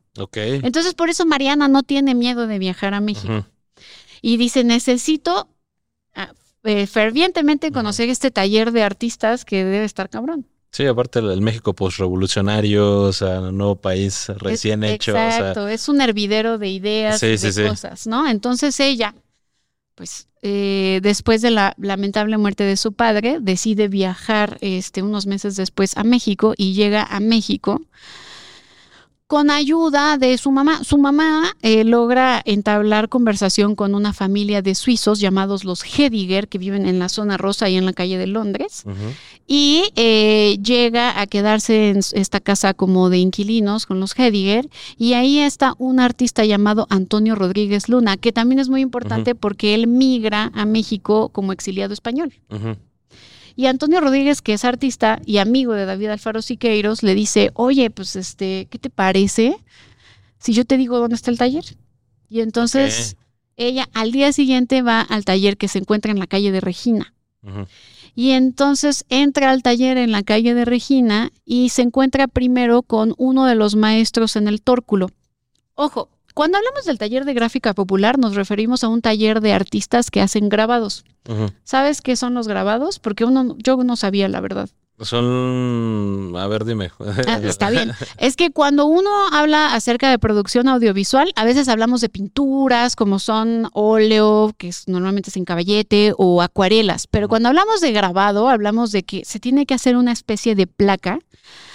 Entonces, 0.63 0.93
por 0.93 1.09
eso 1.09 1.25
Mariana 1.25 1.67
no 1.67 1.83
tiene 1.83 2.15
miedo 2.15 2.47
de 2.47 2.59
viajar 2.59 2.93
a 2.93 3.01
México. 3.01 3.45
Y 4.21 4.37
dice, 4.37 4.63
necesito 4.63 5.49
ah, 6.15 6.33
eh, 6.63 6.87
fervientemente 6.87 7.71
conocer 7.71 8.09
este 8.09 8.31
taller 8.31 8.71
de 8.71 8.83
artistas 8.83 9.43
que 9.43 9.63
debe 9.63 9.85
estar 9.85 10.09
cabrón. 10.09 10.47
Sí, 10.73 10.87
aparte 10.87 11.19
el, 11.19 11.39
México 11.41 11.73
postrevolucionario, 11.75 13.01
o 13.01 13.13
sea, 13.13 13.41
un 13.41 13.57
nuevo 13.57 13.75
país 13.75 14.27
recién 14.39 14.83
Es- 14.83 14.93
hecho. 14.95 15.11
o 15.11 15.15
sea, 15.15 15.37
Exacto, 15.37 15.67
es 15.67 15.87
un 15.87 16.01
hervidero 16.01 16.57
de 16.57 16.69
ideas, 16.69 17.19
Sí, 17.19 17.27
de 17.27 17.37
sí, 17.37 17.51
sí. 17.51 17.61
cosas, 17.61 18.07
¿no? 18.07 18.27
Entonces 18.27 18.79
ella, 18.79 19.13
pues, 19.95 20.27
eh, 20.41 20.99
después 21.03 21.43
de 21.43 21.51
la 21.51 21.75
lamentable 21.77 22.37
muerte 22.39 22.63
de 22.63 22.77
su 22.77 22.93
padre, 22.93 23.37
decide 23.39 23.87
viajar 23.87 24.57
este, 24.61 25.03
unos 25.03 25.27
meses 25.27 25.55
después 25.55 25.95
a 25.95 26.03
México 26.03 26.55
y 26.57 26.73
llega 26.73 27.03
a 27.03 27.19
México 27.19 27.81
con 29.33 29.49
ayuda 29.49 30.19
de 30.19 30.37
su 30.37 30.51
mamá. 30.51 30.83
Su 30.83 30.99
mamá 30.99 31.55
eh, 31.63 31.83
logra 31.83 32.39
entablar 32.45 33.09
conversación 33.09 33.75
con 33.75 33.95
una 33.95 34.13
familia 34.13 34.61
de 34.61 34.75
suizos 34.75 35.19
llamados 35.19 35.65
los 35.65 35.83
Hediger, 35.83 36.47
que 36.47 36.59
viven 36.59 36.85
en 36.85 36.99
la 36.99 37.09
zona 37.09 37.35
rosa 37.37 37.67
y 37.67 37.75
en 37.75 37.87
la 37.87 37.93
calle 37.93 38.19
de 38.19 38.27
Londres. 38.27 38.83
Y 39.47 39.85
eh, 39.95 40.59
llega 40.61 41.19
a 41.19 41.25
quedarse 41.25 41.89
en 41.89 42.01
esta 42.11 42.41
casa 42.41 42.75
como 42.75 43.09
de 43.09 43.17
inquilinos 43.17 43.87
con 43.87 43.99
los 43.99 44.13
Hediger. 44.15 44.69
Y 44.99 45.13
ahí 45.13 45.39
está 45.39 45.73
un 45.79 45.99
artista 45.99 46.45
llamado 46.45 46.85
Antonio 46.91 47.33
Rodríguez 47.33 47.89
Luna, 47.89 48.17
que 48.17 48.33
también 48.33 48.59
es 48.59 48.69
muy 48.69 48.81
importante 48.81 49.33
porque 49.33 49.73
él 49.73 49.87
migra 49.87 50.51
a 50.53 50.67
México 50.67 51.29
como 51.29 51.53
exiliado 51.53 51.91
español. 51.91 52.35
Y 53.55 53.67
Antonio 53.67 54.01
Rodríguez, 54.01 54.41
que 54.41 54.53
es 54.53 54.65
artista 54.65 55.19
y 55.25 55.37
amigo 55.37 55.73
de 55.73 55.85
David 55.85 56.09
Alfaro 56.09 56.41
Siqueiros, 56.41 57.03
le 57.03 57.13
dice, 57.15 57.51
oye, 57.53 57.89
pues 57.89 58.15
este, 58.15 58.67
¿qué 58.69 58.79
te 58.79 58.89
parece 58.89 59.55
si 60.39 60.53
yo 60.53 60.65
te 60.65 60.77
digo 60.77 60.99
dónde 60.99 61.15
está 61.15 61.31
el 61.31 61.37
taller? 61.37 61.63
Y 62.29 62.41
entonces 62.41 63.15
ella 63.57 63.87
al 63.93 64.11
día 64.11 64.33
siguiente 64.33 64.81
va 64.81 65.01
al 65.01 65.25
taller 65.25 65.57
que 65.57 65.67
se 65.67 65.79
encuentra 65.79 66.11
en 66.11 66.19
la 66.19 66.27
calle 66.27 66.51
de 66.51 66.61
Regina. 66.61 67.13
Y 68.15 68.31
entonces 68.31 69.05
entra 69.09 69.51
al 69.51 69.63
taller 69.63 69.97
en 69.97 70.11
la 70.11 70.23
calle 70.23 70.53
de 70.53 70.65
Regina 70.65 71.31
y 71.45 71.69
se 71.69 71.81
encuentra 71.81 72.27
primero 72.27 72.81
con 72.81 73.13
uno 73.17 73.45
de 73.45 73.55
los 73.55 73.75
maestros 73.75 74.35
en 74.35 74.47
el 74.47 74.61
tórculo. 74.61 75.09
Ojo, 75.75 76.09
cuando 76.33 76.57
hablamos 76.57 76.85
del 76.85 76.97
taller 76.97 77.25
de 77.25 77.33
gráfica 77.33 77.73
popular 77.73 78.17
nos 78.17 78.35
referimos 78.35 78.83
a 78.83 78.87
un 78.87 79.01
taller 79.01 79.41
de 79.41 79.53
artistas 79.53 80.11
que 80.11 80.21
hacen 80.21 80.49
grabados. 80.49 81.03
¿Sabes 81.63 82.01
qué 82.01 82.15
son 82.15 82.33
los 82.33 82.47
grabados? 82.47 82.99
Porque 82.99 83.25
uno, 83.25 83.55
yo 83.59 83.77
no 83.77 83.95
sabía 83.95 84.27
la 84.27 84.41
verdad. 84.41 84.69
Son, 84.99 86.33
a 86.37 86.47
ver, 86.47 86.65
dime. 86.65 86.91
Ah, 87.27 87.39
está 87.43 87.69
bien. 87.71 87.91
Es 88.17 88.35
que 88.35 88.51
cuando 88.51 88.85
uno 88.85 89.09
habla 89.31 89.73
acerca 89.73 90.09
de 90.09 90.19
producción 90.19 90.67
audiovisual, 90.67 91.31
a 91.35 91.45
veces 91.45 91.67
hablamos 91.67 91.99
de 92.01 92.09
pinturas 92.09 92.95
como 92.95 93.19
son 93.19 93.69
óleo, 93.73 94.53
que 94.57 94.69
es, 94.69 94.87
normalmente 94.87 95.29
es 95.29 95.37
en 95.37 95.45
caballete, 95.45 96.13
o 96.17 96.41
acuarelas. 96.41 97.07
Pero 97.07 97.27
cuando 97.27 97.49
hablamos 97.49 97.81
de 97.81 97.91
grabado, 97.91 98.49
hablamos 98.49 98.91
de 98.91 99.03
que 99.03 99.25
se 99.25 99.39
tiene 99.39 99.65
que 99.65 99.73
hacer 99.73 99.97
una 99.97 100.11
especie 100.11 100.55
de 100.55 100.67
placa 100.67 101.19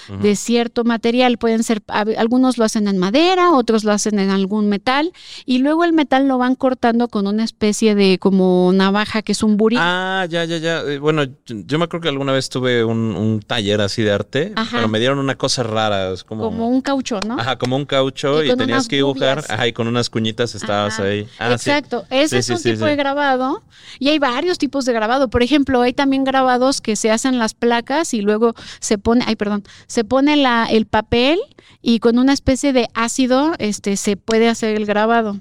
De 0.09 0.37
cierto 0.37 0.85
material. 0.85 1.39
Pueden 1.39 1.63
ser, 1.63 1.83
algunos 1.89 2.59
lo 2.59 2.65
hacen 2.65 2.89
en 2.89 2.99
madera, 2.99 3.53
otros 3.53 3.85
lo 3.85 3.93
hacen 3.93 4.19
en 4.19 4.31
algún 4.31 4.69
metal, 4.69 5.13
y 5.45 5.59
luego 5.59 5.85
el 5.85 5.93
metal 5.93 6.27
lo 6.29 6.39
van 6.39 6.55
cortando 6.55 7.09
con 7.09 7.27
una 7.27 7.45
especie 7.45 7.95
de 7.95 8.19
como 8.19 8.71
navaja 8.75 9.23
que 9.23 9.33
es 9.33 9.43
un 9.43 9.57
buril. 9.57 9.79
Ah, 9.81 10.27
ya, 10.29 10.45
ya, 10.45 10.57
ya. 10.59 10.81
Eh, 10.83 10.99
Bueno, 10.99 11.25
yo, 11.47 11.79
me 11.79 11.85
acuerdo 11.85 12.03
que 12.05 12.09
alguna 12.09 12.33
vez 12.33 12.49
tuve 12.49 12.85
un, 12.85 12.99
un 13.17 13.41
taller 13.41 13.81
así 13.81 14.03
de 14.03 14.13
arte, 14.13 14.53
Ajá. 14.57 14.79
pero 14.79 14.89
me 14.89 14.99
dieron 14.99 15.19
una 15.19 15.37
cosa 15.37 15.63
rara, 15.63 16.13
es 16.13 16.25
como, 16.25 16.45
como 16.45 16.69
un 16.69 16.81
caucho, 16.81 17.21
¿no? 17.27 17.39
ajá, 17.39 17.57
como 17.59 17.77
un 17.77 17.85
caucho 17.85 18.43
Y 18.43 18.55
tenías 18.57 18.89
que 18.89 18.97
dibujar, 18.97 19.45
ajá, 19.49 19.67
y 19.67 19.73
con 19.73 19.87
unas 19.89 20.09
cuñitas 20.11 20.55
estabas 20.55 20.95
Ajá. 20.95 21.05
ahí. 21.09 21.27
Ah, 21.39 21.59
sí. 21.59 21.71
Exacto, 21.71 22.05
ese 22.11 22.29
Sí, 22.43 22.53
es 22.53 22.63
sí, 22.63 22.69
un 22.69 22.75
tipo 22.75 22.85
de 22.87 22.97
grabado 22.97 23.63
y 23.99 24.09
hay 24.09 24.19
varios 24.19 24.59
tipos 24.59 24.85
de 24.85 24.93
grabado. 24.93 25.29
Por 25.29 25.43
ejemplo, 25.43 25.81
hay 25.83 25.93
también 25.93 26.25
grabados 26.25 26.81
que 26.81 26.97
se 26.97 27.11
hacen 27.11 27.39
las 27.39 27.55
placas 27.55 28.15
y 28.15 28.21
luego 28.23 28.55
se 28.81 28.99
pone, 28.99 29.25
ay, 29.27 29.37
perdón, 29.37 29.65
se 29.87 29.98
pone 30.05 30.37
la, 30.37 30.67
el 30.71 30.87
papel 30.87 31.39
y 31.83 31.99
con 32.01 32.19
una 32.19 32.33
especie 32.33 32.73
de 32.73 32.89
ácido 32.95 33.53
este, 33.59 33.97
se 33.97 34.17
puede 34.17 34.49
hacer 34.49 34.77
el 34.77 34.87
grabado. 34.87 35.39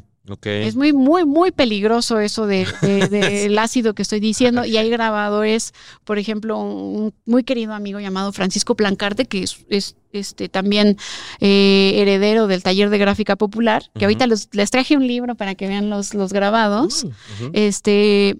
Es 0.67 0.75
muy, 0.75 0.91
muy, 0.91 1.25
muy 1.25 1.51
peligroso 1.51 2.19
eso 2.19 2.47
de, 2.47 2.67
de- 2.81 3.07
del 3.09 3.57
ácido 3.57 3.93
que 3.95 4.01
estoy 4.01 4.19
diciendo. 4.19 4.65
Y 4.65 4.75
hay 4.75 4.89
grabadores, 4.89 5.73
por 6.03 6.19
ejemplo, 6.19 6.57
un 6.59 7.13
muy 7.25 7.43
querido 7.43 7.73
amigo 7.73 8.01
llamado 8.01 8.33
Francisco 8.33 8.75
Plancarte, 8.75 9.23
que 9.25 9.43
es, 9.43 9.65
es, 9.69 9.95
este, 10.11 10.49
también 10.49 10.97
eh, 11.39 11.93
heredero 11.95 12.47
del 12.47 12.61
taller 12.61 12.89
de 12.89 12.97
gráfica 12.97 13.37
popular, 13.37 13.83
que 13.97 14.03
ahorita 14.03 14.27
los- 14.27 14.49
les 14.51 14.69
traje 14.69 14.97
un 14.97 15.07
libro 15.07 15.35
para 15.35 15.55
que 15.55 15.65
vean 15.67 15.89
los, 15.89 16.13
los 16.13 16.33
grabados. 16.33 17.05
Mm. 17.05 17.45
Este, 17.53 18.35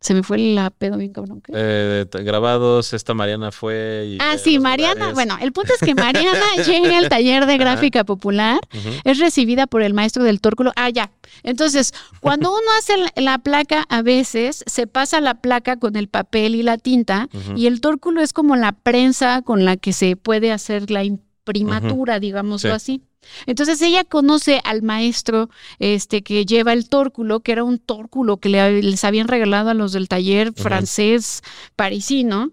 se 0.00 0.14
me 0.14 0.22
fue 0.22 0.38
la 0.38 0.70
pedo 0.70 0.96
bien 0.96 1.12
cabrón. 1.12 1.42
Eh, 1.52 2.06
grabados, 2.24 2.94
esta 2.94 3.12
Mariana 3.12 3.52
fue. 3.52 4.06
y, 4.08 4.18
Ah, 4.20 4.34
eh, 4.34 4.38
sí, 4.38 4.58
Mariana. 4.58 5.12
Bueno, 5.12 5.36
el 5.42 5.52
punto 5.52 5.74
es 5.74 5.80
que 5.80 5.94
Mariana 5.94 6.40
llega 6.66 6.96
al 6.98 7.08
taller 7.10 7.44
de 7.46 7.58
gráfica 7.58 8.04
popular 8.04 8.60
es 9.04 9.18
recibida 9.18 9.66
por 9.66 9.82
el 9.82 9.92
maestro 9.92 10.24
del 10.24 10.40
tórculo. 10.40 10.72
Ah, 10.76 10.88
ya. 10.88 11.10
Entonces, 11.42 11.92
cuando 12.20 12.50
uno 12.52 12.66
hace 12.78 12.96
la, 12.96 13.12
la 13.16 13.38
placa, 13.38 13.84
a 13.90 14.00
veces 14.02 14.64
se 14.66 14.86
pasa 14.86 15.20
la 15.20 15.34
placa 15.42 15.76
con 15.78 15.96
el 15.96 16.08
papel 16.08 16.54
y 16.54 16.62
la 16.62 16.78
tinta, 16.78 17.28
y 17.54 17.66
el 17.66 17.80
tórculo 17.82 18.22
es 18.22 18.32
como 18.32 18.56
la 18.56 18.72
prensa 18.72 19.42
con 19.42 19.64
la 19.66 19.76
que 19.76 19.92
se 19.92 20.16
puede 20.16 20.50
hacer 20.50 20.90
la 20.90 21.04
imprimatura, 21.04 22.20
digámoslo 22.20 22.70
Sí. 22.70 22.74
así. 22.76 23.02
Entonces 23.46 23.80
ella 23.82 24.04
conoce 24.04 24.60
al 24.64 24.82
maestro 24.82 25.50
este, 25.78 26.22
que 26.22 26.44
lleva 26.46 26.72
el 26.72 26.88
tórculo, 26.88 27.40
que 27.40 27.52
era 27.52 27.64
un 27.64 27.78
tórculo 27.78 28.38
que 28.38 28.48
le- 28.48 28.82
les 28.82 29.04
habían 29.04 29.28
regalado 29.28 29.70
a 29.70 29.74
los 29.74 29.92
del 29.92 30.08
taller 30.08 30.52
francés 30.54 31.42
parisino, 31.76 32.50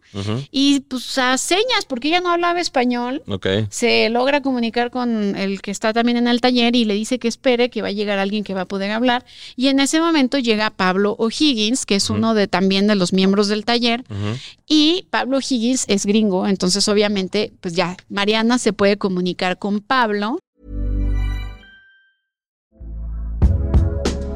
y 0.51 0.81
pues 0.81 1.17
a 1.17 1.37
señas, 1.37 1.85
porque 1.87 2.09
ella 2.09 2.21
no 2.21 2.29
hablaba 2.31 2.59
español, 2.59 3.21
se 3.69 4.09
logra 4.09 4.41
comunicar 4.41 4.91
con 4.91 5.35
el 5.35 5.61
que 5.61 5.71
está 5.71 5.93
también 5.93 6.17
en 6.17 6.27
el 6.27 6.41
taller 6.41 6.75
y 6.75 6.85
le 6.85 6.93
dice 6.93 7.19
que 7.19 7.27
espere, 7.27 7.69
que 7.69 7.81
va 7.81 7.89
a 7.89 7.91
llegar 7.91 8.19
alguien 8.19 8.43
que 8.43 8.53
va 8.53 8.61
a 8.61 8.65
poder 8.67 8.91
hablar. 8.91 9.25
Y 9.55 9.67
en 9.67 9.79
ese 9.79 9.99
momento 9.99 10.37
llega 10.37 10.69
Pablo 10.69 11.15
O'Higgins, 11.19 11.85
que 11.85 11.95
es 11.95 12.09
uno 12.09 12.33
de 12.33 12.47
también 12.47 12.87
de 12.87 12.95
los 12.95 13.13
miembros 13.13 13.47
del 13.47 13.65
taller, 13.65 14.03
y 14.67 15.07
Pablo 15.09 15.39
Higgins 15.39 15.85
es 15.87 16.05
gringo, 16.05 16.47
entonces 16.47 16.87
obviamente, 16.87 17.51
pues 17.61 17.73
ya 17.73 17.97
Mariana 18.09 18.57
se 18.59 18.73
puede 18.73 18.97
comunicar 18.97 19.57
con 19.57 19.79
Pablo. 19.81 20.39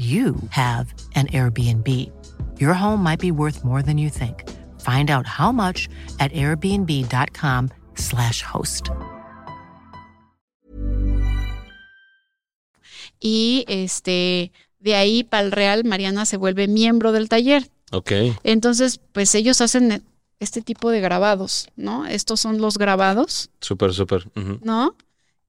you 0.00 0.34
have 0.50 0.92
an 1.14 1.26
Airbnb. 1.28 1.86
Your 2.58 2.72
home 2.72 3.02
might 3.02 3.20
be 3.20 3.30
worth 3.30 3.62
more 3.64 3.82
than 3.82 3.98
you 3.98 4.08
think. 4.08 4.48
Find 4.80 5.10
out 5.10 5.26
how 5.26 5.52
much 5.52 5.90
at 6.18 6.32
airbnb.com/slash 6.32 8.42
host. 8.42 8.88
Y 13.20 13.66
este, 13.68 14.52
de 14.78 14.94
ahí 14.94 15.22
para 15.22 15.44
el 15.44 15.52
Real, 15.52 15.84
Mariana 15.84 16.24
se 16.24 16.38
vuelve 16.38 16.66
miembro 16.66 17.12
del 17.12 17.28
taller. 17.28 17.68
Ok. 17.92 18.12
Entonces, 18.42 19.02
pues 19.12 19.34
ellos 19.34 19.60
hacen 19.60 20.02
este 20.38 20.62
tipo 20.62 20.90
de 20.90 21.02
grabados, 21.02 21.68
¿no? 21.76 22.06
Estos 22.06 22.40
son 22.40 22.62
los 22.62 22.78
grabados, 22.78 23.50
Súper, 23.60 23.92
súper. 23.92 24.30
¿no? 24.62 24.96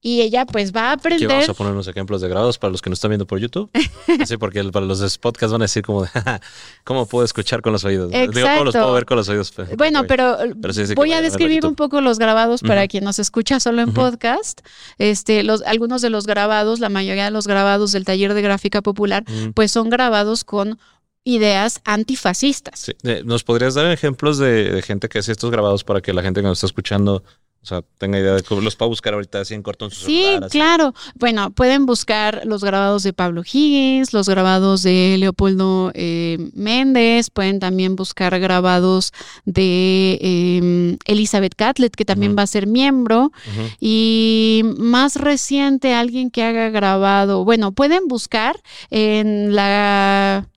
Y 0.04 0.20
ella 0.22 0.44
pues 0.46 0.72
va 0.74 0.90
a 0.90 0.92
Aquí 0.94 1.02
vamos 1.04 1.22
aprender. 1.22 1.50
a 1.50 1.54
poner 1.54 1.72
unos 1.74 1.86
ejemplos 1.86 2.20
de 2.20 2.28
grabados 2.28 2.58
para 2.58 2.72
los 2.72 2.82
que 2.82 2.90
no 2.90 2.94
están 2.94 3.10
viendo 3.10 3.24
por 3.24 3.38
YouTube. 3.38 3.70
Así 4.20 4.36
porque 4.36 4.64
para 4.64 4.84
los 4.84 4.98
de 4.98 5.08
podcast 5.20 5.52
van 5.52 5.62
a 5.62 5.66
decir 5.66 5.84
como 5.84 6.02
de, 6.02 6.08
"Ja, 6.12 6.40
¿cómo 6.82 7.06
puedo 7.06 7.24
escuchar 7.24 7.62
con 7.62 7.72
los 7.72 7.84
oídos? 7.84 8.10
Digo, 8.10 8.26
¿cómo 8.32 8.34
los 8.34 8.36
Exacto. 8.36 8.72
puedo 8.72 8.92
ver 8.94 9.06
con 9.06 9.16
los 9.16 9.28
oídos? 9.28 9.52
Bueno, 9.78 10.02
pero, 10.08 10.38
Pero 10.60 10.74
sí, 10.74 10.82
sí 10.86 10.88
que 10.88 10.94
voy 10.96 11.12
a 11.12 11.22
describir 11.22 11.64
un 11.64 11.76
poco 11.76 12.00
los 12.00 12.18
grabados 12.18 12.62
para 12.62 12.88
quien 12.88 13.04
nos 13.04 13.20
escucha 13.20 13.60
solo 13.60 13.80
en 13.80 13.92
podcast. 13.94 14.60
Este, 14.98 15.44
los, 15.44 15.62
algunos 15.62 16.02
de 16.02 16.10
los 16.10 16.26
grabados, 16.26 16.80
la 16.80 16.88
mayoría 16.88 17.26
de 17.26 17.30
los 17.30 17.46
grabados 17.46 17.92
del 17.92 18.04
taller 18.04 18.34
de 18.34 18.42
gráfica 18.42 18.82
popular, 18.82 19.24
pues 19.54 19.70
son 19.70 19.88
grabados 19.88 20.42
con 20.42 20.80
ideas 21.24 21.80
antifascistas. 21.84 22.80
Sí. 22.80 22.92
Eh, 23.04 23.22
¿Nos 23.24 23.44
podrías 23.44 23.74
dar 23.74 23.86
ejemplos 23.86 24.38
de, 24.38 24.72
de 24.72 24.82
gente 24.82 25.08
que 25.08 25.20
hace 25.20 25.30
estos 25.30 25.52
grabados 25.52 25.84
para 25.84 26.00
que 26.00 26.12
la 26.12 26.22
gente 26.22 26.40
que 26.40 26.48
nos 26.48 26.58
está 26.58 26.66
escuchando, 26.66 27.22
o 27.62 27.66
sea, 27.66 27.82
tenga 27.98 28.18
idea 28.18 28.34
de 28.34 28.42
cómo 28.42 28.60
los 28.60 28.74
pueda 28.74 28.88
buscar 28.88 29.14
ahorita 29.14 29.40
así 29.40 29.54
en 29.54 29.62
corto 29.62 29.84
en 29.84 29.92
su 29.92 30.06
Sí, 30.06 30.24
celular, 30.24 30.50
claro. 30.50 30.94
Bueno, 31.14 31.50
pueden 31.52 31.86
buscar 31.86 32.42
los 32.44 32.64
grabados 32.64 33.04
de 33.04 33.12
Pablo 33.12 33.42
Higgins, 33.42 34.12
los 34.12 34.28
grabados 34.28 34.82
de 34.82 35.16
Leopoldo 35.18 35.92
eh, 35.94 36.50
Méndez, 36.54 37.30
pueden 37.30 37.60
también 37.60 37.94
buscar 37.94 38.38
grabados 38.40 39.12
de 39.44 40.18
eh, 40.20 40.96
Elizabeth 41.04 41.54
Catlett, 41.54 41.94
que 41.94 42.04
también 42.04 42.34
va 42.36 42.42
a 42.42 42.46
ser 42.48 42.66
miembro. 42.66 43.30
Y 43.78 44.62
más 44.78 45.14
reciente, 45.16 45.94
alguien 45.94 46.30
que 46.30 46.42
haga 46.42 46.68
grabado, 46.70 47.44
bueno, 47.44 47.70
pueden 47.72 48.08
buscar 48.08 48.60
en 48.90 49.54
la 49.54 50.48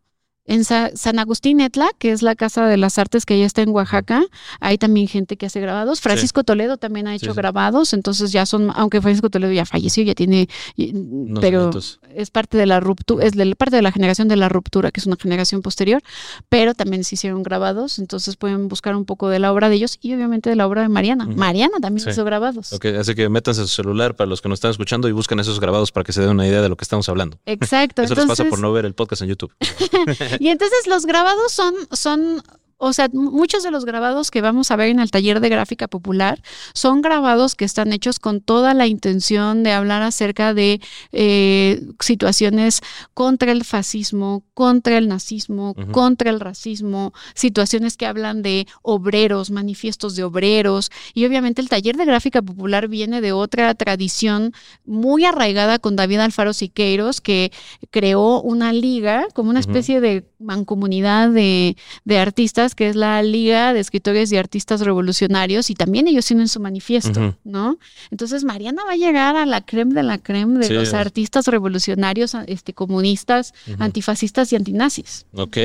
en 0.48 0.64
Sa- 0.64 0.92
San 0.96 1.18
Agustín 1.20 1.60
Etla, 1.60 1.90
que 1.98 2.12
es 2.12 2.22
la 2.22 2.36
Casa 2.36 2.68
de 2.68 2.78
las 2.78 2.98
Artes 3.00 3.26
que 3.26 3.40
ya 3.40 3.46
está 3.46 3.62
en 3.64 3.70
Oaxaca, 3.70 4.24
hay 4.60 4.78
también 4.78 5.08
gente 5.08 5.38
que 5.38 5.46
hace 5.48 5.60
grabados. 5.60 6.02
Francisco 6.02 6.44
Toledo 6.44 6.78
también 6.78 7.08
ha 7.08 7.16
hecho 7.16 7.32
sí. 7.34 7.38
grabados, 7.38 7.94
entonces 7.94 8.32
ya 8.32 8.46
son, 8.46 8.72
aunque 8.76 9.02
Francisco 9.02 9.30
Toledo 9.30 9.52
ya 9.52 9.66
falleció, 9.66 10.04
ya 10.04 10.14
tiene, 10.16 10.48
pero 11.42 11.64
añitos. 11.64 12.00
es 12.14 12.30
parte 12.30 12.58
de 12.58 12.66
la 12.66 12.80
ruptura, 12.80 13.26
es 13.26 13.34
de 13.34 13.56
parte 13.56 13.76
de 13.76 13.82
la 13.82 13.92
generación 13.92 14.28
de 14.28 14.36
la 14.36 14.50
ruptura, 14.50 14.92
que 14.92 15.00
es 15.00 15.06
una 15.08 15.16
generación 15.20 15.62
posterior, 15.62 16.02
pero 16.50 16.74
también 16.74 17.04
se 17.04 17.16
hicieron 17.16 17.44
grabados, 17.44 18.00
entonces 18.00 18.36
pueden 18.36 18.68
buscar 18.68 18.96
un 18.96 19.06
poco 19.06 19.30
de 19.30 19.40
la 19.40 19.52
obra 19.52 19.70
de 19.70 19.76
ellos 19.76 19.98
y 20.02 20.14
obviamente 20.14 20.50
de 20.50 20.56
la 20.56 20.68
obra 20.68 20.82
de 20.82 20.90
Mariana. 20.90 21.26
Mariana 21.26 21.78
también 21.82 22.08
hizo 22.08 22.24
grabados. 22.24 22.72
Ok, 22.74 22.86
así 23.00 23.16
que 23.16 23.30
métanse 23.30 23.62
a 23.62 23.64
su 23.66 23.70
celular 23.74 24.16
para 24.16 24.30
los 24.30 24.42
que 24.42 24.50
nos 24.50 24.58
están 24.58 24.72
escuchando 24.72 25.08
y 25.08 25.12
busquen 25.12 25.40
esos 25.40 25.60
grabados 25.60 25.92
para 25.92 26.04
que 26.04 26.14
se 26.14 26.22
den 26.22 26.30
una 26.32 26.48
idea 26.48 26.62
de 26.62 26.70
lo 26.70 26.78
que 26.78 26.84
estamos 26.84 27.10
hablando. 27.10 27.40
Exacto. 27.46 28.02
Eso 28.04 28.14
les 28.16 28.26
pasa 28.26 28.44
entonces- 28.44 28.50
por 28.50 28.60
no 28.60 28.72
ver 28.72 28.86
el 28.86 28.94
podcast 28.94 29.22
en 29.24 29.30
YouTube. 29.30 29.52
Y 30.40 30.50
entonces 30.50 30.88
los 30.88 31.06
grabados 31.06 31.52
son, 31.52 31.76
son, 31.92 32.44
o 32.78 32.92
sea, 32.92 33.10
muchos 33.14 33.64
de 33.64 33.72
los 33.72 33.86
grabados 33.86 34.32
que 34.32 34.42
vamos 34.42 34.70
a 34.70 34.76
ver 34.76 34.90
en 34.90 35.00
el 35.00 35.10
taller 35.10 35.40
de 35.40 35.48
gráfica 35.48 35.88
popular 35.88 36.42
son 36.74 37.02
grabados 37.02 37.56
que 37.56 37.64
están 37.64 37.94
hechos 37.94 38.20
con 38.20 38.42
toda 38.42 38.74
la 38.74 38.86
intención 38.86 39.64
de 39.64 39.72
hablar 39.72 40.02
acerca 40.02 40.54
de 40.54 40.82
eh, 41.14 41.82
situaciones 42.02 42.82
contra 43.14 43.54
el 43.54 43.64
fascismo, 43.64 44.44
contra 44.54 44.98
el 44.98 45.08
nazismo, 45.08 45.74
contra 45.92 46.30
el 46.30 46.42
racismo, 46.42 47.14
situaciones 47.34 47.96
que 47.96 48.08
hablan 48.08 48.42
de 48.42 48.68
obreros, 48.82 49.52
manifiestos 49.52 50.18
de 50.18 50.24
obreros. 50.24 50.92
Y 51.14 51.26
obviamente 51.26 51.62
el 51.62 51.70
taller 51.70 51.96
de 51.96 52.06
gráfica 52.06 52.42
popular 52.42 52.90
viene 52.90 53.22
de 53.22 53.32
otra 53.32 53.74
tradición 53.76 54.52
muy 54.86 55.24
arraigada 55.24 55.80
con 55.80 55.96
David 55.96 56.20
Alfaro 56.20 56.54
Siqueiros, 56.54 57.22
que 57.22 57.54
creó 57.90 58.42
una 58.42 58.74
liga, 58.74 59.28
como 59.34 59.50
una 59.50 59.62
especie 59.62 60.02
de 60.02 60.26
mancomunidad 60.40 61.30
de, 61.30 61.76
de 62.04 62.18
artistas, 62.20 62.76
que 62.76 62.90
es 62.90 62.96
la 62.96 63.22
Liga 63.24 63.74
de 63.74 63.80
Escritores 63.80 64.32
y 64.32 64.38
Artistas 64.38 64.82
Revolucionarios, 64.82 65.70
y 65.70 65.76
también 65.76 66.08
ellos 66.08 66.26
tienen 66.26 66.48
su 66.48 66.60
manifiesto. 66.60 67.36
¿no? 67.44 67.78
Entonces 68.12 68.44
Mariana 68.44 68.84
va 68.86 68.94
a 68.94 68.96
llegar 68.98 69.36
a 69.36 69.46
la 69.46 69.62
creme 69.62 69.94
de 69.94 70.04
la 70.04 70.18
creme 70.18 70.60
de 70.60 70.68
Sí, 70.68 70.74
los 70.74 70.90
es- 70.90 70.94
artistas 70.94 71.48
revolucionarios, 71.48 72.34
este, 72.48 72.74
comunistas, 72.74 73.54
antifascistas 73.80 74.52
y 74.54 74.56
antinazis. 74.56 75.26
Ok. 75.34 75.58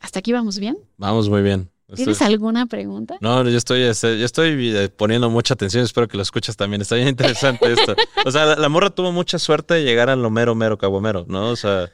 ¿Hasta 0.00 0.18
aquí 0.20 0.32
vamos 0.32 0.58
bien? 0.58 0.76
vamos 0.96 1.28
muy 1.28 1.42
bien. 1.42 1.70
¿Tienes 1.94 2.14
Estoy- 2.20 2.32
alguna 2.34 2.66
pregunta? 2.66 3.16
No, 3.20 3.48
yo 3.48 3.56
estoy, 3.56 3.82
este, 3.82 4.18
yo 4.18 4.24
estoy 4.24 4.76
eh, 4.76 4.88
poniendo 4.88 5.30
mucha 5.30 5.54
atención, 5.54 5.84
espero 5.84 6.08
que 6.08 6.16
lo 6.16 6.22
escuches 6.24 6.56
también. 6.56 6.82
Está 6.82 6.96
bien 6.96 7.06
interesante 7.06 7.72
esto. 7.72 7.94
O 8.24 8.30
sea, 8.32 8.44
la, 8.44 8.56
la 8.56 8.68
morra 8.68 8.90
tuvo 8.90 9.12
mucha 9.12 9.38
suerte 9.38 9.74
de 9.74 9.84
llegar 9.84 10.10
a 10.10 10.16
lo 10.16 10.28
mero, 10.28 10.56
mero, 10.56 10.76
caguamero, 10.78 11.24
¿no? 11.28 11.50
O 11.50 11.54
sea, 11.56 11.88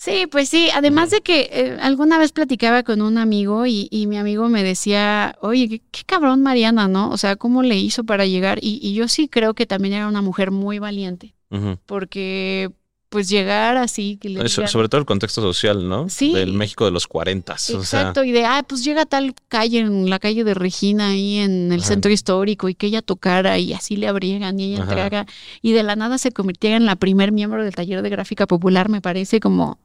Sí, 0.00 0.28
pues 0.30 0.48
sí, 0.48 0.68
además 0.72 1.10
de 1.10 1.22
que 1.22 1.48
eh, 1.52 1.76
alguna 1.80 2.18
vez 2.18 2.30
platicaba 2.30 2.84
con 2.84 3.02
un 3.02 3.18
amigo 3.18 3.66
y, 3.66 3.88
y 3.90 4.06
mi 4.06 4.16
amigo 4.16 4.48
me 4.48 4.62
decía, 4.62 5.36
oye, 5.40 5.68
qué, 5.68 5.82
qué 5.90 6.02
cabrón 6.06 6.40
Mariana, 6.40 6.86
¿no? 6.86 7.10
O 7.10 7.18
sea, 7.18 7.34
¿cómo 7.34 7.64
le 7.64 7.76
hizo 7.76 8.04
para 8.04 8.24
llegar? 8.24 8.60
Y, 8.62 8.78
y 8.80 8.94
yo 8.94 9.08
sí 9.08 9.26
creo 9.26 9.54
que 9.54 9.66
también 9.66 9.94
era 9.94 10.06
una 10.06 10.22
mujer 10.22 10.52
muy 10.52 10.78
valiente, 10.78 11.34
porque 11.86 12.70
pues 13.08 13.28
llegar 13.28 13.76
así, 13.76 14.18
que 14.20 14.28
le 14.28 14.40
digan- 14.44 14.68
sobre 14.68 14.88
todo 14.88 15.00
el 15.00 15.06
contexto 15.06 15.40
social, 15.40 15.88
¿no? 15.88 16.08
Sí. 16.08 16.32
Del 16.32 16.52
México 16.52 16.84
de 16.84 16.90
los 16.92 17.08
40. 17.08 17.54
O 17.54 17.58
sea, 17.58 17.76
Exacto, 17.80 18.22
y 18.22 18.30
de, 18.30 18.44
ah, 18.44 18.62
pues 18.68 18.84
llega 18.84 19.02
a 19.02 19.06
tal 19.06 19.34
calle, 19.48 19.80
en 19.80 20.08
la 20.10 20.20
calle 20.20 20.44
de 20.44 20.54
Regina, 20.54 21.08
ahí 21.08 21.38
en 21.38 21.72
el 21.72 21.80
Ajá. 21.80 21.88
centro 21.88 22.12
histórico, 22.12 22.68
y 22.68 22.74
que 22.76 22.86
ella 22.86 23.02
tocara 23.02 23.58
y 23.58 23.72
así 23.72 23.96
le 23.96 24.06
abriegan 24.06 24.60
y 24.60 24.66
ella 24.74 24.82
Ajá. 24.84 24.92
entrara, 24.92 25.26
y 25.60 25.72
de 25.72 25.82
la 25.82 25.96
nada 25.96 26.18
se 26.18 26.30
convirtiera 26.30 26.76
en 26.76 26.86
la 26.86 26.94
primer 26.94 27.32
miembro 27.32 27.64
del 27.64 27.74
taller 27.74 28.02
de 28.02 28.10
gráfica 28.10 28.46
popular, 28.46 28.88
me 28.90 29.00
parece 29.00 29.40
como 29.40 29.78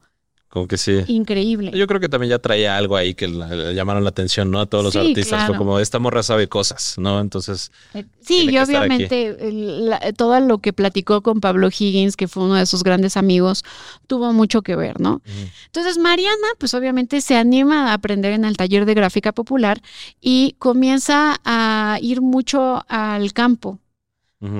como 0.54 0.68
que 0.68 0.78
sí. 0.78 1.00
increíble. 1.08 1.72
Yo 1.74 1.88
creo 1.88 1.98
que 1.98 2.08
también 2.08 2.30
ya 2.30 2.38
traía 2.38 2.76
algo 2.76 2.94
ahí 2.96 3.14
que 3.14 3.26
le 3.26 3.74
llamaron 3.74 4.04
la 4.04 4.10
atención, 4.10 4.52
¿no? 4.52 4.60
A 4.60 4.66
todos 4.66 4.84
los 4.84 4.92
Sí, 4.92 5.00
artistas. 5.00 5.46
Fue 5.46 5.56
como, 5.56 5.80
esta 5.80 5.98
morra 5.98 6.22
sabe 6.22 6.48
cosas, 6.48 6.94
¿no? 6.96 7.20
Entonces, 7.20 7.72
Eh, 7.92 8.04
Sí, 8.24 8.46
y 8.50 8.58
obviamente 8.58 9.36
la- 9.52 10.12
todo 10.12 10.38
lo 10.40 10.58
que 10.58 10.72
platicó 10.72 11.22
con 11.22 11.40
Pablo 11.40 11.68
Higgins, 11.68 12.16
que 12.16 12.28
fue 12.28 12.44
uno 12.44 12.54
de 12.54 12.66
sus 12.66 12.82
grandes 12.84 13.16
amigos, 13.16 13.64
tuvo 14.06 14.32
mucho 14.32 14.62
que 14.62 14.76
ver, 14.76 14.98
¿no? 15.00 15.20
Entonces 15.66 15.98
Mariana, 15.98 16.46
pues 16.58 16.72
obviamente 16.72 17.20
se 17.20 17.36
anima 17.36 17.90
a 17.90 17.94
aprender 17.94 18.32
en 18.32 18.44
el 18.44 18.56
taller 18.56 18.86
de 18.86 18.94
gráfica 18.94 19.32
popular 19.32 19.82
y 20.20 20.54
comienza 20.58 21.36
a 21.44 21.98
ir 22.00 22.22
mucho 22.22 22.84
al 22.88 23.32
campo. 23.32 23.80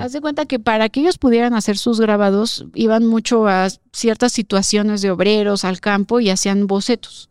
Haz 0.01 0.13
de 0.13 0.21
cuenta 0.21 0.45
que 0.45 0.59
para 0.59 0.89
que 0.89 1.01
ellos 1.01 1.17
pudieran 1.17 1.53
hacer 1.53 1.77
sus 1.77 1.99
grabados, 1.99 2.65
iban 2.73 3.05
mucho 3.05 3.47
a 3.47 3.67
ciertas 3.93 4.31
situaciones 4.31 5.01
de 5.01 5.11
obreros 5.11 5.63
al 5.63 5.79
campo 5.79 6.19
y 6.19 6.29
hacían 6.29 6.67
bocetos. 6.67 7.29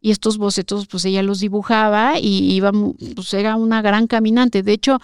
Y 0.00 0.12
estos 0.12 0.38
bocetos, 0.38 0.86
pues 0.86 1.04
ella 1.04 1.22
los 1.22 1.40
dibujaba 1.40 2.20
y 2.20 2.52
iba, 2.52 2.70
pues 3.14 3.34
era 3.34 3.56
una 3.56 3.82
gran 3.82 4.06
caminante. 4.06 4.62
De 4.62 4.72
hecho, 4.72 5.00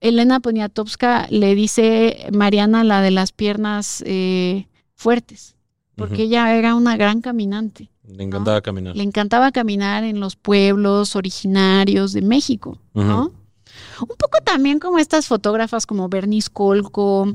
Elena 0.00 0.40
Poniatowska 0.40 1.26
le 1.30 1.54
dice 1.54 2.28
Mariana 2.32 2.84
la 2.84 3.02
de 3.02 3.10
las 3.10 3.32
piernas, 3.32 4.02
eh, 4.06 4.66
fuertes, 4.94 5.56
porque 5.96 6.22
ella 6.22 6.54
era 6.56 6.74
una 6.74 6.96
gran 6.96 7.20
caminante. 7.20 7.90
Le 8.06 8.24
encantaba 8.24 8.62
caminar. 8.62 8.96
Le 8.96 9.02
encantaba 9.02 9.52
caminar 9.52 10.04
en 10.04 10.20
los 10.20 10.36
pueblos 10.36 11.14
originarios 11.14 12.12
de 12.12 12.22
México, 12.22 12.78
¿no? 12.94 13.32
Un 14.00 14.16
poco 14.16 14.38
también 14.44 14.78
como 14.78 14.98
estas 14.98 15.26
fotógrafas 15.26 15.86
como 15.86 16.08
Bernice 16.08 16.50
Colco, 16.52 17.32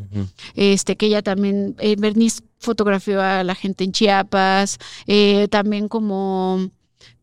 este, 0.55 0.95
que 0.95 1.07
ella 1.07 1.21
también, 1.21 1.75
eh, 1.79 1.95
Bernice 1.97 2.41
fotografió 2.59 3.21
a 3.21 3.43
la 3.43 3.55
gente 3.55 3.83
en 3.83 3.91
Chiapas, 3.91 4.77
eh, 5.07 5.47
también 5.49 5.87
como, 5.87 6.69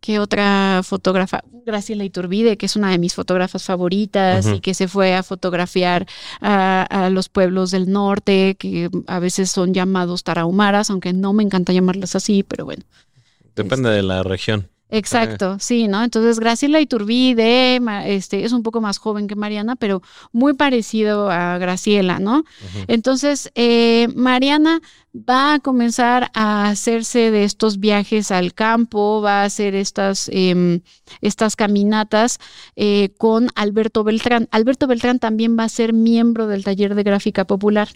¿qué 0.00 0.18
otra 0.18 0.82
fotógrafa? 0.84 1.42
Graciela 1.64 2.04
Iturbide, 2.04 2.56
que 2.56 2.66
es 2.66 2.76
una 2.76 2.90
de 2.90 2.98
mis 2.98 3.14
fotógrafas 3.14 3.64
favoritas 3.64 4.46
y 4.46 4.60
que 4.60 4.74
se 4.74 4.88
fue 4.88 5.14
a 5.14 5.22
fotografiar 5.22 6.06
a, 6.40 6.82
a 6.82 7.10
los 7.10 7.28
pueblos 7.28 7.70
del 7.70 7.90
norte, 7.90 8.56
que 8.58 8.90
a 9.06 9.18
veces 9.18 9.50
son 9.50 9.74
llamados 9.74 10.24
tarahumaras, 10.24 10.90
aunque 10.90 11.12
no 11.12 11.32
me 11.32 11.42
encanta 11.42 11.72
llamarlas 11.72 12.16
así, 12.16 12.42
pero 12.42 12.64
bueno. 12.64 12.82
Depende 13.54 13.90
de 13.90 14.02
la 14.02 14.22
región. 14.22 14.68
Exacto, 14.90 15.56
sí, 15.60 15.88
¿no? 15.88 16.02
Entonces, 16.02 16.40
Graciela 16.40 16.80
Iturbide, 16.80 17.80
este, 18.06 18.44
es 18.44 18.52
un 18.52 18.62
poco 18.62 18.80
más 18.80 18.98
joven 18.98 19.26
que 19.28 19.36
Mariana, 19.36 19.76
pero 19.76 20.02
muy 20.32 20.54
parecido 20.54 21.30
a 21.30 21.58
Graciela, 21.58 22.18
¿no? 22.18 22.44
Entonces, 22.88 23.50
eh, 23.54 24.08
Mariana 24.14 24.80
va 25.14 25.54
a 25.54 25.58
comenzar 25.58 26.30
a 26.34 26.68
hacerse 26.68 27.30
de 27.30 27.44
estos 27.44 27.80
viajes 27.80 28.30
al 28.30 28.54
campo, 28.54 29.20
va 29.20 29.42
a 29.42 29.44
hacer 29.44 29.74
estas, 29.74 30.30
em, 30.32 30.80
estas 31.20 31.56
caminatas 31.56 32.38
eh, 32.76 33.10
con 33.18 33.48
Alberto 33.56 34.04
Beltrán. 34.04 34.48
Alberto 34.52 34.86
Beltrán 34.86 35.18
también 35.18 35.58
va 35.58 35.64
a 35.64 35.68
ser 35.68 35.92
miembro 35.92 36.46
del 36.46 36.64
taller 36.64 36.94
de 36.94 37.02
gráfica 37.02 37.44
popular 37.44 37.88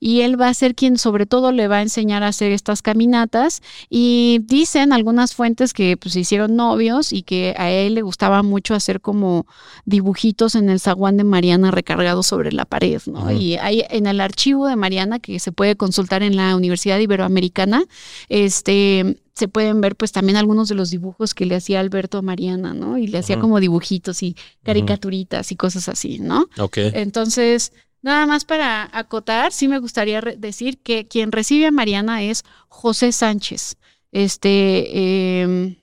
y 0.00 0.20
él 0.22 0.40
va 0.40 0.48
a 0.48 0.54
ser 0.54 0.74
quien 0.74 0.98
sobre 0.98 1.26
todo 1.26 1.52
le 1.52 1.68
va 1.68 1.76
a 1.76 1.82
enseñar 1.82 2.22
a 2.22 2.28
hacer 2.28 2.52
estas 2.52 2.82
caminatas 2.82 3.62
y 3.88 4.40
dicen 4.42 4.92
algunas 4.92 5.34
fuentes 5.34 5.72
que 5.72 5.96
pues 5.96 6.14
se 6.14 6.20
hicieron 6.20 6.56
novios 6.56 7.12
y 7.12 7.22
que 7.22 7.54
a 7.56 7.70
él 7.70 7.94
le 7.94 8.02
gustaba 8.02 8.42
mucho 8.42 8.74
hacer 8.74 9.00
como 9.00 9.46
dibujitos 9.84 10.54
en 10.54 10.70
el 10.70 10.80
zaguán 10.80 11.16
de 11.16 11.24
Mariana 11.24 11.70
recargado 11.70 12.22
sobre 12.22 12.52
la 12.52 12.64
pared, 12.64 13.00
¿no? 13.06 13.30
Y 13.30 13.56
hay 13.56 13.84
en 13.90 14.06
el 14.06 14.20
archivo 14.20 14.66
de 14.66 14.76
Mariana 14.76 15.18
que 15.18 15.38
se 15.38 15.52
puede 15.52 15.76
consultar 15.76 16.22
en 16.22 16.31
la 16.36 16.56
Universidad 16.56 16.98
Iberoamericana, 16.98 17.84
este 18.28 19.18
se 19.34 19.48
pueden 19.48 19.80
ver 19.80 19.96
pues 19.96 20.12
también 20.12 20.36
algunos 20.36 20.68
de 20.68 20.74
los 20.74 20.90
dibujos 20.90 21.34
que 21.34 21.46
le 21.46 21.56
hacía 21.56 21.80
Alberto 21.80 22.18
a 22.18 22.22
Mariana, 22.22 22.74
¿no? 22.74 22.98
Y 22.98 23.06
le 23.06 23.18
hacía 23.18 23.40
como 23.40 23.60
dibujitos 23.60 24.22
y 24.22 24.36
caricaturitas 24.62 25.50
y 25.52 25.56
cosas 25.56 25.88
así, 25.88 26.18
¿no? 26.18 26.48
Ok. 26.58 26.76
Entonces, 26.76 27.72
nada 28.02 28.26
más 28.26 28.44
para 28.44 28.90
acotar, 28.92 29.52
sí 29.52 29.68
me 29.68 29.78
gustaría 29.78 30.20
decir 30.20 30.78
que 30.78 31.08
quien 31.08 31.32
recibe 31.32 31.66
a 31.66 31.70
Mariana 31.70 32.22
es 32.22 32.44
José 32.68 33.10
Sánchez. 33.12 33.76
Este, 34.12 35.40
em, 35.40 35.76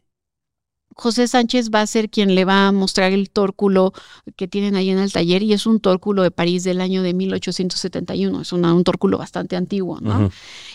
José 0.99 1.27
Sánchez 1.27 1.69
va 1.73 1.81
a 1.81 1.87
ser 1.87 2.09
quien 2.09 2.35
le 2.35 2.43
va 2.45 2.67
a 2.67 2.71
mostrar 2.71 3.13
el 3.13 3.29
tórculo 3.29 3.93
que 4.35 4.47
tienen 4.47 4.75
ahí 4.75 4.89
en 4.89 4.99
el 4.99 5.11
taller 5.13 5.41
y 5.43 5.53
es 5.53 5.65
un 5.65 5.79
tórculo 5.79 6.23
de 6.23 6.31
París 6.31 6.63
del 6.65 6.81
año 6.81 7.01
de 7.03 7.13
1871. 7.13 8.41
Es 8.41 8.51
una- 8.51 8.73
un 8.73 8.83
tórculo 8.83 9.17
bastante 9.17 9.55
antiguo, 9.55 9.99
¿no? 10.01 10.19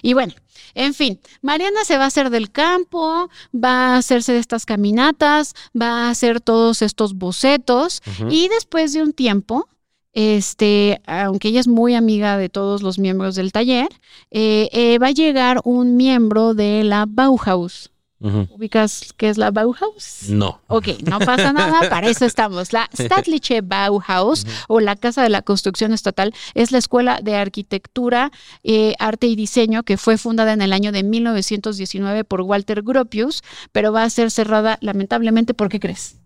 Y 0.03 0.15
bueno, 0.15 0.33
en 0.75 0.95
fin, 0.95 1.21
Mariana 1.43 1.85
se 1.85 1.99
va 1.99 2.05
a 2.05 2.07
hacer 2.07 2.31
del 2.31 2.51
campo, 2.51 3.29
va 3.55 3.95
a 3.95 3.97
hacerse 3.99 4.33
de 4.33 4.39
estas 4.39 4.65
caminatas, 4.67 5.55
va 5.81 6.07
a 6.07 6.11
hacer 6.11 6.41
todos 6.41 6.83
estos 6.83 7.15
bocetos 7.15 8.01
y 8.31 8.49
después 8.49 8.93
de 8.93 9.03
un 9.03 9.13
tiempo, 9.13 9.69
este, 10.13 11.01
aunque 11.07 11.49
ella 11.49 11.61
es 11.61 11.69
muy 11.69 11.95
amiga 11.95 12.39
de 12.39 12.49
todos 12.49 12.83
los 12.83 12.99
miembros 12.99 13.35
del 13.35 13.53
taller, 13.53 13.89
eh, 14.31 14.69
eh, 14.73 14.99
va 14.99 15.09
a 15.09 15.13
llegar 15.13 15.61
un 15.65 15.97
miembro 15.97 16.55
de 16.55 16.85
la 16.85 17.05
Bauhaus. 17.09 17.91
Ujú. 18.25 18.49
¿Ubicas 18.53 19.13
qué 19.19 19.29
es 19.29 19.37
la 19.37 19.51
Bauhaus? 19.51 20.31
No. 20.31 20.63
Ok, 20.69 20.89
no 21.05 21.19
pasa 21.19 21.53
nada, 21.53 21.87
para 21.91 22.09
eso 22.09 22.25
estamos. 22.25 22.73
La 22.73 22.89
Staatliche 22.95 23.61
Bauhaus 23.61 24.47
o 24.67 24.81
la 24.81 24.97
Casa 24.97 25.23
de 25.23 25.29
la 25.29 25.43
Construcción 25.43 25.93
Estatal 25.93 26.33
es 26.55 26.73
la 26.73 26.79
escuela 26.79 27.21
de 27.23 27.37
arquitectura, 27.37 28.33
eh, 28.63 28.95
arte 28.99 29.27
y 29.27 29.37
diseño 29.37 29.83
que 29.83 29.99
fue 29.99 30.17
fundada 30.17 30.55
en 30.55 30.63
el 30.63 30.73
año 30.73 30.91
de 30.91 31.03
1919 31.03 32.25
por 32.25 32.41
Walter 32.41 32.81
Gropius, 32.83 33.43
pero 33.73 33.93
va 33.93 34.05
a 34.05 34.11
ser 34.11 34.31
cerrada 34.31 34.79
lamentablemente, 34.81 35.53
¿por 35.53 35.69
qué 35.69 35.79
crees? 35.79 36.17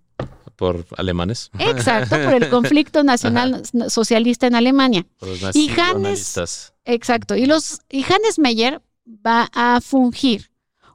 Por 0.55 0.87
alemanes. 0.97 1.51
Exacto, 1.59 2.17
por 2.23 2.35
el 2.35 2.49
conflicto 2.51 3.03
nacional 3.03 3.63
socialista 3.89 4.47
en 4.47 4.55
Alemania. 4.55 5.05
Por 5.19 5.31
los 5.31 5.57
Y 5.57 5.69
Hannes-. 5.71 6.73
Exacto. 6.85 7.35
Y 7.35 7.47
los 7.47 7.81
y 7.89 8.05
Hannes 8.05 8.39
Meyer 8.39 8.81
va 9.05 9.49
a 9.53 9.81
fungir 9.81 10.51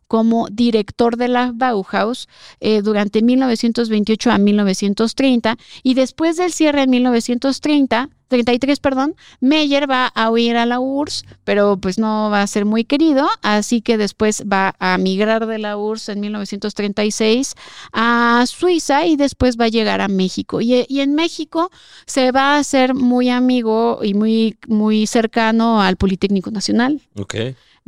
como 0.07 0.47
director 0.49 1.17
de 1.17 1.27
la 1.27 1.51
Bauhaus 1.53 2.27
eh, 2.59 2.81
durante 2.81 3.21
1928 3.21 4.31
a 4.31 4.37
1930 4.37 5.57
y 5.83 5.93
después 5.93 6.37
del 6.37 6.51
cierre 6.51 6.83
en 6.83 6.89
1930 6.89 8.09
33, 8.29 8.79
perdón, 8.79 9.15
Meyer 9.41 9.87
va 9.87 10.07
a 10.07 10.31
huir 10.31 10.57
a 10.57 10.65
la 10.65 10.79
URSS, 10.79 11.23
pero 11.43 11.77
pues 11.77 11.99
no 11.99 12.31
va 12.31 12.41
a 12.41 12.47
ser 12.47 12.65
muy 12.65 12.83
querido, 12.83 13.29
así 13.43 13.81
que 13.81 13.95
después 13.95 14.43
va 14.51 14.73
a 14.79 14.97
migrar 14.97 15.45
de 15.45 15.59
la 15.59 15.77
URSS 15.77 16.09
en 16.09 16.19
1936 16.21 17.53
a 17.91 18.43
Suiza 18.47 19.05
y 19.05 19.17
después 19.17 19.55
va 19.59 19.65
a 19.65 19.67
llegar 19.67 20.01
a 20.01 20.07
México. 20.07 20.61
Y, 20.61 20.83
y 20.89 21.01
en 21.01 21.13
México 21.13 21.69
se 22.07 22.31
va 22.31 22.55
a 22.55 22.57
hacer 22.57 22.95
muy 22.95 23.29
amigo 23.29 23.99
y 24.01 24.15
muy, 24.15 24.57
muy 24.67 25.05
cercano 25.05 25.79
al 25.79 25.97
Politécnico 25.97 26.49
Nacional 26.49 27.01
Ok. 27.15 27.35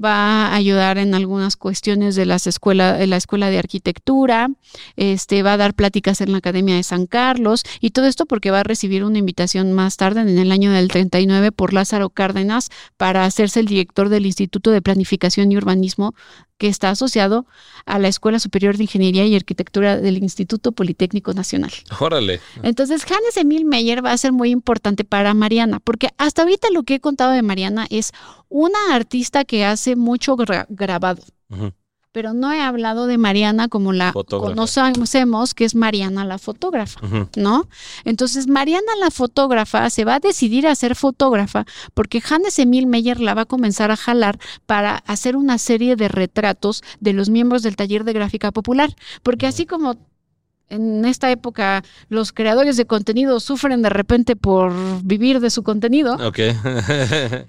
Va 0.03 0.47
a 0.47 0.55
ayudar 0.55 0.97
en 0.97 1.15
algunas 1.15 1.55
cuestiones 1.55 2.15
de 2.15 2.25
las 2.25 2.47
escuela, 2.47 2.93
de 2.93 3.07
la 3.07 3.17
escuela 3.17 3.49
de 3.49 3.59
arquitectura, 3.59 4.49
este, 4.95 5.43
va 5.43 5.53
a 5.53 5.57
dar 5.57 5.73
pláticas 5.73 6.21
en 6.21 6.31
la 6.31 6.39
Academia 6.39 6.75
de 6.75 6.83
San 6.83 7.05
Carlos 7.05 7.63
y 7.79 7.91
todo 7.91 8.05
esto 8.05 8.25
porque 8.25 8.51
va 8.51 8.61
a 8.61 8.63
recibir 8.63 9.03
una 9.03 9.19
invitación 9.19 9.71
más 9.71 9.97
tarde, 9.97 10.21
en 10.21 10.37
el 10.37 10.51
año 10.51 10.71
del 10.71 10.89
39, 10.89 11.51
por 11.51 11.73
Lázaro 11.73 12.09
Cárdenas 12.09 12.69
para 12.97 13.25
hacerse 13.25 13.59
el 13.59 13.67
director 13.67 14.09
del 14.09 14.25
Instituto 14.25 14.71
de 14.71 14.81
Planificación 14.81 15.51
y 15.51 15.57
Urbanismo 15.57 16.13
que 16.57 16.67
está 16.67 16.89
asociado 16.89 17.45
a 17.85 17.99
la 17.99 18.07
Escuela 18.07 18.39
Superior 18.39 18.77
de 18.77 18.83
Ingeniería 18.83 19.25
y 19.25 19.35
Arquitectura 19.35 19.97
del 19.97 20.17
Instituto 20.17 20.71
Politécnico 20.71 21.33
Nacional. 21.33 21.71
Órale. 21.99 22.39
Entonces, 22.63 23.03
Hannes 23.03 23.37
Emil 23.37 23.65
Meyer 23.65 24.03
va 24.05 24.11
a 24.11 24.17
ser 24.17 24.31
muy 24.31 24.51
importante 24.51 25.03
para 25.03 25.33
Mariana, 25.33 25.79
porque 25.79 26.09
hasta 26.17 26.43
ahorita 26.43 26.69
lo 26.71 26.83
que 26.83 26.95
he 26.95 26.99
contado 26.99 27.31
de 27.31 27.41
Mariana 27.41 27.87
es 27.89 28.11
una 28.49 28.79
artista 28.93 29.43
que 29.43 29.65
hace 29.65 29.95
mucho 29.95 30.37
gra- 30.37 30.65
grabado, 30.69 31.21
Ujú. 31.49 31.73
Pero 32.15 32.33
no 32.33 32.53
he 32.53 32.61
hablado 32.61 33.07
de 33.07 33.17
Mariana 33.17 33.67
como 33.67 33.91
la 33.91 34.13
Fotógrafa. 34.13 34.53
conocemos, 34.93 35.53
que 35.53 35.65
es 35.65 35.75
Mariana 35.75 36.23
la 36.23 36.37
fotógrafa. 36.37 37.01
¿no? 37.35 37.67
Entonces, 38.05 38.47
Mariana 38.47 38.93
la 39.01 39.11
fotógrafa 39.11 39.89
se 39.89 40.05
va 40.05 40.15
a 40.15 40.19
decidir 40.21 40.65
a 40.65 40.75
ser 40.75 40.95
fotógrafa 40.95 41.65
porque 41.93 42.23
Hannes 42.25 42.57
Emil 42.57 42.87
Meyer 42.87 43.19
la 43.19 43.33
va 43.33 43.41
a 43.41 43.45
comenzar 43.45 43.91
a 43.91 43.97
jalar 43.97 44.39
para 44.65 44.95
hacer 44.95 45.35
una 45.35 45.57
serie 45.57 45.97
de 45.97 46.07
retratos 46.07 46.83
de 47.01 47.11
los 47.11 47.29
miembros 47.29 47.63
del 47.63 47.75
taller 47.75 48.05
de 48.05 48.13
gráfica 48.13 48.53
popular. 48.53 48.95
Porque 49.21 49.45
así 49.45 49.65
como 49.65 49.97
en 50.69 51.03
esta 51.03 51.29
época 51.31 51.83
los 52.07 52.31
creadores 52.31 52.77
de 52.77 52.85
contenido 52.85 53.41
sufren 53.41 53.81
de 53.81 53.89
repente 53.89 54.37
por 54.37 54.71
vivir 55.03 55.41
de 55.41 55.49
su 55.49 55.63
contenido, 55.63 56.15
Ok. 56.25 56.39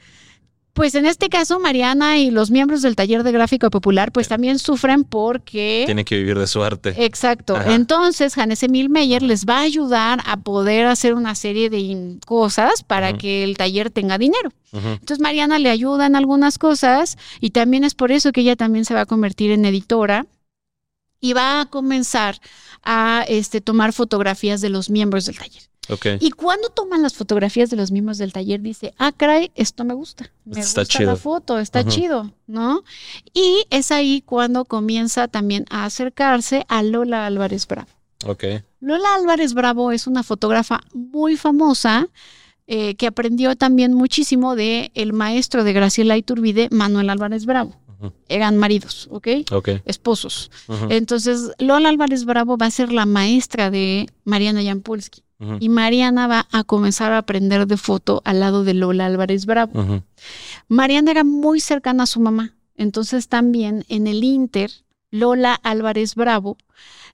pues 0.76 0.94
en 0.94 1.06
este 1.06 1.30
caso 1.30 1.58
Mariana 1.58 2.18
y 2.18 2.30
los 2.30 2.50
miembros 2.50 2.82
del 2.82 2.96
taller 2.96 3.22
de 3.22 3.32
gráfica 3.32 3.70
popular 3.70 4.12
pues 4.12 4.28
también 4.28 4.58
sufren 4.58 5.04
porque... 5.04 5.84
Tiene 5.86 6.04
que 6.04 6.18
vivir 6.18 6.38
de 6.38 6.46
su 6.46 6.62
arte. 6.62 6.94
Exacto. 6.98 7.56
Ajá. 7.56 7.74
Entonces, 7.74 8.36
Hannes 8.36 8.62
Emil 8.62 8.90
Meyer 8.90 9.22
les 9.22 9.46
va 9.46 9.60
a 9.60 9.62
ayudar 9.62 10.20
a 10.26 10.36
poder 10.36 10.84
hacer 10.84 11.14
una 11.14 11.34
serie 11.34 11.70
de 11.70 12.18
cosas 12.26 12.82
para 12.82 13.16
que 13.16 13.42
el 13.42 13.56
taller 13.56 13.90
tenga 13.90 14.18
dinero. 14.18 14.52
Entonces, 14.70 15.18
Mariana 15.18 15.58
le 15.58 15.70
ayuda 15.70 16.04
en 16.04 16.14
algunas 16.14 16.58
cosas 16.58 17.16
y 17.40 17.50
también 17.50 17.82
es 17.82 17.94
por 17.94 18.12
eso 18.12 18.30
que 18.30 18.42
ella 18.42 18.56
también 18.56 18.84
se 18.84 18.92
va 18.92 19.00
a 19.00 19.06
convertir 19.06 19.52
en 19.52 19.64
editora 19.64 20.26
y 21.20 21.32
va 21.32 21.62
a 21.62 21.66
comenzar 21.66 22.38
a 22.82 23.24
este, 23.26 23.62
tomar 23.62 23.94
fotografías 23.94 24.60
de 24.60 24.68
los 24.68 24.90
miembros 24.90 25.24
del 25.24 25.38
taller. 25.38 25.62
Ok. 25.88 26.06
Y 26.20 26.30
cuando 26.30 26.68
toman 26.70 27.02
las 27.02 27.14
fotografías 27.14 27.70
de 27.70 27.76
los 27.76 27.90
miembros 27.90 28.18
del 28.18 28.32
taller, 28.32 28.60
dice, 28.60 28.94
ah, 28.98 29.12
caray, 29.12 29.50
esto 29.54 29.84
me 29.84 29.94
gusta. 29.94 30.30
Me 30.44 30.60
Está 30.60 30.82
gusta 30.82 30.98
chido. 30.98 31.10
la 31.12 31.16
foto, 31.16 31.58
está 31.58 31.84
chido, 31.84 32.32
¿no? 32.46 32.82
Y 33.32 33.64
es 33.70 33.90
ahí 33.92 34.22
cuando 34.24 34.64
comienza 34.64 35.28
también 35.28 35.64
a 35.70 35.84
acercarse 35.84 36.64
a 36.68 36.82
Lola 36.82 37.26
Álvarez 37.26 37.66
Bravo. 37.66 37.88
Ok. 38.24 38.44
Lola 38.80 39.14
Álvarez 39.14 39.54
Bravo 39.54 39.92
es 39.92 40.06
una 40.06 40.22
fotógrafa 40.22 40.80
muy 40.94 41.36
famosa 41.36 42.08
eh, 42.66 42.94
que 42.96 43.06
aprendió 43.06 43.54
también 43.54 43.94
muchísimo 43.94 44.56
de 44.56 44.90
el 44.94 45.12
maestro 45.12 45.62
de 45.64 45.72
Graciela 45.72 46.16
Iturbide, 46.16 46.68
Manuel 46.70 47.10
Álvarez 47.10 47.46
Bravo. 47.46 47.76
Eran 48.28 48.58
maridos, 48.58 49.08
¿ok? 49.10 49.28
Ok. 49.52 49.68
Esposos. 49.86 50.50
Entonces, 50.90 51.52
Lola 51.58 51.88
Álvarez 51.88 52.24
Bravo 52.26 52.58
va 52.58 52.66
a 52.66 52.70
ser 52.70 52.92
la 52.92 53.06
maestra 53.06 53.70
de 53.70 54.10
Mariana 54.24 54.62
Jampolsky. 54.62 55.22
Y 55.60 55.68
Mariana 55.68 56.26
va 56.26 56.48
a 56.50 56.64
comenzar 56.64 57.12
a 57.12 57.18
aprender 57.18 57.66
de 57.66 57.76
foto 57.76 58.22
al 58.24 58.40
lado 58.40 58.64
de 58.64 58.74
Lola 58.74 59.06
Álvarez 59.06 59.44
Bravo. 59.44 60.02
Mariana 60.68 61.10
era 61.10 61.24
muy 61.24 61.60
cercana 61.60 62.04
a 62.04 62.06
su 62.06 62.20
mamá, 62.20 62.54
entonces 62.74 63.28
también 63.28 63.84
en 63.88 64.06
el 64.06 64.24
Inter, 64.24 64.70
Lola 65.10 65.54
Álvarez 65.54 66.14
Bravo 66.14 66.56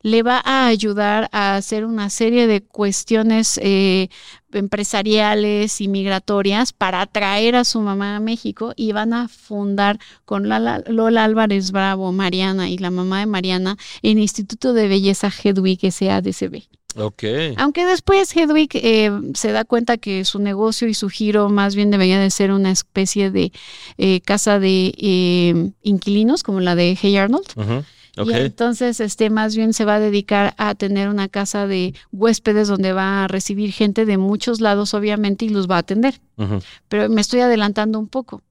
le 0.03 0.23
va 0.23 0.43
a 0.45 0.67
ayudar 0.67 1.29
a 1.33 1.57
hacer 1.57 1.85
una 1.85 2.11
serie 2.11 2.47
de 2.47 2.61
cuestiones 2.61 3.59
eh, 3.63 4.09
empresariales 4.53 5.81
y 5.81 5.89
migratorias 5.89 6.73
para 6.73 7.01
atraer 7.01 7.55
a 7.57 7.65
su 7.65 7.81
mamá 7.81 8.17
a 8.17 8.21
México 8.21 8.73
y 8.77 8.93
van 8.93 9.13
a 9.13 9.29
fundar 9.29 9.99
con 10.25 10.49
Lola, 10.49 10.83
Lola 10.89 11.25
Álvarez 11.25 11.71
Bravo, 11.71 12.13
Mariana 12.13 12.69
y 12.69 12.79
la 12.79 12.91
mamá 12.91 13.21
de 13.21 13.27
Mariana 13.27 13.77
el 14.03 14.19
Instituto 14.19 14.73
de 14.73 14.89
Belleza 14.89 15.31
Hedwig 15.31 15.81
SADCB. 15.91 16.65
Aunque 17.57 17.87
después 17.87 18.35
Hedwig 18.37 18.71
eh, 18.75 19.11
se 19.35 19.53
da 19.53 19.65
cuenta 19.65 19.97
que 19.97 20.25
su 20.25 20.39
negocio 20.39 20.89
y 20.89 20.95
su 20.95 21.09
giro 21.09 21.49
más 21.49 21.75
bien 21.75 21.91
debería 21.91 22.19
de 22.19 22.31
ser 22.31 22.53
una 22.53 22.71
especie 22.71 23.31
de 23.31 23.53
eh, 23.99 24.21
casa 24.21 24.59
de 24.59 24.95
eh, 24.97 25.71
inquilinos, 25.83 26.43
como 26.43 26.61
la 26.61 26.75
de 26.75 26.97
Hey 27.01 27.17
Arnold. 27.17 27.47
Y 28.15 28.33
entonces, 28.35 29.01
este, 29.01 29.31
más 29.31 29.57
bien 29.57 29.73
se 29.73 29.87
va 29.87 29.95
a 29.95 30.01
dedicar 30.01 30.55
a 30.59 30.75
tener 30.75 31.09
una 31.09 31.29
casa 31.29 31.67
de 31.67 31.95
huéspedes 32.13 32.69
donde 32.69 32.93
va 32.93 33.25
a 33.25 33.29
recibir 33.29 33.73
gente 33.73 34.05
de 34.05 34.19
muchos 34.19 34.61
lados, 34.61 34.93
obviamente, 34.93 35.47
y 35.47 35.49
los 35.49 35.69
va 35.69 35.77
a 35.77 35.79
atender. 35.79 36.21
Pero 36.89 37.09
me 37.09 37.21
estoy 37.21 37.41
adelantando 37.41 37.99
un 37.99 38.09
poco. 38.09 38.43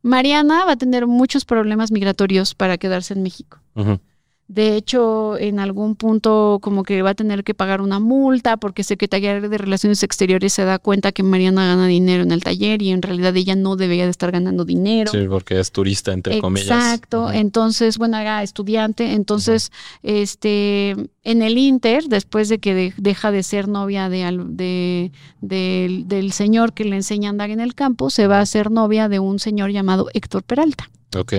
Mariana 0.00 0.64
va 0.64 0.72
a 0.72 0.76
tener 0.76 1.06
muchos 1.06 1.44
problemas 1.44 1.92
migratorios 1.92 2.54
para 2.54 2.78
quedarse 2.78 3.14
en 3.14 3.22
México. 3.22 3.60
Ujú. 3.74 4.00
De 4.48 4.76
hecho, 4.76 5.38
en 5.38 5.58
algún 5.60 5.96
punto 5.96 6.58
como 6.60 6.82
que 6.82 7.00
va 7.00 7.10
a 7.10 7.14
tener 7.14 7.42
que 7.42 7.54
pagar 7.54 7.80
una 7.80 8.00
multa 8.00 8.58
porque 8.58 8.84
Secretaría 8.84 9.40
de 9.40 9.56
Relaciones 9.56 10.02
Exteriores 10.02 10.52
se 10.52 10.64
da 10.64 10.78
cuenta 10.78 11.10
que 11.12 11.22
Mariana 11.22 11.66
gana 11.68 11.86
dinero 11.86 12.22
en 12.22 12.32
el 12.32 12.42
taller 12.44 12.82
y 12.82 12.90
en 12.90 13.00
realidad 13.00 13.34
ella 13.34 13.54
no 13.56 13.76
debería 13.76 14.04
de 14.04 14.10
estar 14.10 14.30
ganando 14.30 14.66
dinero. 14.66 15.10
Sí, 15.10 15.20
porque 15.28 15.58
es 15.58 15.72
turista, 15.72 16.12
entre 16.12 16.38
comillas. 16.40 16.66
Exacto, 16.68 17.32
entonces, 17.32 17.96
bueno, 17.96 18.18
era 18.18 18.42
estudiante, 18.42 19.12
entonces, 19.12 19.70
este, 20.02 20.96
en 21.22 21.40
el 21.42 21.56
Inter, 21.56 22.04
después 22.08 22.48
de 22.50 22.58
que 22.58 22.74
de- 22.74 22.94
deja 22.98 23.30
de 23.30 23.42
ser 23.42 23.68
novia 23.68 24.08
de, 24.10 24.22
de- 24.48 25.12
del- 25.40 26.08
del 26.08 26.32
señor 26.32 26.74
que 26.74 26.84
le 26.84 26.96
enseña 26.96 27.28
a 27.28 27.30
andar 27.30 27.48
en 27.50 27.60
el 27.60 27.74
campo, 27.74 28.10
se 28.10 28.26
va 28.26 28.40
a 28.40 28.46
ser 28.46 28.70
novia 28.70 29.08
de 29.08 29.18
un 29.18 29.38
señor 29.38 29.70
llamado 29.70 30.08
Héctor 30.12 30.42
Peralta. 30.42 30.90
Ok. 31.16 31.34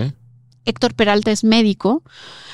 Héctor 0.66 0.93
Peralta 0.93 1.32
es 1.32 1.43
médico, 1.43 2.03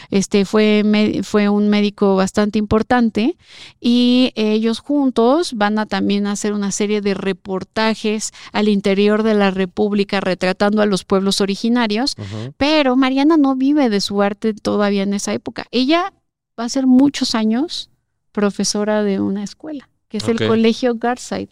este 0.09 0.45
fue, 0.45 0.83
me- 0.83 1.21
fue 1.23 1.49
un 1.49 1.69
médico 1.69 2.15
bastante 2.15 2.57
importante 2.57 3.37
y 3.79 4.31
ellos 4.35 4.79
juntos 4.79 5.53
van 5.53 5.77
a 5.77 5.85
también 5.85 6.25
hacer 6.27 6.53
una 6.53 6.71
serie 6.71 7.01
de 7.01 7.13
reportajes 7.13 8.31
al 8.51 8.67
interior 8.67 9.23
de 9.23 9.33
la 9.35 9.51
República 9.51 10.19
retratando 10.21 10.81
a 10.81 10.85
los 10.85 11.03
pueblos 11.05 11.41
originarios, 11.41 12.15
pero 12.57 12.95
Mariana 12.95 13.37
no 13.37 13.55
vive 13.55 13.89
de 13.89 14.01
su 14.01 14.21
arte 14.21 14.53
todavía 14.53 15.03
en 15.03 15.13
esa 15.13 15.33
época. 15.33 15.65
Ella 15.71 16.13
va 16.59 16.65
a 16.65 16.69
ser 16.69 16.87
muchos 16.87 17.35
años 17.35 17.89
profesora 18.31 19.03
de 19.03 19.19
una 19.19 19.43
escuela, 19.43 19.89
que 20.07 20.17
es 20.17 20.23
el 20.27 20.37
Colegio 20.47 20.95
Garside, 20.95 21.49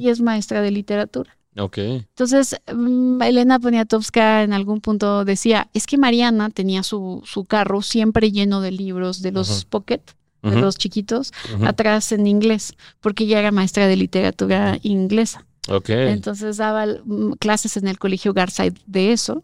y 0.00 0.08
es 0.08 0.20
maestra 0.20 0.60
de 0.62 0.70
literatura. 0.70 1.36
Ok. 1.56 1.78
Entonces, 1.78 2.56
mm, 2.72 3.22
Elena 3.22 3.58
Poniatowska 3.58 4.42
en 4.42 4.52
algún 4.52 4.80
punto 4.80 5.24
decía, 5.24 5.68
es 5.72 5.86
que 5.86 5.98
Mariana 5.98 6.50
tenía 6.50 6.82
su, 6.82 7.22
su 7.24 7.44
carro 7.44 7.82
siempre 7.82 8.32
lleno 8.32 8.60
de 8.60 8.72
libros 8.72 9.22
de 9.22 9.32
los 9.32 9.64
pocket, 9.64 10.00
de 10.42 10.60
los 10.60 10.76
chiquitos, 10.76 11.32
atrás 11.64 12.12
en 12.12 12.26
inglés, 12.26 12.74
porque 13.00 13.24
ella 13.24 13.38
era 13.38 13.50
maestra 13.50 13.86
de 13.86 13.96
literatura 13.96 14.78
inglesa. 14.82 15.46
Ok. 15.68 15.88
Entonces 15.88 16.58
daba 16.58 16.86
mm, 16.86 17.32
clases 17.38 17.76
en 17.76 17.88
el 17.88 17.98
colegio 17.98 18.34
Garside 18.34 18.74
de 18.86 19.12
eso. 19.12 19.42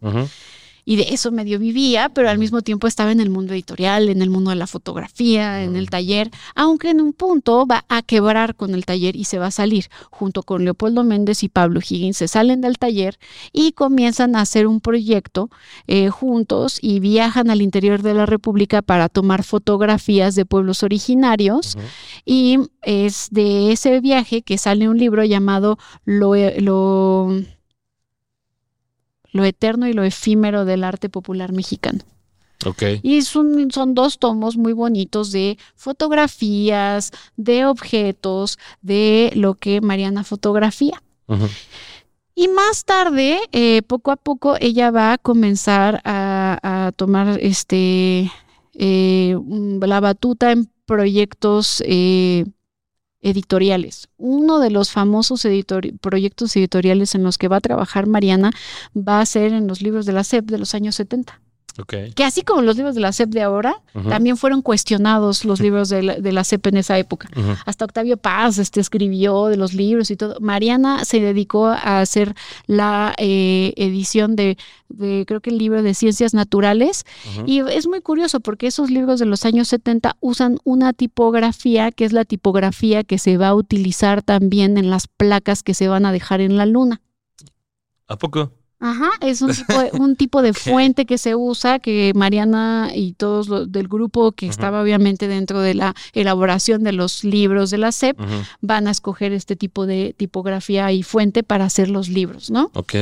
Y 0.91 0.97
de 0.97 1.13
eso 1.13 1.31
medio 1.31 1.57
vivía, 1.57 2.09
pero 2.09 2.29
al 2.29 2.37
mismo 2.37 2.63
tiempo 2.63 2.85
estaba 2.85 3.13
en 3.13 3.21
el 3.21 3.29
mundo 3.29 3.53
editorial, 3.53 4.09
en 4.09 4.21
el 4.21 4.29
mundo 4.29 4.49
de 4.49 4.57
la 4.57 4.67
fotografía, 4.67 5.63
en 5.63 5.77
el 5.77 5.89
taller, 5.89 6.29
aunque 6.53 6.89
en 6.89 6.99
un 6.99 7.13
punto 7.13 7.65
va 7.65 7.85
a 7.87 8.01
quebrar 8.01 8.55
con 8.55 8.75
el 8.75 8.83
taller 8.83 9.15
y 9.15 9.23
se 9.23 9.39
va 9.39 9.45
a 9.45 9.51
salir 9.51 9.85
junto 10.09 10.43
con 10.43 10.65
Leopoldo 10.65 11.05
Méndez 11.05 11.43
y 11.43 11.47
Pablo 11.47 11.79
Higgins, 11.79 12.17
se 12.17 12.27
salen 12.27 12.59
del 12.59 12.77
taller 12.77 13.17
y 13.53 13.71
comienzan 13.71 14.35
a 14.35 14.41
hacer 14.41 14.67
un 14.67 14.81
proyecto 14.81 15.49
eh, 15.87 16.09
juntos 16.09 16.77
y 16.81 16.99
viajan 16.99 17.49
al 17.49 17.61
interior 17.61 18.01
de 18.01 18.13
la 18.13 18.25
República 18.25 18.81
para 18.81 19.07
tomar 19.07 19.45
fotografías 19.45 20.35
de 20.35 20.45
pueblos 20.45 20.83
originarios 20.83 21.77
y 22.25 22.57
es 22.81 23.29
de 23.31 23.71
ese 23.71 24.01
viaje 24.01 24.41
que 24.41 24.57
sale 24.57 24.89
un 24.89 24.97
libro 24.97 25.23
llamado 25.23 25.77
Lo, 26.03 26.33
lo, 26.59 27.33
lo 29.31 29.43
eterno 29.45 29.87
y 29.87 29.93
lo 29.93 30.03
efímero 30.03 30.65
del 30.65 30.83
arte 30.83 31.09
popular 31.09 31.51
mexicano. 31.51 31.99
Ok. 32.65 32.83
Y 33.01 33.23
son, 33.23 33.71
son 33.71 33.95
dos 33.95 34.19
tomos 34.19 34.55
muy 34.55 34.73
bonitos 34.73 35.31
de 35.31 35.57
fotografías, 35.75 37.11
de 37.35 37.65
objetos, 37.65 38.59
de 38.81 39.31
lo 39.35 39.55
que 39.55 39.81
Mariana 39.81 40.23
fotografía. 40.23 41.01
Y 42.35 42.47
más 42.49 42.85
tarde, 42.85 43.39
eh, 43.51 43.81
poco 43.83 44.11
a 44.11 44.15
poco, 44.17 44.57
ella 44.59 44.91
va 44.91 45.13
a 45.13 45.17
comenzar 45.17 46.01
a, 46.03 46.87
a 46.87 46.91
tomar 46.91 47.39
este 47.41 48.31
eh, 48.73 49.37
la 49.81 49.99
batuta 49.99 50.51
en 50.51 50.69
proyectos 50.85 51.83
eh, 51.85 52.45
editoriales. 53.21 54.09
Uno 54.17 54.59
de 54.59 54.71
los 54.71 54.91
famosos 54.91 55.45
proyectos 56.01 56.55
editoriales 56.55 57.15
en 57.15 57.23
los 57.23 57.37
que 57.37 57.47
va 57.47 57.57
a 57.57 57.61
trabajar 57.61 58.07
Mariana 58.07 58.51
va 58.95 59.21
a 59.21 59.25
ser 59.25 59.53
en 59.53 59.67
los 59.67 59.81
libros 59.81 60.05
de 60.05 60.13
la 60.13 60.23
SEP 60.23 60.45
de 60.45 60.57
los 60.57 60.75
años 60.75 60.95
70. 60.95 61.41
Que 62.15 62.23
así 62.23 62.41
como 62.41 62.61
los 62.61 62.75
libros 62.75 62.95
de 62.95 63.01
la 63.01 63.11
SEP 63.11 63.29
de 63.29 63.41
ahora, 63.41 63.81
también 64.09 64.37
fueron 64.37 64.61
cuestionados 64.61 65.45
los 65.45 65.59
libros 65.59 65.89
de 65.89 66.03
la, 66.03 66.15
de 66.15 66.31
la 66.31 66.43
SEP 66.43 66.67
en 66.67 66.77
esa 66.77 66.97
época. 66.97 67.29
Hasta 67.65 67.85
Octavio 67.85 68.17
Paz 68.17 68.57
este, 68.57 68.79
escribió 68.79 69.47
de 69.47 69.57
los 69.57 69.73
libros 69.73 70.11
y 70.11 70.15
todo. 70.15 70.37
Mariana 70.39 71.05
se 71.05 71.19
dedicó 71.19 71.67
a 71.67 72.01
hacer 72.01 72.35
la 72.67 73.13
eh, 73.17 73.73
edición 73.77 74.35
de, 74.35 74.57
de, 74.89 75.25
creo 75.25 75.39
que 75.39 75.49
el 75.49 75.57
libro 75.57 75.81
de 75.81 75.93
ciencias 75.93 76.33
naturales. 76.33 77.05
Y 77.45 77.59
es 77.59 77.87
muy 77.87 78.01
curioso 78.01 78.39
porque 78.39 78.67
esos 78.67 78.89
libros 78.89 79.19
de 79.19 79.25
los 79.25 79.45
años 79.45 79.67
70 79.69 80.17
usan 80.19 80.57
una 80.63 80.93
tipografía 80.93 81.91
que 81.91 82.05
es 82.05 82.13
la 82.13 82.25
tipografía 82.25 83.03
que 83.03 83.17
se 83.17 83.37
va 83.37 83.49
a 83.49 83.55
utilizar 83.55 84.21
también 84.21 84.77
en 84.77 84.89
las 84.89 85.07
placas 85.07 85.63
que 85.63 85.73
se 85.73 85.87
van 85.87 86.05
a 86.05 86.11
dejar 86.11 86.41
en 86.41 86.57
la 86.57 86.65
luna. 86.65 87.01
¿A 88.07 88.17
poco? 88.17 88.51
Ajá, 88.81 89.11
es 89.21 89.43
un 89.43 89.53
tipo, 89.53 89.79
de, 89.79 89.91
un 89.99 90.15
tipo 90.15 90.41
de 90.41 90.53
fuente 90.53 91.05
que 91.05 91.19
se 91.19 91.35
usa, 91.35 91.77
que 91.77 92.11
Mariana 92.15 92.91
y 92.93 93.13
todos 93.13 93.47
los 93.47 93.71
del 93.71 93.87
grupo 93.87 94.31
que 94.31 94.47
estaba 94.47 94.81
obviamente 94.81 95.27
dentro 95.27 95.61
de 95.61 95.75
la 95.75 95.93
elaboración 96.13 96.83
de 96.83 96.91
los 96.91 97.23
libros 97.23 97.69
de 97.69 97.77
la 97.77 97.91
SEP, 97.91 98.17
van 98.59 98.87
a 98.87 98.91
escoger 98.91 99.33
este 99.33 99.55
tipo 99.55 99.85
de 99.85 100.15
tipografía 100.17 100.91
y 100.91 101.03
fuente 101.03 101.43
para 101.43 101.65
hacer 101.65 101.89
los 101.89 102.09
libros, 102.09 102.49
¿no? 102.49 102.71
Ok. 102.73 102.95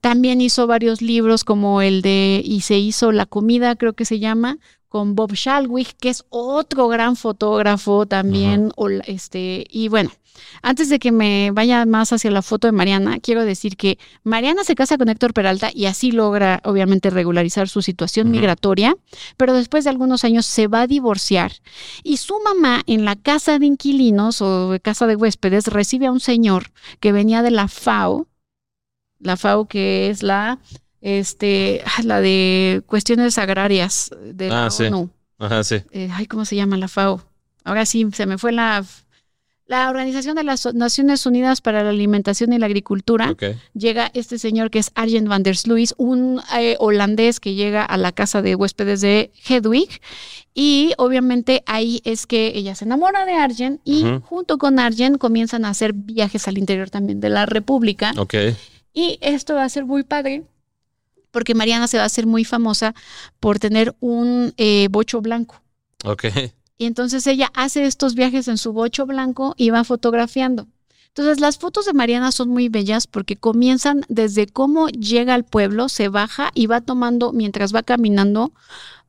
También 0.00 0.40
hizo 0.40 0.66
varios 0.66 1.02
libros 1.02 1.44
como 1.44 1.82
el 1.82 2.02
de 2.02 2.40
Y 2.44 2.60
se 2.60 2.78
hizo 2.78 3.12
la 3.12 3.26
comida, 3.26 3.74
creo 3.76 3.94
que 3.94 4.04
se 4.04 4.20
llama, 4.20 4.58
con 4.88 5.14
Bob 5.14 5.34
Shalwick, 5.34 5.96
que 5.98 6.08
es 6.08 6.24
otro 6.30 6.88
gran 6.88 7.16
fotógrafo 7.16 8.06
también. 8.06 8.72
o 8.76 8.88
este, 8.88 9.66
y 9.68 9.88
bueno, 9.88 10.10
antes 10.62 10.88
de 10.88 10.98
que 10.98 11.12
me 11.12 11.50
vaya 11.52 11.84
más 11.86 12.12
hacia 12.12 12.30
la 12.30 12.42
foto 12.42 12.68
de 12.68 12.72
Mariana, 12.72 13.18
quiero 13.20 13.44
decir 13.44 13.76
que 13.76 13.98
Mariana 14.24 14.64
se 14.64 14.74
casa 14.74 14.98
con 14.98 15.08
Héctor 15.08 15.32
Peralta 15.32 15.70
y 15.72 15.86
así 15.86 16.12
logra, 16.12 16.60
obviamente, 16.64 17.10
regularizar 17.10 17.68
su 17.68 17.82
situación 17.82 18.30
migratoria, 18.30 18.96
pero 19.36 19.54
después 19.54 19.84
de 19.84 19.90
algunos 19.90 20.24
años 20.24 20.46
se 20.46 20.66
va 20.66 20.82
a 20.82 20.86
divorciar 20.86 21.52
y 22.02 22.18
su 22.18 22.34
mamá 22.44 22.82
en 22.86 23.04
la 23.04 23.16
casa 23.16 23.58
de 23.58 23.66
inquilinos 23.66 24.42
o 24.42 24.72
de 24.72 24.80
casa 24.80 25.06
de 25.06 25.16
huéspedes 25.16 25.66
recibe 25.66 26.06
a 26.06 26.12
un 26.12 26.20
señor 26.20 26.70
que 27.00 27.12
venía 27.12 27.42
de 27.42 27.50
la 27.50 27.68
FAO, 27.68 28.26
la 29.20 29.36
FAO 29.36 29.66
que 29.66 30.10
es 30.10 30.22
la 30.22 30.58
este 31.00 31.82
ah, 31.86 32.02
la 32.02 32.20
de 32.20 32.82
cuestiones 32.86 33.38
agrarias 33.38 34.10
de 34.20 34.48
la 34.48 34.66
Ah, 34.66 34.70
sí. 34.70 34.84
Ajá, 35.38 35.62
sí. 35.62 35.76
Eh, 35.92 36.08
ay, 36.12 36.26
¿cómo 36.26 36.44
se 36.44 36.56
llama 36.56 36.76
la 36.76 36.88
FAO? 36.88 37.22
Ahora 37.64 37.86
sí, 37.86 38.06
se 38.12 38.26
me 38.26 38.38
fue 38.38 38.52
la 38.52 38.84
la 39.68 39.90
Organización 39.90 40.34
de 40.34 40.44
las 40.44 40.74
Naciones 40.74 41.26
Unidas 41.26 41.60
para 41.60 41.84
la 41.84 41.90
Alimentación 41.90 42.54
y 42.54 42.58
la 42.58 42.66
Agricultura. 42.66 43.30
Ok. 43.30 43.44
Llega 43.74 44.10
este 44.14 44.38
señor 44.38 44.70
que 44.70 44.78
es 44.78 44.90
Arjen 44.94 45.28
van 45.28 45.42
der 45.42 45.58
Sluis, 45.58 45.94
un 45.98 46.40
eh, 46.58 46.76
holandés 46.80 47.38
que 47.38 47.54
llega 47.54 47.84
a 47.84 47.98
la 47.98 48.12
casa 48.12 48.40
de 48.40 48.54
huéspedes 48.54 49.02
de 49.02 49.30
Hedwig. 49.46 50.00
Y 50.54 50.94
obviamente 50.96 51.62
ahí 51.66 52.00
es 52.04 52.26
que 52.26 52.52
ella 52.54 52.74
se 52.74 52.86
enamora 52.86 53.26
de 53.26 53.34
Arjen 53.34 53.80
y 53.84 54.04
junto 54.24 54.56
con 54.56 54.78
Arjen 54.78 55.18
comienzan 55.18 55.66
a 55.66 55.68
hacer 55.68 55.92
viajes 55.92 56.48
al 56.48 56.56
interior 56.56 56.88
también 56.88 57.20
de 57.20 57.28
la 57.28 57.44
República. 57.44 58.14
Y 58.94 59.18
esto 59.20 59.54
va 59.54 59.64
a 59.64 59.68
ser 59.68 59.84
muy 59.84 60.02
padre 60.02 60.44
porque 61.30 61.54
Mariana 61.54 61.88
se 61.88 61.98
va 61.98 62.04
a 62.04 62.06
hacer 62.06 62.26
muy 62.26 62.44
famosa 62.44 62.94
por 63.38 63.58
tener 63.58 63.94
un 64.00 64.54
eh, 64.56 64.88
bocho 64.90 65.20
blanco. 65.20 65.60
Ok. 66.04 66.24
Y 66.78 66.86
entonces 66.86 67.26
ella 67.26 67.50
hace 67.54 67.84
estos 67.84 68.14
viajes 68.14 68.48
en 68.48 68.56
su 68.56 68.72
bocho 68.72 69.04
blanco 69.04 69.54
y 69.56 69.70
va 69.70 69.84
fotografiando. 69.84 70.66
Entonces 71.08 71.40
las 71.40 71.58
fotos 71.58 71.84
de 71.86 71.92
Mariana 71.92 72.30
son 72.30 72.48
muy 72.50 72.68
bellas 72.68 73.08
porque 73.08 73.34
comienzan 73.36 74.04
desde 74.08 74.46
cómo 74.46 74.88
llega 74.88 75.34
al 75.34 75.42
pueblo, 75.44 75.88
se 75.88 76.08
baja 76.08 76.50
y 76.54 76.66
va 76.68 76.80
tomando, 76.80 77.32
mientras 77.32 77.74
va 77.74 77.82
caminando, 77.82 78.52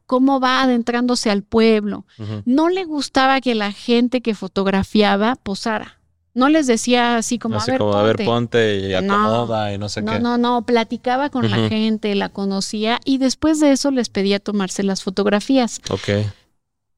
cómo 0.08 0.40
va 0.40 0.64
adentrándose 0.64 1.30
al 1.30 1.44
pueblo. 1.44 2.06
No 2.46 2.70
le 2.70 2.86
gustaba 2.86 3.40
que 3.42 3.54
la 3.54 3.72
gente 3.72 4.22
que 4.22 4.34
fotografiaba 4.34 5.36
posara. 5.36 6.00
No 6.34 6.48
les 6.50 6.66
decía 6.68 7.18
así 7.18 7.38
como, 7.38 7.58
Así 7.58 7.70
a 7.72 7.74
ver, 7.74 7.80
como, 7.80 7.94
a 7.94 8.04
ver, 8.04 8.16
ponte". 8.26 8.80
y 8.80 9.06
No. 9.06 9.14
acomoda 9.14 9.74
y 9.74 9.78
no 9.78 9.90
sé 9.90 10.02
No, 10.02 10.14
qué. 10.14 10.20
no, 10.20 10.38
no, 10.40 10.64
platicaba 10.64 11.30
con 11.30 11.50
la 11.50 11.68
gente, 11.70 12.16
la 12.16 12.30
conocía 12.30 13.00
y 13.06 13.18
después 13.20 13.60
de 13.60 13.72
eso 13.72 13.92
les 13.92 14.10
pedía 14.10 14.40
tomarse 14.40 14.82
las 14.84 15.04
fotografías. 15.04 15.82
Ok. 15.92 16.10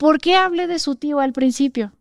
¿Por 0.01 0.17
qué 0.17 0.35
hablé 0.35 0.65
de 0.65 0.79
su 0.79 0.95
tío 0.95 1.19
al 1.19 1.31
principio? 1.31 1.91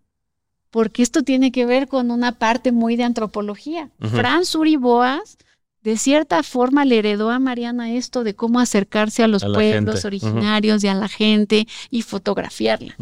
Porque 0.70 1.02
esto 1.02 1.22
tiene 1.22 1.52
que 1.52 1.66
ver 1.66 1.86
con 1.86 2.10
una 2.10 2.32
parte 2.32 2.72
muy 2.72 2.96
de 2.96 3.04
antropología. 3.04 3.90
Franz 3.98 4.54
Uriboas, 4.54 5.36
de 5.82 5.98
cierta 5.98 6.42
forma, 6.42 6.86
le 6.86 7.00
heredó 7.00 7.28
a 7.28 7.38
Mariana 7.38 7.92
esto 7.92 8.24
de 8.24 8.34
cómo 8.34 8.58
acercarse 8.58 9.22
a 9.22 9.28
los 9.28 9.42
A 9.42 9.52
pueblos 9.52 10.06
originarios 10.06 10.82
y 10.82 10.88
a 10.88 10.94
la 10.94 11.08
gente 11.08 11.68
y 11.90 12.00
fotografiarla. 12.00 12.96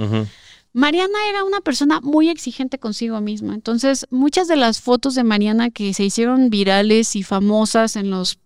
Mariana 0.72 1.18
era 1.28 1.44
una 1.44 1.60
persona 1.60 2.00
muy 2.00 2.28
exigente 2.28 2.80
consigo 2.80 3.20
misma. 3.20 3.54
Entonces, 3.54 4.04
muchas 4.10 4.48
de 4.48 4.56
las 4.56 4.80
fotos 4.80 5.14
de 5.14 5.22
Mariana 5.22 5.70
que 5.70 5.94
se 5.94 6.02
hicieron 6.02 6.50
virales 6.50 7.14
y 7.14 7.22
famosas 7.22 7.94
en 7.94 8.10
los 8.10 8.40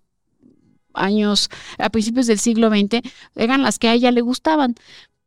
años, 0.92 1.48
a 1.78 1.88
principios 1.88 2.26
del 2.26 2.38
siglo 2.38 2.68
XX, 2.68 3.00
eran 3.36 3.62
las 3.62 3.78
que 3.78 3.88
a 3.88 3.94
ella 3.94 4.10
le 4.10 4.20
gustaban. 4.20 4.74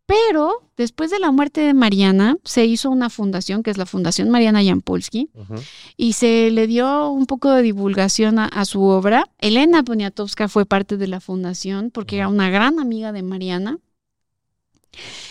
Pero 0.08 0.70
después 0.78 1.10
de 1.10 1.18
la 1.20 1.32
muerte 1.32 1.62
de 1.62 1.74
Mariana, 1.74 2.38
se 2.44 2.66
hizo 2.66 2.92
una 2.92 3.10
fundación, 3.10 3.64
que 3.64 3.72
es 3.72 3.78
la 3.78 3.88
Fundación 3.88 4.30
Mariana 4.30 4.64
Jampolsky, 4.64 5.30
Ujú. 5.34 5.56
y 5.98 6.14
se 6.14 6.52
le 6.52 6.68
dio 6.68 7.10
un 7.10 7.26
poco 7.26 7.50
de 7.52 7.64
divulgación 7.64 8.38
a, 8.38 8.46
a 8.46 8.66
su 8.66 8.84
obra. 8.84 9.28
Elena 9.40 9.82
Poniatowska 9.84 10.48
fue 10.48 10.66
parte 10.66 10.98
de 10.98 11.08
la 11.08 11.20
fundación 11.22 11.90
porque 11.92 12.18
era 12.18 12.28
una 12.28 12.50
gran 12.52 12.80
amiga 12.80 13.12
de 13.12 13.24
Mariana. 13.24 13.80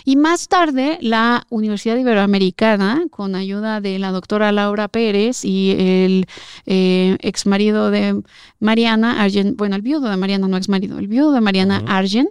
Y 0.04 0.16
más 0.16 0.48
tarde, 0.48 0.98
la 1.00 1.46
Universidad 1.48 1.96
Iberoamericana, 1.96 3.04
con 3.10 3.34
ayuda 3.34 3.80
de 3.80 3.98
la 3.98 4.10
doctora 4.12 4.52
Laura 4.52 4.88
Pérez 4.88 5.42
y 5.44 5.70
el 5.78 6.26
eh, 6.66 7.16
ex 7.20 7.46
marido 7.46 7.90
de 7.90 8.20
Mariana, 8.60 9.22
Argen, 9.22 9.56
bueno, 9.56 9.76
el 9.76 9.82
viudo 9.82 10.10
de 10.10 10.16
Mariana, 10.18 10.48
no 10.48 10.58
ex 10.58 10.68
marido, 10.68 10.98
el 10.98 11.08
viudo 11.08 11.32
de 11.32 11.40
Mariana. 11.40 11.82
Argen, 11.86 12.28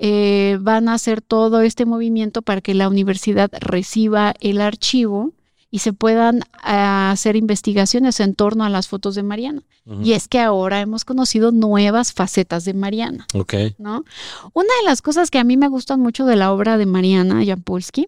eh, 0.00 0.58
van 0.60 0.88
a 0.88 0.94
hacer 0.94 1.20
todo 1.20 1.60
este 1.60 1.84
movimiento 1.84 2.40
para 2.42 2.60
que 2.60 2.72
la 2.72 2.88
universidad 2.88 3.50
reciba 3.60 4.32
el 4.40 4.60
archivo 4.60 5.32
y 5.72 5.80
se 5.80 5.92
puedan 5.92 6.42
ah, 6.62 7.10
hacer 7.10 7.34
investigaciones 7.34 8.20
en 8.20 8.36
torno 8.36 8.64
a 8.64 8.70
las 8.70 8.86
fotos 8.88 9.16
de 9.16 9.24
Mariana. 9.24 9.62
Y 10.02 10.12
es 10.12 10.28
que 10.28 10.38
ahora 10.38 10.82
hemos 10.82 11.06
conocido 11.06 11.50
nuevas 11.50 12.12
facetas 12.12 12.66
de 12.66 12.74
Mariana. 12.74 13.26
Ok. 13.32 13.54
¿no? 13.78 14.04
Una 14.52 14.68
de 14.80 14.84
las 14.84 15.00
cosas 15.00 15.30
que 15.30 15.38
a 15.38 15.44
mí 15.44 15.56
me 15.56 15.68
gustan 15.68 15.98
mucho 15.98 16.26
de 16.26 16.36
la 16.36 16.52
obra 16.52 16.76
de 16.76 16.84
Mariana 16.84 17.42
Jampolsky 17.42 18.06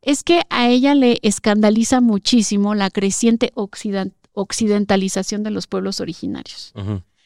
es 0.00 0.22
que 0.22 0.42
a 0.48 0.70
ella 0.70 0.94
le 0.94 1.18
escandaliza 1.20 2.00
muchísimo 2.00 2.74
la 2.74 2.88
creciente 2.88 3.52
occidentalización 4.32 5.42
de 5.42 5.50
los 5.50 5.66
pueblos 5.66 6.00
originarios. 6.00 6.72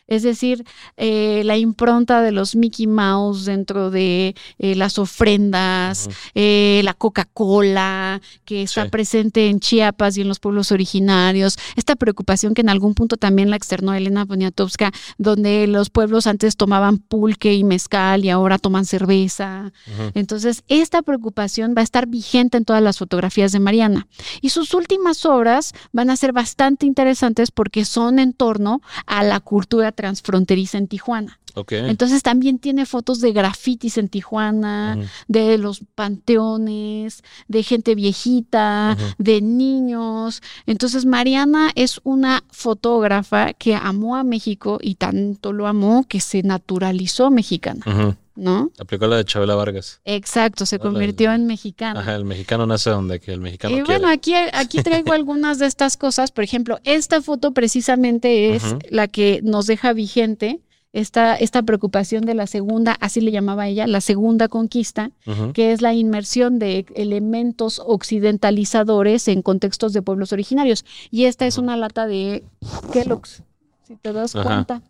Es 0.06 0.22
decir, 0.22 0.64
eh, 0.96 1.42
la 1.44 1.56
impronta 1.56 2.20
de 2.20 2.30
los 2.30 2.56
Mickey 2.56 2.86
Mouse 2.86 3.46
dentro 3.46 3.90
de 3.90 4.34
eh, 4.58 4.74
las 4.74 4.98
ofrendas, 4.98 6.10
eh, 6.34 6.82
la 6.84 6.92
Coca-Cola, 6.94 8.20
que 8.44 8.62
está 8.62 8.84
Sí. 8.84 8.90
presente 8.90 9.48
en 9.48 9.60
Chiapas 9.60 10.16
y 10.16 10.20
en 10.20 10.28
los 10.28 10.40
pueblos 10.40 10.72
originarios, 10.72 11.56
esta 11.76 11.96
preocupación 11.96 12.54
que 12.54 12.60
en 12.60 12.68
algún 12.68 12.94
punto 12.94 13.16
también 13.16 13.48
la 13.50 13.56
externó 13.56 13.94
Elena 13.94 14.26
Poniatowska, 14.26 14.92
donde 15.18 15.66
los 15.66 15.88
pueblos 15.90 16.26
antes 16.26 16.56
tomaban 16.56 16.98
pulque 16.98 17.54
y 17.54 17.64
mezcal 17.64 18.24
y 18.24 18.30
ahora 18.30 18.58
toman 18.58 18.84
cerveza. 18.84 19.72
Entonces, 20.14 20.62
esta 20.68 21.02
preocupación 21.02 21.74
va 21.76 21.80
a 21.80 21.84
estar 21.84 22.06
vigente 22.06 22.56
en 22.58 22.64
todas 22.64 22.82
las 22.82 22.98
fotografías 22.98 23.52
de 23.52 23.60
Mariana. 23.60 24.06
Y 24.42 24.50
sus 24.50 24.74
últimas 24.74 25.24
obras 25.24 25.72
van 25.92 26.10
a 26.10 26.16
ser 26.16 26.32
bastante 26.32 26.86
interesantes 26.86 27.50
porque 27.50 27.84
son 27.84 28.18
en 28.18 28.32
torno 28.34 28.82
a 29.06 29.22
la 29.22 29.40
cultura 29.40 29.92
transfronteriza 29.94 30.78
en 30.78 30.88
Tijuana. 30.88 31.40
Entonces 31.70 32.22
también 32.22 32.58
tiene 32.58 32.84
fotos 32.84 33.20
de 33.20 33.32
grafitis 33.32 33.96
en 33.96 34.08
Tijuana, 34.08 34.98
de 35.28 35.56
los 35.56 35.82
panteones, 35.94 37.22
de 37.46 37.62
gente 37.62 37.94
viejita, 37.94 38.96
de 39.18 39.40
niños. 39.40 40.42
Entonces 40.66 41.06
Mariana 41.06 41.70
es 41.76 42.00
una 42.02 42.42
fotógrafa 42.50 43.52
que 43.52 43.76
amó 43.76 44.16
a 44.16 44.24
México 44.24 44.78
y 44.82 44.96
tanto 44.96 45.52
lo 45.52 45.66
amó 45.68 46.06
que 46.08 46.20
se 46.20 46.42
naturalizó 46.42 47.30
mexicana. 47.30 48.18
¿No? 48.36 48.70
Aplicó 48.78 49.06
la 49.06 49.16
de 49.16 49.24
Chabela 49.24 49.54
Vargas. 49.54 50.00
Exacto, 50.04 50.66
se 50.66 50.76
Órale. 50.76 50.90
convirtió 50.90 51.32
en 51.32 51.46
mexicana. 51.46 52.00
Ajá, 52.00 52.14
el 52.16 52.24
mexicano 52.24 52.66
nace 52.66 52.90
donde 52.90 53.20
que 53.20 53.32
el 53.32 53.40
mexicano 53.40 53.72
Y 53.78 53.82
quiere. 53.82 54.00
bueno, 54.00 54.12
aquí, 54.12 54.34
aquí 54.34 54.82
traigo 54.82 55.12
algunas 55.14 55.58
de 55.58 55.66
estas 55.66 55.96
cosas. 55.96 56.32
Por 56.32 56.44
ejemplo, 56.44 56.78
esta 56.84 57.20
foto 57.22 57.52
precisamente 57.52 58.54
es 58.54 58.76
la 58.90 59.08
que 59.08 59.40
nos 59.42 59.66
deja 59.66 59.92
vigente 59.92 60.60
esta, 60.92 61.34
esta 61.34 61.62
preocupación 61.62 62.24
de 62.24 62.34
la 62.34 62.46
segunda, 62.46 62.92
así 63.00 63.20
le 63.20 63.32
llamaba 63.32 63.66
ella, 63.66 63.88
la 63.88 64.00
segunda 64.00 64.46
conquista, 64.46 65.10
que 65.52 65.72
es 65.72 65.82
la 65.82 65.92
inmersión 65.92 66.60
de 66.60 66.86
elementos 66.94 67.82
occidentalizadores 67.84 69.28
en 69.28 69.42
contextos 69.42 69.92
de 69.92 70.02
pueblos 70.02 70.32
originarios. 70.32 70.84
Y 71.10 71.24
esta 71.24 71.46
es 71.46 71.58
una 71.58 71.76
lata 71.76 72.06
de 72.06 72.44
Kellogg's, 72.92 73.42
si 73.86 73.96
te 73.96 74.12
das 74.12 74.32
cuenta. 74.32 74.82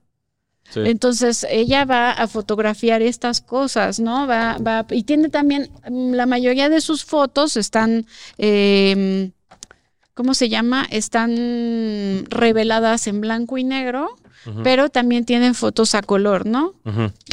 Sí. 0.70 0.80
Entonces 0.86 1.46
ella 1.50 1.84
va 1.84 2.10
a 2.10 2.26
fotografiar 2.26 3.02
estas 3.02 3.40
cosas, 3.40 4.00
¿no? 4.00 4.26
Va, 4.26 4.56
va, 4.58 4.86
y 4.90 5.04
tiene 5.04 5.28
también, 5.28 5.70
mm, 5.88 6.14
la 6.14 6.26
mayoría 6.26 6.68
de 6.68 6.80
sus 6.80 7.04
fotos 7.04 7.56
están, 7.56 8.06
eh, 8.38 9.30
¿cómo 10.14 10.34
se 10.34 10.48
llama? 10.48 10.86
Están 10.90 12.24
reveladas 12.28 13.06
en 13.06 13.20
blanco 13.20 13.58
y 13.58 13.64
negro, 13.64 14.16
pero 14.62 14.90
también 14.90 15.24
tienen 15.24 15.54
fotos 15.54 15.94
a 15.94 16.02
color, 16.02 16.44
¿no? 16.44 16.74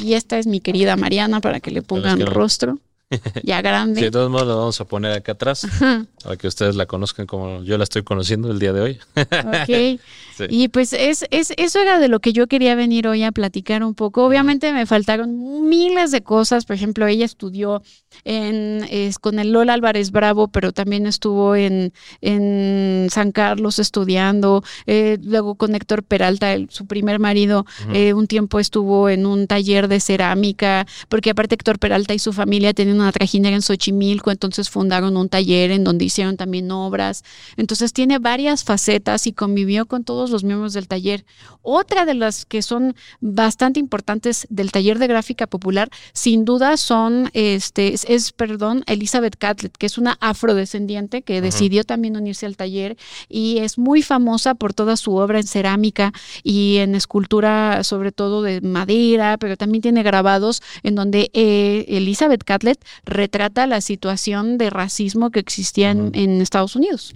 Y 0.01 0.13
esta 0.13 0.37
es 0.39 0.47
mi 0.47 0.61
querida 0.61 0.95
Mariana 0.95 1.41
para 1.41 1.59
que 1.59 1.71
le 1.71 1.81
pongan 1.81 2.25
rostro, 2.25 2.79
ya 3.43 3.57
Sí, 3.57 3.63
grande. 3.63 4.01
de 4.01 4.11
todos 4.11 4.29
modos 4.29 4.47
lo 4.47 4.57
vamos 4.57 4.81
a 4.81 4.85
poner 4.85 5.11
acá 5.11 5.33
atrás 5.33 5.65
Ajá, 5.65 6.05
para 6.23 6.37
que 6.37 6.47
ustedes 6.47 6.75
la 6.75 6.85
conozcan 6.85 7.25
como 7.25 7.63
yo 7.63 7.77
la 7.77 7.83
estoy 7.83 8.03
conociendo 8.03 8.51
el 8.51 8.59
día 8.59 8.73
de 8.73 8.81
hoy. 8.81 8.99
ok. 9.15 9.99
Sí. 10.37 10.45
Y 10.49 10.69
pues 10.69 10.93
es, 10.93 11.25
es, 11.29 11.53
eso 11.57 11.79
era 11.81 11.99
de 11.99 12.07
lo 12.07 12.19
que 12.19 12.33
yo 12.33 12.47
quería 12.47 12.73
venir 12.73 13.05
hoy 13.07 13.21
a 13.21 13.31
platicar 13.31 13.83
un 13.83 13.93
poco. 13.93 14.25
Obviamente 14.25 14.71
me 14.73 14.85
faltaron 14.87 15.67
miles 15.69 16.09
de 16.09 16.23
cosas. 16.23 16.65
Por 16.65 16.75
ejemplo, 16.75 17.05
ella 17.05 17.25
estudió 17.25 17.83
en, 18.23 18.85
es, 18.89 19.19
con 19.19 19.39
el 19.39 19.51
Lola 19.51 19.73
Álvarez 19.73 20.11
Bravo, 20.11 20.47
pero 20.47 20.71
también 20.71 21.05
estuvo 21.05 21.55
en, 21.55 21.93
en 22.21 23.07
San 23.09 23.31
Carlos 23.31 23.79
estudiando. 23.79 24.63
Eh, 24.85 25.17
luego 25.23 25.55
con 25.55 25.75
Héctor 25.75 26.03
Peralta, 26.03 26.53
el- 26.53 26.69
su 26.69 26.85
primer 26.85 27.19
marido, 27.19 27.65
eh, 27.93 28.13
un 28.13 28.27
tiempo 28.27 28.59
estuvo 28.59 29.09
en 29.09 29.25
un 29.25 29.47
taller 29.47 29.87
de 29.87 29.99
cerámica, 29.99 30.85
porque 31.09 31.31
aparte 31.31 31.55
Héctor 31.55 31.79
Peralta 31.79 32.13
y 32.13 32.19
su 32.19 32.33
familia 32.33 32.73
tenían 32.73 32.99
una 32.99 33.11
trajinera 33.11 33.55
en 33.55 33.61
Xochimilco, 33.61 34.31
entonces 34.31 34.69
fundaron 34.69 35.17
un 35.17 35.29
taller 35.29 35.71
en 35.71 35.83
donde 35.83 36.05
hicieron 36.05 36.37
también 36.37 36.71
obras. 36.71 37.23
Entonces 37.57 37.93
tiene 37.93 38.19
varias 38.19 38.63
facetas 38.63 39.27
y 39.27 39.33
convivió 39.33 39.85
con 39.85 40.03
todos 40.03 40.29
los 40.29 40.43
miembros 40.43 40.73
del 40.73 40.87
taller. 40.87 41.25
Otra 41.61 42.05
de 42.05 42.13
las 42.13 42.45
que 42.45 42.61
son 42.61 42.95
bastante 43.19 43.79
importantes 43.79 44.47
del 44.49 44.71
taller 44.71 44.99
de 44.99 45.07
gráfica 45.07 45.47
popular, 45.47 45.89
sin 46.13 46.45
duda 46.45 46.77
son, 46.77 47.29
este, 47.33 47.93
es, 48.03 48.09
es, 48.09 48.31
perdón, 48.31 48.83
Elizabeth 48.87 49.35
Catlett, 49.37 49.75
que 49.77 49.85
es 49.85 49.97
una 49.97 50.17
afrodescendiente 50.19 51.21
que 51.21 51.41
decidió 51.41 51.83
también 51.83 52.15
unirse 52.15 52.45
al 52.45 52.57
taller 52.57 52.97
y 53.29 53.59
es 53.59 53.77
muy 53.77 54.01
famosa 54.01 54.55
por 54.55 54.73
toda 54.73 54.97
su 54.97 55.15
obra 55.15 55.39
en 55.39 55.47
cerámica 55.47 56.13
y 56.43 56.77
en 56.77 56.95
escultura, 56.95 57.83
sobre 57.83 58.11
todo 58.11 58.41
de 58.41 58.61
madera, 58.61 59.37
pero 59.37 59.57
también 59.57 59.81
tiene 59.81 60.03
grabados 60.03 60.61
en 60.83 60.95
donde 60.95 61.31
eh, 61.33 61.85
Elizabeth 61.87 62.43
Catlett 62.43 62.83
retrata 63.05 63.67
la 63.67 63.81
situación 63.81 64.57
de 64.57 64.69
racismo 64.69 65.31
que 65.31 65.39
existía 65.39 65.91
en, 65.91 66.41
Estados 66.41 66.75
Unidos. 66.75 67.13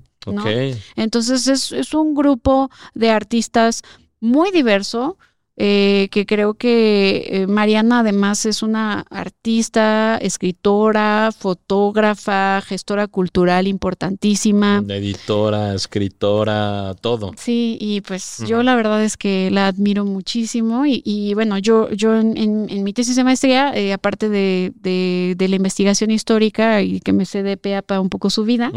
Entonces 0.95 1.47
es, 1.47 1.71
es 1.71 1.93
un 1.93 2.15
grupo 2.15 2.69
de 2.93 3.11
artistas 3.11 3.83
muy 4.19 4.51
diverso, 4.51 5.17
eh, 5.57 6.09
que 6.11 6.25
creo 6.25 6.55
que 6.55 7.27
eh, 7.29 7.47
Mariana 7.47 7.99
además 8.01 8.45
es 8.45 8.61
una 8.61 9.05
artista, 9.09 10.17
escritora, 10.17 11.31
fotógrafa, 11.37 12.61
gestora 12.61 13.07
cultural 13.07 13.67
importantísima. 13.67 14.83
Editora, 14.89 15.73
escritora, 15.73 16.93
todo. 17.01 17.31
Sí, 17.37 17.77
y 17.79 18.01
pues 18.01 18.39
yo 18.47 18.63
la 18.63 18.75
verdad 18.75 19.03
es 19.03 19.17
que 19.17 19.49
la 19.51 19.67
admiro 19.67 20.05
muchísimo 20.05 20.85
y, 20.85 21.01
y 21.05 21.33
bueno, 21.33 21.57
yo, 21.57 21.89
yo 21.91 22.15
en, 22.19 22.35
en- 22.37 22.67
en 22.69 22.83
mi 22.83 22.93
tesis 22.93 23.15
de 23.15 23.23
maestría, 23.23 23.73
eh, 23.75 23.93
aparte 23.93 24.29
de, 24.29 24.73
de- 24.75 25.35
de 25.37 25.47
la 25.47 25.55
investigación 25.55 26.11
histórica 26.11 26.81
y 26.81 26.99
que 26.99 27.13
me 27.13 27.25
sé 27.25 27.43
de 27.43 27.57
pe 27.57 27.75
a 27.75 27.81
pa 27.81 27.99
un 27.99 28.09
poco 28.09 28.29
su 28.29 28.43
vida, 28.43 28.71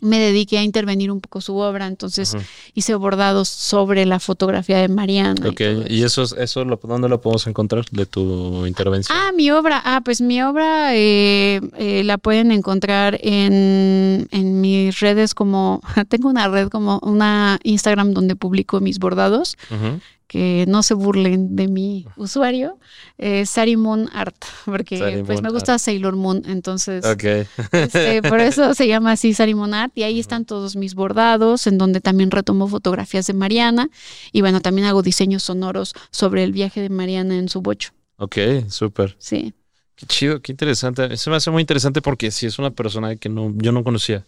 me 0.00 0.18
dediqué 0.20 0.58
a 0.58 0.62
intervenir 0.62 1.10
un 1.10 1.20
poco 1.20 1.40
su 1.40 1.56
obra, 1.56 1.86
entonces 1.86 2.36
hice 2.74 2.94
bordados 2.94 3.48
sobre 3.48 4.06
la 4.06 4.20
fotografía 4.20 4.78
de 4.78 4.88
Mariana. 4.88 5.40
y 5.44 5.48
Ok, 5.48 5.56
todo 5.58 5.84
y 5.88 6.02
eso, 6.04 6.22
es- 6.22 6.32
eso 6.38 6.64
lo, 6.64 6.78
¿dónde 6.82 7.08
lo 7.08 7.20
podemos 7.20 7.46
encontrar 7.48 7.84
de 7.90 8.06
tu 8.06 8.64
intervención? 8.66 9.18
Ah, 9.20 9.32
mi 9.32 9.50
obra. 9.50 9.82
Ah, 9.84 10.00
pues 10.04 10.20
mi 10.20 10.40
obra 10.42 10.94
eh, 10.94 11.60
eh, 11.78 12.02
la 12.04 12.16
pueden 12.18 12.52
encontrar 12.52 13.18
en, 13.22 14.28
en 14.30 14.60
mis 14.60 15.00
redes 15.00 15.34
como, 15.34 15.80
tengo 16.08 16.28
una 16.28 16.48
red 16.48 16.68
como 16.68 16.98
una 17.02 17.58
Instagram 17.64 18.12
donde 18.12 18.36
publico 18.36 18.80
mis 18.80 18.98
bordados, 18.98 19.56
Ujú. 19.70 20.00
Que 20.28 20.66
no 20.68 20.82
se 20.84 20.94
burlen 20.94 21.56
de 21.56 21.66
mi 21.66 22.06
usuario, 22.16 22.78
eh, 23.16 23.46
Sari 23.46 23.76
Moon 23.76 24.08
Art, 24.12 24.36
porque 24.66 25.24
pues 25.26 25.42
me 25.42 25.50
gusta 25.50 25.78
Sailor 25.78 26.14
Moon, 26.16 26.42
entonces 26.46 27.04
Ok. 27.04 27.24
este, 27.72 28.22
por 28.22 28.40
eso 28.40 28.74
se 28.74 28.86
llama 28.86 29.12
así 29.12 29.34
Sari 29.34 29.54
Moon 29.54 29.74
Art, 29.74 29.92
y 29.96 30.02
ahí 30.04 30.20
están 30.20 30.44
todos 30.44 30.76
mis 30.76 30.94
bordados, 30.94 31.66
en 31.66 31.78
donde 31.78 32.00
también 32.00 32.30
retomo 32.30 32.68
fotografías 32.68 33.26
de 33.26 33.32
Mariana, 33.32 33.88
y 34.30 34.42
bueno, 34.42 34.60
también 34.60 34.86
hago 34.86 35.02
diseños 35.02 35.42
sonoros 35.42 35.94
sobre 36.10 36.44
el 36.44 36.52
viaje 36.52 36.80
de 36.82 36.90
Mariana 36.90 37.36
en 37.36 37.48
su 37.48 37.62
bocho, 37.62 37.90
Ok, 38.18 38.36
súper. 38.68 39.16
sí. 39.18 39.54
Qué 39.96 40.06
chido, 40.06 40.40
qué 40.40 40.52
interesante. 40.52 41.12
Eso 41.12 41.28
me 41.28 41.36
hace 41.38 41.50
muy 41.50 41.60
interesante 41.60 42.00
porque 42.00 42.30
sí 42.30 42.46
es 42.46 42.60
una 42.60 42.70
persona 42.70 43.16
que 43.16 43.28
no, 43.28 43.52
yo 43.56 43.72
no 43.72 43.82
conocía. 43.82 44.24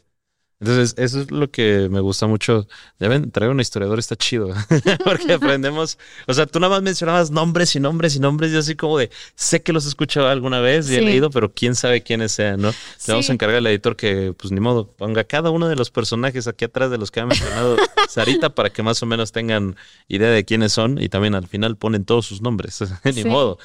Entonces, 0.61 0.95
eso 0.99 1.23
es 1.23 1.31
lo 1.31 1.51
que 1.51 1.89
me 1.91 2.01
gusta 2.01 2.27
mucho. 2.27 2.69
Ya 2.99 3.09
ven, 3.09 3.31
traer 3.31 3.51
un 3.51 3.61
historiador 3.61 3.99
está 3.99 4.15
chido. 4.15 4.51
porque 5.05 5.33
aprendemos. 5.33 5.99
O 6.27 6.35
sea, 6.35 6.45
tú 6.47 6.61
nada 6.61 6.75
más 6.75 6.83
mencionabas 6.83 7.31
nombres 7.31 7.75
y 7.77 7.81
nombres 7.81 8.15
y 8.15 8.21
nombres. 8.21 8.53
Y 8.53 8.57
así 8.59 8.75
como 8.77 8.99
de, 8.99 9.11
sé 9.35 9.63
que 9.63 9.73
los 9.73 9.87
he 9.87 9.89
escuchado 9.89 10.29
alguna 10.29 10.61
vez 10.61 10.91
y 10.91 10.97
he 10.97 10.99
Sí. 10.99 11.05
leído, 11.05 11.31
pero 11.31 11.51
quién 11.53 11.75
sabe 11.75 12.03
quiénes 12.03 12.33
sean, 12.33 12.61
¿no? 12.61 12.69
Le 12.71 12.75
vamos 13.13 13.25
Sí. 13.27 13.33
a 13.33 13.35
encargar 13.35 13.57
al 13.57 13.67
editor 13.69 13.97
que, 13.97 14.35
pues 14.37 14.53
ni 14.53 14.61
modo, 14.61 14.87
ponga 14.87 15.25
cada 15.25 15.49
uno 15.49 15.67
de 15.67 15.77
los 15.77 15.91
personajes 15.91 16.47
aquí 16.47 16.67
atrás 16.67 16.91
de 16.91 16.99
los 16.99 17.11
que 17.11 17.21
ha 17.21 17.27
mencionado 17.27 17.77
Sarita 18.11 18.55
para 18.55 18.69
que 18.69 18.83
más 18.83 19.03
o 19.03 19.07
menos 19.07 19.33
tengan 19.33 19.77
idea 20.09 20.29
de 20.31 20.45
quiénes 20.45 20.73
son 20.73 21.01
y 21.01 21.09
también 21.09 21.35
al 21.35 21.49
final 21.49 21.77
ponen 21.79 22.05
todos 22.05 22.27
sus 22.27 22.43
nombres. 22.43 22.79
ni 23.05 23.13
Sí. 23.15 23.25
modo. 23.25 23.59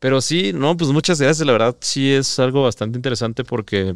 Pero 0.00 0.20
sí, 0.20 0.52
no, 0.52 0.76
pues 0.76 0.90
muchas 0.90 1.18
gracias. 1.18 1.46
La 1.46 1.52
verdad, 1.52 1.76
sí 1.80 2.12
es 2.12 2.38
algo 2.38 2.62
bastante 2.62 2.98
interesante 2.98 3.42
porque 3.42 3.94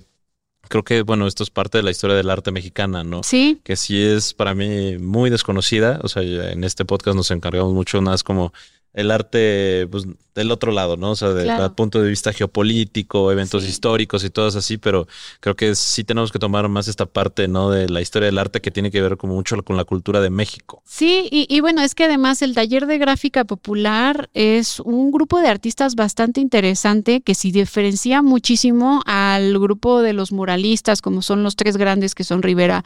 creo 0.68 0.82
que, 0.84 1.02
bueno, 1.02 1.26
esto 1.26 1.42
es 1.42 1.50
parte 1.50 1.78
de 1.78 1.84
la 1.84 1.90
historia 1.90 2.16
del 2.16 2.30
arte 2.30 2.52
mexicana, 2.52 3.04
¿no? 3.04 3.22
Sí, 3.22 3.60
Que 3.64 3.76
sí 3.76 4.02
es 4.02 4.34
para 4.34 4.54
mí 4.54 4.98
muy 4.98 5.30
desconocida. 5.30 6.00
O 6.02 6.08
sea, 6.08 6.22
en 6.22 6.64
este 6.64 6.84
podcast 6.84 7.16
nos 7.16 7.30
encargamos 7.30 7.72
mucho 7.72 8.00
más 8.02 8.22
como 8.22 8.52
el 8.96 9.10
arte 9.12 9.86
pues, 9.90 10.04
del 10.34 10.50
otro 10.50 10.72
lado, 10.72 10.96
¿no? 10.96 11.12
O 11.12 11.16
sea, 11.16 11.28
del 11.30 11.44
Claro. 11.44 11.74
punto 11.76 12.02
de 12.02 12.08
vista 12.10 12.32
geopolítico, 12.32 13.30
eventos 13.30 13.62
Sí. 13.62 13.68
históricos 13.70 14.24
y 14.24 14.30
todo 14.30 14.48
así, 14.48 14.76
pero 14.78 15.06
creo 15.40 15.54
que 15.54 15.74
sí 15.74 16.02
tenemos 16.02 16.32
que 16.32 16.38
tomar 16.38 16.68
más 16.68 16.88
esta 16.88 17.06
parte, 17.06 17.46
¿no? 17.46 17.70
De 17.70 17.88
la 17.88 18.00
historia 18.00 18.26
del 18.26 18.38
arte 18.38 18.60
que 18.60 18.70
tiene 18.70 18.90
que 18.90 19.00
ver 19.00 19.16
como 19.18 19.34
mucho 19.34 19.56
con 19.62 19.76
la 19.76 19.84
cultura 19.84 20.20
de 20.20 20.30
México. 20.30 20.82
Sí, 20.84 21.28
y, 21.30 21.46
y 21.48 21.60
bueno, 21.60 21.82
es 21.82 21.94
que 21.94 22.04
además 22.04 22.42
el 22.42 22.54
taller 22.54 22.86
de 22.86 22.98
gráfica 22.98 23.44
popular 23.44 24.28
es 24.34 24.80
un 24.80 25.10
grupo 25.10 25.40
de 25.40 25.48
artistas 25.48 25.94
bastante 25.94 26.40
interesante 26.40 27.20
que 27.20 27.34
sí 27.34 27.52
diferencia 27.52 28.20
muchísimo 28.22 29.02
al 29.06 29.58
grupo 29.58 30.00
de 30.02 30.12
los 30.14 30.32
muralistas, 30.32 31.00
como 31.02 31.20
son 31.22 31.42
los 31.42 31.56
tres 31.56 31.76
grandes 31.76 32.14
que 32.14 32.24
son 32.24 32.42
Rivera, 32.42 32.82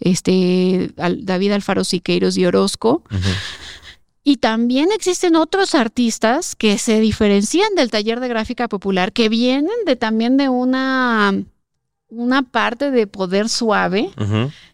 este, 0.00 0.90
David 0.96 1.52
Alfaro 1.52 1.84
Siqueiros 1.84 2.36
y 2.36 2.44
Orozco. 2.46 3.02
Y 4.28 4.38
también 4.38 4.88
existen 4.92 5.36
otros 5.36 5.76
artistas 5.76 6.56
que 6.56 6.78
se 6.78 6.98
diferencian 6.98 7.76
del 7.76 7.92
taller 7.92 8.18
de 8.18 8.26
gráfica 8.26 8.66
popular, 8.66 9.12
que 9.12 9.28
vienen 9.28 9.70
de 9.86 9.94
también 9.94 10.36
de 10.36 10.48
una, 10.48 11.32
una 12.08 12.42
parte 12.42 12.90
de 12.90 13.06
poder 13.06 13.48
suave. 13.48 14.10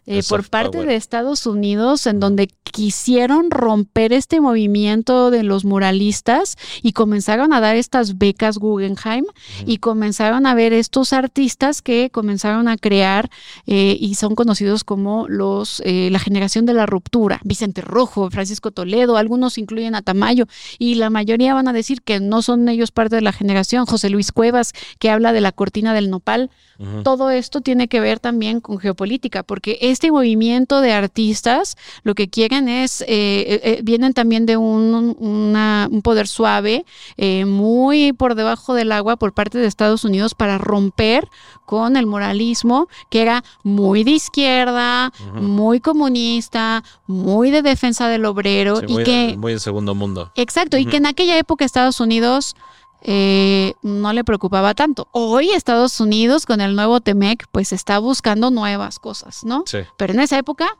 Eh, 0.05 0.21
por 0.27 0.49
parte 0.49 0.77
power. 0.77 0.87
de 0.87 0.95
Estados 0.95 1.45
Unidos, 1.45 2.07
en 2.07 2.19
donde 2.19 2.47
quisieron 2.73 3.51
romper 3.51 4.11
este 4.11 4.41
movimiento 4.41 5.31
de 5.31 5.43
los 5.43 5.63
muralistas 5.63 6.57
y 6.81 6.93
comenzaron 6.93 7.53
a 7.53 7.61
dar 7.61 7.75
estas 7.75 8.17
becas 8.17 8.57
Guggenheim 8.57 9.25
y 9.65 9.77
comenzaron 9.77 10.45
a 10.45 10.55
ver 10.55 10.73
estos 10.73 11.13
artistas 11.13 11.81
que 11.81 12.09
comenzaron 12.09 12.67
a 12.67 12.77
crear 12.77 13.29
eh, 13.67 13.95
y 13.99 14.15
son 14.15 14.35
conocidos 14.35 14.83
como 14.83 15.27
los 15.27 15.81
eh, 15.85 16.09
la 16.11 16.19
generación 16.19 16.65
de 16.65 16.73
la 16.73 16.85
ruptura. 16.85 17.39
Vicente 17.43 17.81
Rojo, 17.81 18.29
Francisco 18.31 18.71
Toledo, 18.71 19.17
algunos 19.17 19.57
incluyen 19.57 19.95
a 19.95 20.01
Tamayo 20.01 20.47
y 20.79 20.95
la 20.95 21.09
mayoría 21.09 21.53
van 21.53 21.67
a 21.67 21.73
decir 21.73 22.01
que 22.01 22.19
no 22.19 22.41
son 22.41 22.67
ellos 22.69 22.91
parte 22.91 23.15
de 23.15 23.21
la 23.21 23.31
generación. 23.31 23.85
José 23.85 24.09
Luis 24.09 24.31
Cuevas, 24.31 24.73
que 24.99 25.09
habla 25.09 25.31
de 25.31 25.41
la 25.41 25.51
cortina 25.51 25.93
del 25.93 26.09
nopal. 26.09 26.49
Todo 27.03 27.29
esto 27.29 27.61
tiene 27.61 27.87
que 27.87 28.01
ver 28.01 28.19
también 28.19 28.59
con 28.59 28.77
geopolítica, 28.77 29.43
porque 29.43 29.77
este 29.93 30.11
movimiento 30.11 30.81
de 30.81 30.91
artistas 30.91 31.75
lo 32.03 32.13
que 32.15 32.27
quieren 32.29 32.67
es, 32.67 33.01
eh, 33.01 33.05
eh, 33.07 33.61
eh, 33.63 33.79
vienen 33.83 34.13
también 34.13 34.45
de 34.45 34.57
un, 34.57 35.15
una- 35.19 35.87
un 35.91 36.01
poder 36.01 36.27
suave, 36.27 36.85
eh, 37.17 37.45
muy 37.45 38.11
por 38.13 38.35
debajo 38.35 38.73
del 38.73 38.91
agua 38.91 39.15
por 39.15 39.33
parte 39.33 39.57
de 39.57 39.67
Estados 39.67 40.03
Unidos 40.03 40.33
para 40.35 40.57
romper 40.57 41.27
con 41.65 41.95
el 41.95 42.05
moralismo, 42.05 42.87
que 43.09 43.21
era 43.21 43.43
muy 43.63 44.03
de 44.03 44.11
izquierda, 44.11 45.11
muy 45.33 45.79
comunista, 45.79 46.83
muy 47.07 47.51
de 47.51 47.61
defensa 47.61 48.07
del 48.09 48.25
obrero, 48.25 48.77
Sí, 48.77 48.85
y 48.89 48.93
muy, 48.93 49.03
que... 49.03 49.35
muy 49.37 49.53
el 49.53 49.59
segundo 49.59 49.95
mundo. 49.95 50.31
Exacto, 50.35 50.77
y 50.77 50.85
que 50.85 50.97
en 50.97 51.05
aquella 51.05 51.37
época 51.37 51.63
Estados 51.65 51.99
Unidos 51.99 52.55
eh, 53.03 53.73
no 53.81 54.13
le 54.13 54.23
preocupaba 54.23 54.73
tanto. 54.73 55.07
Hoy 55.11 55.51
Estados 55.51 55.99
Unidos 55.99 56.45
con 56.45 56.61
el 56.61 56.75
nuevo 56.75 57.01
TEMEC 57.01 57.47
pues 57.51 57.73
está 57.73 57.99
buscando 57.99 58.49
nuevas 58.49 58.99
cosas, 58.99 59.43
¿no? 59.43 59.63
Sí. 59.65 59.79
Pero 59.97 60.13
en 60.13 60.21
esa 60.21 60.37
época, 60.37 60.77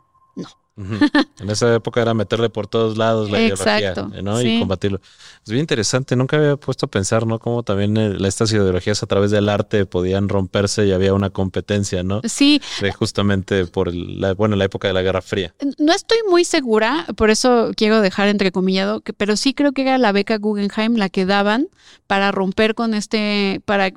En 0.75 1.49
esa 1.49 1.73
época 1.75 2.01
era 2.01 2.13
meterle 2.13 2.49
por 2.49 2.67
todos 2.67 2.97
lados 2.97 3.29
la 3.29 3.39
Exacto, 3.39 4.01
ideología, 4.01 4.21
¿no? 4.23 4.39
sí. 4.39 4.55
Y 4.55 4.59
combatirlo. 4.59 4.99
Es 5.45 5.49
bien 5.51 5.59
interesante, 5.61 6.15
nunca 6.15 6.37
había 6.37 6.55
puesto 6.57 6.87
a 6.87 6.89
pensar, 6.89 7.27
¿no? 7.27 7.37
Cómo 7.39 7.63
también 7.63 7.95
eh, 7.97 8.17
estas 8.25 8.51
ideologías 8.51 9.03
a 9.03 9.05
través 9.05 9.29
del 9.31 9.49
arte 9.49 9.85
podían 9.85 10.29
romperse 10.29 10.85
y 10.87 10.91
había 10.91 11.13
una 11.13 11.29
competencia, 11.29 12.01
¿no? 12.03 12.21
sí, 12.23 12.61
De 12.81 12.91
justamente 12.91 13.65
por 13.67 13.89
el- 13.89 14.19
la, 14.19 14.33
bueno, 14.33 14.55
la 14.55 14.65
época 14.65 14.87
de 14.87 14.93
la 14.95 15.01
Guerra 15.03 15.21
Fría. 15.21 15.53
no 15.77 15.93
estoy 15.93 16.17
muy 16.29 16.43
segura, 16.43 17.05
por 17.15 17.29
eso 17.29 17.71
quiero 17.75 18.01
dejar 18.01 18.27
entrecomillado, 18.27 19.01
que, 19.01 19.13
pero 19.13 19.35
sí 19.37 19.53
creo 19.53 19.73
que 19.73 19.83
era 19.83 19.97
la 19.97 20.11
beca 20.11 20.37
Guggenheim 20.37 20.95
la 20.95 21.09
que 21.09 21.25
daban 21.25 21.67
para 22.07 22.31
romper 22.31 22.73
con 22.75 22.93
este, 22.93 23.61
para 23.65 23.91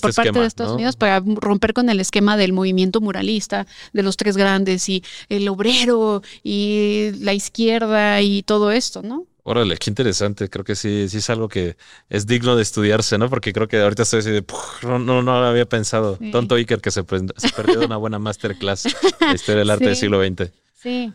por 0.00 0.14
parte 0.14 0.32
de 0.32 0.46
Estados 0.46 0.72
¿no? 0.72 0.76
Unidos, 0.76 0.96
para 0.96 1.20
romper 1.20 1.74
con 1.74 1.88
el 1.90 2.00
esquema 2.00 2.36
del 2.36 2.52
movimiento 2.52 3.00
muralista, 3.00 3.66
de 3.92 4.02
los 4.02 4.16
tres 4.16 4.36
grandes 4.36 4.88
y 4.88 5.02
el 5.28 5.48
obrero 5.48 6.13
y 6.42 7.10
la 7.20 7.32
izquierda 7.34 8.20
y 8.20 8.42
todo 8.42 8.72
esto, 8.72 9.02
¿no? 9.02 9.26
Órale, 9.46 9.76
qué 9.76 9.90
interesante. 9.90 10.48
Creo 10.48 10.64
que 10.64 10.74
sí, 10.74 11.06
sí 11.10 11.18
es 11.18 11.28
algo 11.28 11.48
que 11.48 11.76
es 12.08 12.26
digno 12.26 12.56
de 12.56 12.62
estudiarse, 12.62 13.18
¿no? 13.18 13.28
Porque 13.28 13.52
creo 13.52 13.68
que 13.68 13.78
ahorita 13.78 14.02
estoy 14.04 14.20
así 14.20 14.30
de, 14.30 14.42
"Puf, 14.42 14.82
no, 14.82 14.98
no, 14.98 15.22
no 15.22 15.38
lo 15.38 15.46
había 15.46 15.66
pensado. 15.66 16.16
Sí. 16.18 16.30
Tonto 16.30 16.54
Iker 16.54 16.80
que 16.80 16.90
se, 16.90 17.04
perdió 17.04 17.84
una 17.84 17.98
buena 17.98 18.18
masterclass 18.18 18.84
de 18.84 19.34
historia 19.34 19.58
del 19.58 19.70
arte 19.70 19.86
del 19.86 19.96
siglo 19.96 20.24
XX. 20.24 20.50
Sí. 20.74 21.12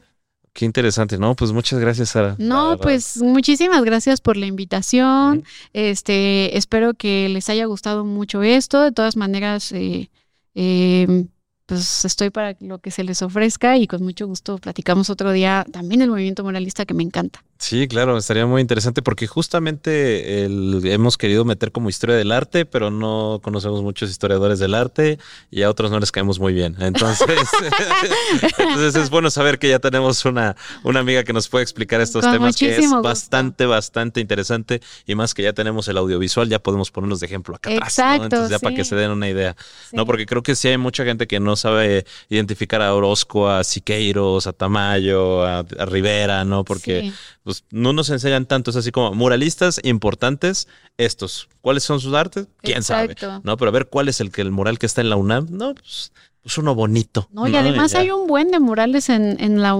Qué 0.53 0.65
interesante. 0.65 1.17
No, 1.17 1.35
pues 1.35 1.51
muchas 1.51 1.79
gracias, 1.79 2.09
Sara. 2.09 2.35
No, 2.37 2.77
pues 2.77 3.17
muchísimas 3.17 3.83
gracias 3.83 4.21
por 4.21 4.37
la 4.37 4.45
invitación. 4.45 5.43
Este, 5.73 6.57
espero 6.57 6.93
que 6.93 7.29
les 7.29 7.49
haya 7.49 7.65
gustado 7.65 8.05
mucho 8.05 8.43
esto. 8.43 8.81
De 8.81 8.91
todas 8.91 9.15
maneras, 9.15 9.71
eh, 9.71 10.09
eh, 10.55 11.25
pues 11.69 12.03
estoy 12.03 12.31
para 12.31 12.57
lo 12.61 12.79
que 12.79 12.89
se 12.89 13.03
les 13.03 13.21
ofrezca 13.21 13.77
y 13.77 13.85
con 13.85 14.03
mucho 14.03 14.25
gusto 14.25 14.57
platicamos 14.57 15.11
otro 15.11 15.31
día 15.31 15.65
también 15.71 16.01
el 16.01 16.09
movimiento 16.09 16.43
moralista 16.43 16.85
que 16.85 16.95
me 16.95 17.03
encanta. 17.03 17.43
Sí, 17.61 17.89
claro, 17.89 18.17
estaría 18.17 18.45
muy 18.45 18.61
interesante 18.61 19.01
porque 19.01 19.27
justamente 19.27 20.45
el- 20.45 20.79
hemos 20.85 21.17
querido 21.17 21.43
meter 21.43 21.73
como 21.73 21.89
historia 21.89 22.15
del 22.15 22.31
arte, 22.31 22.65
pero 22.65 22.89
no 22.89 23.41
conocemos 23.43 23.83
muchos 23.83 24.09
historiadores 24.09 24.59
del 24.59 24.73
arte 24.73 25.19
y 25.51 25.63
a 25.63 25.69
otros 25.69 25.91
no 25.91 25.99
les 25.99 26.09
caemos 26.13 26.39
muy 26.39 26.53
bien. 26.53 26.77
Entonces, 26.79 27.27
entonces 28.57 28.95
es 28.95 29.09
bueno 29.09 29.29
saber 29.29 29.59
que 29.59 29.67
ya 29.67 29.79
tenemos 29.79 30.23
una, 30.23 30.55
una 30.83 31.01
amiga 31.01 31.25
que 31.25 31.33
nos 31.33 31.49
puede 31.49 31.63
explicar 31.63 31.99
estos 31.99 32.23
Con 32.23 32.31
temas 32.31 32.55
que 32.55 32.71
es 32.77 32.79
gusto. 32.81 33.01
bastante, 33.01 33.65
bastante 33.65 34.21
interesante 34.21 34.81
y 35.05 35.15
más 35.15 35.33
que 35.33 35.43
ya 35.43 35.51
tenemos 35.51 35.85
el 35.89 35.97
audiovisual, 35.97 36.47
ya 36.47 36.59
podemos 36.59 36.91
ponerlos 36.91 37.19
de 37.19 37.25
ejemplo 37.25 37.55
acá 37.55 37.69
atrás. 37.71 37.81
¿no? 37.81 37.87
Exacto, 38.05 38.23
Entonces 38.23 38.49
ya 38.51 38.59
para 38.59 38.73
que 38.73 38.85
se 38.85 38.95
den 38.95 39.11
una 39.11 39.27
idea. 39.27 39.57
Sí. 39.89 39.97
No, 39.97 40.05
porque 40.05 40.25
creo 40.25 40.43
que 40.43 40.55
sí 40.55 40.69
hay 40.69 40.77
mucha 40.77 41.03
gente 41.03 41.27
que 41.27 41.41
no 41.41 41.57
sabe 41.57 42.05
identificar 42.29 42.81
a 42.81 42.93
Orozco, 42.95 43.49
a 43.49 43.65
Siqueiros, 43.65 44.47
a 44.47 44.53
Tamayo, 44.53 45.43
a, 45.43 45.59
a 45.59 45.85
Rivera, 45.85 46.45
¿no? 46.45 46.63
Porque 46.63 47.01
Sí. 47.01 47.13
Pues 47.49 47.63
no 47.71 47.93
nos 47.93 48.11
enseñan 48.11 48.45
tanto, 48.45 48.69
es 48.69 48.77
así 48.77 48.91
como 48.91 49.11
muralistas 49.15 49.79
importantes, 49.81 50.67
estos. 50.99 51.49
¿Cuáles 51.61 51.81
son 51.81 51.99
sus 51.99 52.13
artes? 52.13 52.47
¿Quién 52.61 52.77
Exacto. 52.77 53.25
sabe? 53.25 53.41
No, 53.43 53.57
pero 53.57 53.69
a 53.69 53.71
ver 53.71 53.87
cuál 53.87 54.07
es 54.07 54.21
el 54.21 54.31
que 54.31 54.41
el 54.41 54.51
mural 54.51 54.77
que 54.77 54.85
está 54.85 55.01
en 55.01 55.09
la 55.09 55.15
UNAM. 55.15 55.47
No, 55.49 55.73
pues, 55.73 56.11
pues 56.43 56.59
uno 56.59 56.75
bonito. 56.75 57.27
No, 57.31 57.47
y 57.47 57.55
además 57.55 57.95
hay 57.95 58.11
un 58.11 58.27
buen 58.27 58.51
de 58.51 58.59
murales 58.59 59.09
en, 59.09 59.35
en, 59.39 59.63
la, 59.63 59.75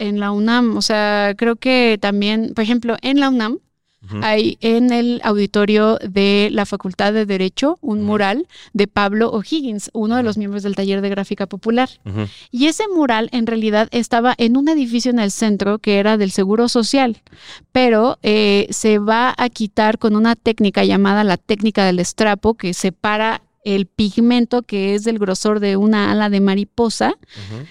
en 0.00 0.18
la 0.18 0.32
UNAM. 0.32 0.76
O 0.76 0.82
sea, 0.82 1.34
creo 1.38 1.54
que 1.54 1.96
también, 2.00 2.54
por 2.54 2.64
ejemplo, 2.64 2.96
en 3.02 3.20
la 3.20 3.28
UNAM 3.28 3.60
Hay 4.20 4.58
en 4.60 4.92
el 4.92 5.20
auditorio 5.22 5.98
de 5.98 6.48
la 6.50 6.66
Facultad 6.66 7.12
de 7.12 7.24
Derecho 7.24 7.78
un 7.80 8.02
mural 8.02 8.46
de 8.72 8.88
Pablo 8.88 9.30
O'Higgins, 9.30 9.90
uno 9.92 10.16
de 10.16 10.22
los 10.22 10.36
miembros 10.36 10.62
del 10.62 10.74
taller 10.74 11.00
de 11.00 11.08
gráfica 11.08 11.46
popular. 11.46 11.88
Y 12.50 12.66
ese 12.66 12.88
mural 12.88 13.28
en 13.32 13.46
realidad 13.46 13.88
estaba 13.92 14.34
en 14.38 14.56
un 14.56 14.68
edificio 14.68 15.10
en 15.10 15.18
el 15.18 15.30
centro 15.30 15.78
que 15.78 15.98
era 15.98 16.16
del 16.16 16.32
Seguro 16.32 16.68
Social, 16.68 17.22
pero 17.70 18.18
eh, 18.22 18.66
se 18.70 18.98
va 18.98 19.34
a 19.36 19.48
quitar 19.48 19.98
con 19.98 20.16
una 20.16 20.36
técnica 20.36 20.84
llamada 20.84 21.24
la 21.24 21.36
técnica 21.36 21.84
del 21.84 21.98
estrapo 21.98 22.54
que 22.54 22.74
separa 22.74 23.42
el 23.64 23.86
pigmento 23.86 24.62
que 24.62 24.94
es 24.94 25.04
del 25.04 25.18
grosor 25.18 25.60
de 25.60 25.76
una 25.76 26.10
ala 26.10 26.30
de 26.30 26.40
mariposa 26.40 27.14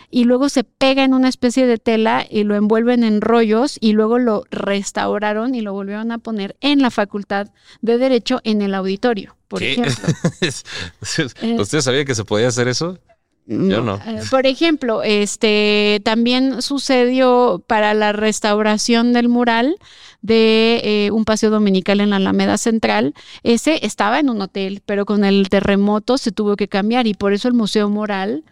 y 0.10 0.24
luego 0.24 0.50
se 0.50 0.64
pega 0.64 1.04
en 1.04 1.14
una 1.14 1.30
especie 1.30 1.66
de 1.66 1.78
tela 1.78 2.26
y 2.30 2.44
lo 2.44 2.56
envuelven 2.56 3.04
en 3.04 3.22
rollos 3.22 3.78
y 3.80 3.94
luego 3.94 4.20
lo 4.20 4.46
restauraron 4.52 5.56
y 5.56 5.62
lo 5.62 5.74
volvieron 5.74 6.12
a 6.12 6.18
poner 6.18 6.56
en 6.62 6.82
la 6.82 6.92
Facultad 6.92 7.48
de 7.82 7.98
Derecho 7.98 8.40
en 8.44 8.62
el 8.62 8.74
auditorio, 8.74 9.36
por 9.48 9.60
¿Qué? 9.60 9.74
ejemplo. 9.74 10.14
¿Ustedes 11.62 11.84
sabían 11.84 12.06
que 12.06 12.16
se 12.16 12.26
podía 12.26 12.48
hacer 12.48 12.68
eso? 12.68 12.98
Yo 13.52 13.82
no. 13.82 13.96
Eh, 13.96 14.22
Por 14.30 14.46
ejemplo, 14.46 15.04
este 15.04 16.02
también 16.06 16.62
sucedió 16.62 17.64
para 17.68 17.94
la 17.94 18.14
restauración 18.14 19.12
del 19.12 19.28
mural 19.28 19.78
de 20.22 20.82
eh, 20.84 21.12
un 21.12 21.26
paseo 21.26 21.50
dominical 21.50 22.00
en 22.00 22.12
la 22.12 22.18
Alameda 22.18 22.58
Central. 22.58 23.14
Ese 23.44 23.86
estaba 23.86 24.20
en 24.20 24.30
un 24.30 24.42
hotel, 24.42 24.82
pero 24.86 25.06
con 25.06 25.26
el 25.26 25.50
terremoto 25.50 26.18
se 26.18 26.32
tuvo 26.32 26.56
que 26.56 26.68
cambiar 26.68 27.08
y 27.08 27.14
por 27.14 27.34
eso 27.34 27.48
el 27.48 27.54
Museo 27.54 27.90
Mural 27.90 28.44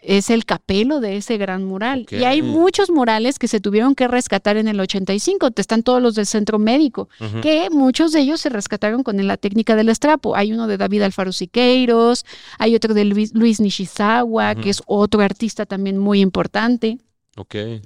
es 0.00 0.30
el 0.30 0.44
capelo 0.44 1.00
de 1.00 1.16
ese 1.16 1.38
gran 1.38 1.64
mural. 1.64 2.06
Y 2.10 2.24
hay 2.24 2.40
muchos 2.42 2.90
murales 2.90 3.38
que 3.38 3.48
se 3.48 3.60
tuvieron 3.60 3.94
que 3.94 4.06
rescatar 4.06 4.56
en 4.56 4.68
el 4.68 4.78
85. 4.78 5.50
Te 5.50 5.60
están 5.60 5.82
todos 5.82 6.00
los 6.00 6.14
del 6.14 6.26
Centro 6.26 6.58
Médico 6.58 7.08
que 7.42 7.68
muchos 7.70 8.12
de 8.12 8.20
ellos 8.20 8.40
se 8.40 8.48
rescataron 8.48 9.02
con 9.02 9.24
la 9.26 9.36
técnica 9.36 9.74
del 9.76 9.88
estrapo. 9.88 10.36
Hay 10.36 10.52
uno 10.52 10.66
de 10.66 10.76
David 10.76 11.02
Alfaro 11.02 11.32
Siqueiros, 11.32 12.24
hay 12.58 12.74
otro 12.74 12.94
de 12.94 13.04
Luis, 13.04 13.34
Luis 13.34 13.60
Nishizawa, 13.60 14.54
que 14.54 14.70
es 14.70 14.82
otro 14.86 15.20
artista 15.20 15.66
también 15.66 15.98
muy 15.98 16.20
importante. 16.20 16.98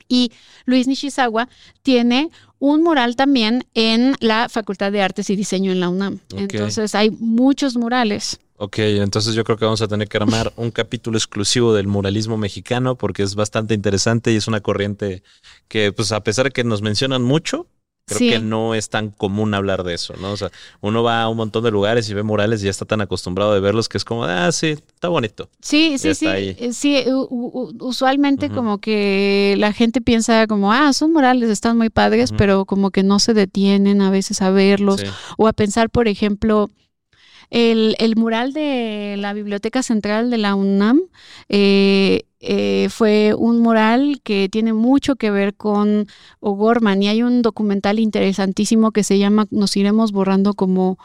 Y 0.09 0.33
Luis 0.65 0.87
Nishizawa 0.87 1.49
tiene 1.83 2.31
un 2.59 2.83
mural 2.83 3.17
también 3.17 3.65
en 3.75 4.15
la 4.21 4.49
Facultad 4.49 4.93
de 4.93 5.03
Artes 5.03 5.29
y 5.31 5.37
Diseño 5.37 5.73
en 5.73 5.81
la 5.81 5.89
UNAM. 5.89 6.21
Entonces 6.37 6.95
hay 6.95 7.11
muchos 7.11 7.77
murales. 7.77 8.39
Ok, 8.65 8.79
entonces 8.79 9.35
yo 9.35 9.43
creo 9.43 9.57
que 9.59 9.65
vamos 9.65 9.83
a 9.83 9.89
tener 9.89 10.07
que 10.07 10.19
armar 10.19 10.53
un 10.55 10.71
capítulo 10.71 11.19
exclusivo 11.19 11.75
del 11.75 11.89
muralismo 11.89 12.37
mexicano 12.37 12.95
porque 12.95 13.25
es 13.25 13.35
bastante 13.35 13.75
interesante 13.75 14.33
y 14.33 14.37
es 14.37 14.47
una 14.47 14.61
corriente 14.61 15.25
que, 15.67 15.91
pues 15.93 16.13
a 16.13 16.23
pesar 16.23 16.45
de 16.45 16.53
que 16.53 16.63
nos 16.63 16.81
mencionan 16.81 17.23
mucho, 17.25 17.67
creo 18.07 18.19
Sí. 18.21 18.29
que 18.31 18.39
no 18.39 18.77
es 18.77 18.89
tan 18.89 19.11
común 19.11 19.53
hablar 19.55 19.83
de 19.83 19.95
eso, 19.95 20.15
¿no? 20.21 20.31
O 20.31 20.37
sea, 20.37 20.53
uno 20.81 21.03
va 21.03 21.23
a 21.23 21.29
un 21.29 21.39
montón 21.39 21.65
de 21.65 21.73
lugares 21.73 22.09
y 22.09 22.15
ve 22.15 22.23
murales 22.23 22.61
y 22.63 22.67
ya 22.67 22.71
está 22.71 22.85
tan 22.85 23.01
acostumbrado 23.01 23.53
de 23.53 23.59
verlos 23.59 23.89
que 23.89 23.99
es 23.99 24.05
como, 24.05 24.27
ah, 24.27 24.53
sí, 24.53 24.69
está 24.95 25.09
bonito. 25.09 25.49
Sí, 25.61 25.99
sí, 25.99 26.15
sí. 26.15 26.27
ahí. 26.29 26.57
eh, 26.57 26.73
Sí, 26.73 27.03
usualmente 27.81 28.49
como 28.49 28.79
que 28.79 29.57
la 29.59 29.73
gente 29.73 30.01
piensa 30.01 30.47
como, 30.47 30.73
ah, 30.73 30.93
son 30.93 31.13
murales, 31.13 31.51
están 31.51 31.77
muy 31.79 31.91
padres, 31.91 32.31
pero 32.39 32.65
como 32.65 32.93
que 32.93 33.03
no 33.03 33.19
se 33.19 33.35
detienen 33.35 34.03
a 34.03 34.11
veces 34.11 34.41
a 34.41 34.51
verlos 34.51 35.01
Sí. 35.01 35.07
o 35.37 35.49
a 35.49 35.53
pensar, 35.53 35.91
por 35.91 36.07
ejemplo, 36.07 36.71
el, 37.53 37.97
el 37.99 38.17
mural 38.17 38.55
de 38.55 39.17
la 39.19 39.35
Biblioteca 39.35 39.83
Central 39.83 40.31
de 40.31 40.39
la 40.39 40.55
UNAM 40.55 41.03
eh, 41.51 42.23
eh, 42.41 42.89
fue 42.91 43.35
un 43.37 43.61
mural 43.61 44.23
que 44.25 44.49
tiene 44.51 44.73
mucho 44.73 45.17
que 45.17 45.31
ver 45.31 45.55
con 45.55 46.07
O'Gorman 46.41 47.03
y 47.03 47.09
hay 47.09 47.23
un 47.23 47.43
documental 47.43 47.99
interesantísimo 47.99 48.91
que 48.91 49.05
se 49.05 49.19
llama 49.19 49.47
Nos 49.51 49.77
iremos 49.77 50.13
borrando 50.13 50.55
como, 50.55 50.99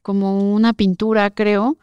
como 0.00 0.54
una 0.54 0.72
pintura, 0.72 1.30
creo. 1.30 1.78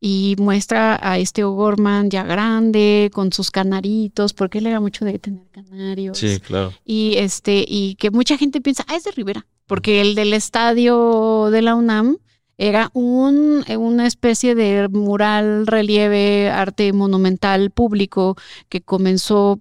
Y 0.00 0.36
muestra 0.38 0.98
a 1.02 1.18
este 1.18 1.44
O'Gorman 1.44 2.08
ya 2.08 2.22
grande, 2.22 3.10
con 3.12 3.32
sus 3.32 3.50
canaritos, 3.50 4.32
porque 4.32 4.58
él 4.58 4.66
era 4.68 4.80
mucho 4.80 5.04
de 5.04 5.18
tener 5.18 5.46
canarios 5.50 6.16
Sí, 6.16 6.40
claro. 6.40 6.72
y 6.86 7.16
este 7.16 7.64
y 7.68 7.96
que 7.96 8.10
mucha 8.10 8.38
gente 8.38 8.60
piensa 8.62 8.84
ah 8.88 8.96
es 8.96 9.04
de 9.04 9.10
Rivera 9.10 9.44
porque 9.66 10.00
el 10.00 10.14
del 10.14 10.32
estadio 10.32 11.50
de 11.50 11.62
la 11.62 11.74
UNAM 11.74 12.16
era 12.58 12.90
un 12.92 13.64
eh, 13.66 13.76
una 13.76 14.06
especie 14.06 14.54
de 14.54 14.88
mural 14.88 15.66
relieve 15.66 16.50
arte 16.50 16.92
monumental 16.92 17.70
público 17.70 18.36
que 18.68 18.82
comenzó 18.82 19.60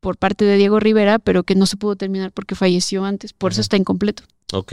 por 0.00 0.16
parte 0.16 0.44
de 0.44 0.56
Diego 0.56 0.80
Rivera 0.80 1.18
pero 1.18 1.42
que 1.42 1.54
no 1.54 1.66
se 1.66 1.76
pudo 1.76 1.96
terminar 1.96 2.32
porque 2.32 2.54
falleció 2.54 3.04
antes 3.04 3.32
por 3.32 3.52
eso 3.52 3.60
está 3.60 3.76
incompleto 3.76 4.22
Ok. 4.52 4.72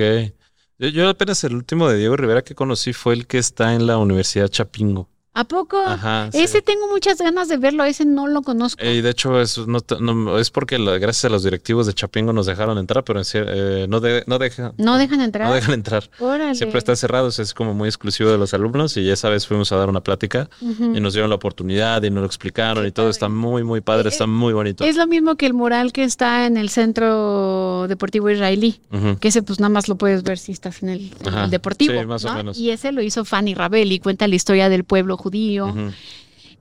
Yo 0.77 1.09
apenas 1.09 1.43
el 1.43 1.55
último 1.55 1.87
de 1.87 1.97
Diego 1.97 2.17
Rivera 2.17 2.43
que 2.43 2.55
conocí 2.55 2.93
fue 2.93 3.13
el 3.13 3.27
que 3.27 3.37
está 3.37 3.73
en 3.73 3.87
la 3.87 3.97
Universidad 3.97 4.47
Chapingo. 4.47 5.09
A 5.35 5.43
poco 5.45 5.81
Ajá. 5.83 6.29
sí. 6.31 6.39
ese 6.41 6.61
tengo 6.61 6.87
muchas 6.89 7.17
ganas 7.17 7.47
de 7.47 7.57
verlo 7.57 7.83
ese 7.83 8.05
no 8.05 8.27
lo 8.27 8.41
conozco 8.43 8.81
Eh, 8.83 8.95
Y 8.95 9.01
de 9.01 9.09
hecho, 9.09 9.41
es, 9.41 9.57
no, 9.67 10.37
es 10.37 10.51
porque 10.51 10.77
la- 10.77 10.97
gracias 10.99 11.25
a 11.25 11.29
los 11.29 11.43
directivos 11.43 11.87
de 11.87 11.93
Chapingo 11.93 12.33
nos 12.33 12.45
dejaron 12.45 12.77
entrar, 12.77 13.03
pero 13.03 13.19
en 13.19 13.25
eh, 13.33 13.85
no, 13.89 13.99
de- 13.99 14.23
no, 14.27 14.37
deja- 14.37 14.73
no 14.77 14.97
dejan 14.97 15.21
entrar 15.21 15.47
no 15.47 15.53
dejan 15.55 15.73
entrar. 15.73 16.09
Órale. 16.19 16.53
Siempre 16.55 16.77
está 16.77 16.95
cerrado, 16.95 17.29
es 17.29 17.53
como 17.53 17.73
muy 17.73 17.87
exclusivo 17.89 18.29
de 18.29 18.37
los 18.37 18.53
alumnos 18.53 18.95
y 18.97 19.09
esa 19.09 19.29
vez 19.29 19.47
fuimos 19.47 19.71
a 19.71 19.75
dar 19.77 19.89
una 19.89 20.01
plática 20.01 20.49
y 20.61 20.99
nos 20.99 21.13
dieron 21.13 21.29
la 21.29 21.35
oportunidad 21.35 22.03
y 22.03 22.09
nos 22.11 22.21
lo 22.21 22.25
explicaron 22.27 22.85
y 22.85 22.91
todo. 22.91 23.09
Está 23.09 23.27
muy, 23.29 23.63
muy 23.63 23.81
padre, 23.81 24.09
Eh, 24.09 24.11
está 24.11 24.27
muy 24.27 24.53
bonito. 24.53 24.83
es 24.83 24.95
lo 24.97 25.07
mismo 25.07 25.35
que 25.35 25.45
el 25.47 25.53
mural 25.53 25.91
que 25.93 26.03
está 26.03 26.45
en 26.45 26.57
el 26.57 26.69
centro 26.69 27.87
deportivo 27.87 28.29
israelí 28.29 28.79
que 29.19 29.27
ese 29.29 29.41
pues 29.43 29.59
nada 29.59 29.69
más 29.69 29.87
lo 29.87 29.95
puedes 29.95 30.23
ver 30.23 30.37
si 30.37 30.51
estás 30.51 30.83
en 30.83 30.89
el, 30.89 30.99
en 31.21 31.27
el 31.27 31.27
Ajá, 31.27 31.47
deportivo. 31.47 31.99
sí, 31.99 32.05
más 32.05 32.23
o 32.25 32.29
¿no? 32.29 32.35
menos. 32.35 32.57
Y 32.57 32.69
ese 32.71 32.91
lo 32.91 33.01
hizo 33.01 33.25
Fanny 33.25 33.53
Rabel 33.55 33.91
y 33.91 33.99
cuenta 33.99 34.27
la 34.27 34.35
historia 34.35 34.69
del 34.69 34.83
pueblo 34.83 35.17
judío. 35.23 35.73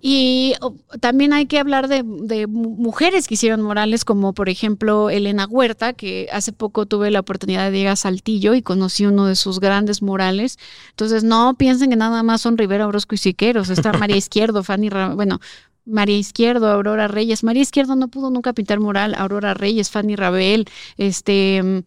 Y 0.04 0.54
oh, 0.60 0.74
también 1.00 1.32
hay 1.32 1.46
que 1.46 1.60
hablar 1.60 1.86
de, 1.86 2.02
de 2.04 2.48
mu- 2.48 2.70
mujeres 2.76 3.28
que 3.28 3.34
hicieron 3.34 3.62
murales, 3.62 4.04
como 4.04 4.32
por 4.32 4.48
ejemplo 4.48 5.10
Elena 5.10 5.46
Huerta, 5.48 5.92
que 5.92 6.28
hace 6.32 6.52
poco 6.52 6.86
tuve 6.86 7.12
la 7.12 7.20
oportunidad 7.20 7.70
de 7.70 7.78
ir 7.78 7.86
a 7.86 7.94
Saltillo 7.94 8.54
y 8.54 8.62
conocí 8.62 9.06
uno 9.06 9.26
de 9.26 9.36
sus 9.36 9.60
grandes 9.60 10.02
murales. 10.02 10.58
Entonces, 10.90 11.22
no 11.22 11.54
piensen 11.54 11.90
que 11.90 11.96
nada 11.96 12.24
más 12.24 12.40
son 12.40 12.58
Rivera, 12.58 12.88
Orozco 12.88 13.14
y 13.14 13.18
Siqueros. 13.18 13.70
Está 13.70 13.92
María 13.98 14.16
Izquierdo, 14.16 14.64
Fanny 14.64 14.88
bueno, 15.14 15.38
María 15.84 16.18
Izquierdo, 16.18 16.66
Aurora 16.68 17.06
Reyes. 17.06 17.44
María 17.44 17.62
Izquierdo 17.62 17.94
no 17.94 18.08
pudo 18.08 18.30
nunca 18.30 18.52
pintar 18.54 18.80
mural. 18.80 19.14
Aurora 19.16 19.54
Reyes, 19.54 19.90
Fanny 19.90 20.16
Rabel, 20.16 20.64
este, 20.96 21.62
mm, 21.62 21.78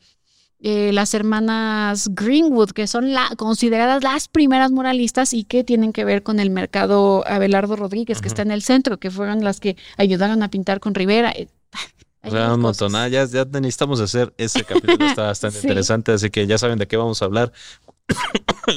eh, 0.67 0.91
las 0.91 1.13
hermanas 1.13 2.09
Greenwood, 2.15 2.71
que 2.71 2.87
son 2.87 3.13
la, 3.13 3.29
consideradas 3.37 4.03
las 4.03 4.27
primeras 4.27 4.71
muralistas 4.71 5.31
y 5.33 5.43
que 5.43 5.63
tienen 5.63 5.93
que 5.93 6.03
ver 6.05 6.23
con 6.23 6.39
el 6.39 6.49
mercado 6.49 7.23
Abelardo 7.27 7.75
Rodríguez, 7.75 8.19
que 8.19 8.27
está 8.27 8.41
en 8.41 8.49
el 8.49 8.63
centro, 8.63 8.97
que 8.97 9.11
fueron 9.11 9.43
las 9.43 9.59
que 9.59 9.77
ayudaron 9.97 10.41
a 10.41 10.49
pintar 10.49 10.79
con 10.79 10.95
Rivera. 10.95 11.31
Eh, 11.31 11.47
O 12.23 12.31
sea, 12.31 12.51
un 12.55 12.61
montón. 12.61 12.95
Ah, 12.95 13.07
ya, 13.07 13.25
ya 13.25 13.45
necesitamos 13.45 13.99
hacer 14.01 14.33
ese 14.37 14.63
capítulo, 14.63 15.05
está 15.05 15.23
bastante 15.27 15.57
Sí. 15.61 15.67
interesante, 15.67 16.13
así 16.13 16.31
que 16.31 16.47
ya 16.47 16.57
saben 16.57 16.79
de 16.79 16.87
qué 16.87 16.97
vamos 16.97 17.21
a 17.21 17.25
hablar. 17.25 17.51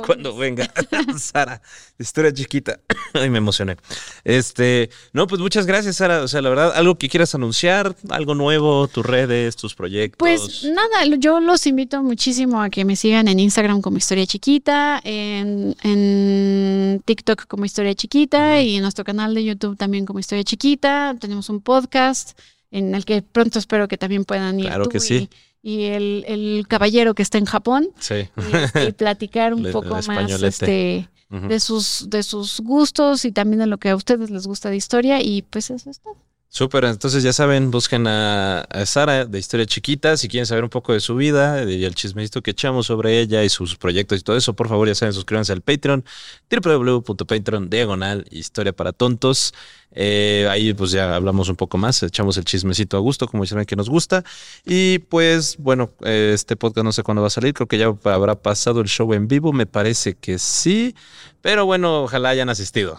Cuando 0.00 0.36
venga 0.36 0.72
Sara, 1.18 1.60
historia 1.98 2.32
chiquita. 2.32 2.80
Ay, 3.12 3.30
me 3.30 3.38
emocioné. 3.38 3.76
Este, 4.24 4.90
no, 5.12 5.26
pues 5.26 5.40
muchas 5.40 5.66
gracias, 5.66 5.96
Sara. 5.96 6.22
O 6.22 6.28
sea, 6.28 6.40
la 6.40 6.48
verdad, 6.48 6.72
algo 6.74 6.96
que 6.96 7.08
quieras 7.08 7.34
anunciar, 7.34 7.94
algo 8.08 8.34
nuevo, 8.34 8.88
tus 8.88 9.04
redes, 9.04 9.56
tus 9.56 9.74
proyectos. 9.74 10.18
Pues 10.18 10.64
nada, 10.64 11.04
yo 11.18 11.40
los 11.40 11.66
invito 11.66 12.02
muchísimo 12.02 12.62
a 12.62 12.70
que 12.70 12.84
me 12.84 12.96
sigan 12.96 13.28
en 13.28 13.38
Instagram 13.38 13.82
como 13.82 13.98
Historia 13.98 14.26
Chiquita, 14.26 15.00
en, 15.04 15.76
en 15.82 17.02
TikTok 17.04 17.46
como 17.46 17.64
Historia 17.64 17.94
Chiquita 17.94 18.62
y 18.62 18.76
en 18.76 18.82
nuestro 18.82 19.04
canal 19.04 19.34
de 19.34 19.44
YouTube 19.44 19.76
también 19.76 20.06
como 20.06 20.18
Historia 20.18 20.44
Chiquita. 20.44 21.16
Tenemos 21.20 21.48
un 21.48 21.60
podcast 21.60 22.38
en 22.70 22.94
el 22.94 23.04
que 23.04 23.22
pronto 23.22 23.58
espero 23.58 23.86
que 23.86 23.98
también 23.98 24.24
puedan 24.24 24.58
ir 24.58 24.66
Claro 24.66 24.84
tú 24.84 24.90
que 24.90 25.00
sí. 25.00 25.28
y, 25.30 25.36
y 25.62 25.84
el, 25.84 26.24
el 26.26 26.66
caballero 26.68 27.14
que 27.14 27.22
está 27.22 27.38
en 27.38 27.44
Japón 27.44 27.88
Sí. 27.98 28.14
y, 28.36 28.56
este, 28.56 28.84
y 28.88 28.92
platicar 28.92 29.54
un 29.54 29.70
poco 29.70 29.88
más 30.06 30.42
este, 30.42 31.08
de, 31.30 31.60
sus, 31.60 32.06
de 32.10 32.22
sus 32.22 32.60
gustos 32.60 33.24
y 33.24 33.32
también 33.32 33.60
de 33.60 33.66
lo 33.66 33.78
que 33.78 33.90
a 33.90 33.96
ustedes 33.96 34.30
les 34.30 34.46
gusta 34.46 34.70
de 34.70 34.76
historia 34.76 35.22
y 35.22 35.42
pues 35.42 35.70
eso 35.70 35.88
es 35.90 36.00
todo. 36.00 36.16
Súper, 36.54 36.84
entonces 36.84 37.22
ya 37.22 37.32
saben, 37.32 37.70
busquen 37.70 38.06
a, 38.06 38.66
Sara 38.84 39.24
de 39.24 39.38
Historia 39.38 39.64
Chiquita. 39.64 40.18
Si 40.18 40.28
quieren 40.28 40.44
saber 40.44 40.64
un 40.64 40.68
poco 40.68 40.92
de 40.92 41.00
su 41.00 41.16
vida 41.16 41.64
y 41.64 41.82
el 41.82 41.94
chismecito 41.94 42.42
que 42.42 42.50
echamos 42.50 42.88
sobre 42.88 43.20
ella 43.20 43.42
y 43.42 43.48
sus 43.48 43.74
proyectos 43.76 44.20
y 44.20 44.22
todo 44.22 44.36
eso, 44.36 44.52
por 44.52 44.68
favor, 44.68 44.86
ya 44.86 44.94
saben, 44.94 45.14
suscríbanse 45.14 45.54
al 45.54 45.62
Patreon, 45.62 46.04
www.patreon 46.50 47.70
diagonal 47.70 48.26
Historia 48.30 48.74
para 48.74 48.92
Tontos. 48.92 49.54
Eh, 49.94 50.46
ahí 50.50 50.74
pues 50.74 50.90
ya 50.90 51.14
hablamos 51.14 51.48
un 51.48 51.56
poco 51.56 51.78
más, 51.78 52.02
echamos 52.02 52.36
el 52.36 52.44
chismecito 52.44 52.98
a 52.98 53.00
gusto, 53.00 53.26
como 53.28 53.46
saben 53.46 53.64
que 53.64 53.76
nos 53.76 53.88
gusta. 53.88 54.22
Y 54.66 54.98
pues 54.98 55.56
bueno, 55.58 55.90
este 56.04 56.56
podcast 56.56 56.84
no 56.84 56.92
sé 56.92 57.02
cuándo 57.02 57.22
va 57.22 57.28
a 57.28 57.30
salir, 57.30 57.54
creo 57.54 57.66
que 57.66 57.78
ya 57.78 57.86
habrá 57.86 58.34
pasado 58.34 58.82
el 58.82 58.88
show 58.88 59.14
en 59.14 59.26
vivo, 59.26 59.54
me 59.54 59.64
parece 59.64 60.16
que 60.16 60.38
sí, 60.38 60.94
pero 61.42 61.66
bueno, 61.66 62.04
ojalá 62.04 62.30
hayan 62.30 62.48
asistido. 62.48 62.98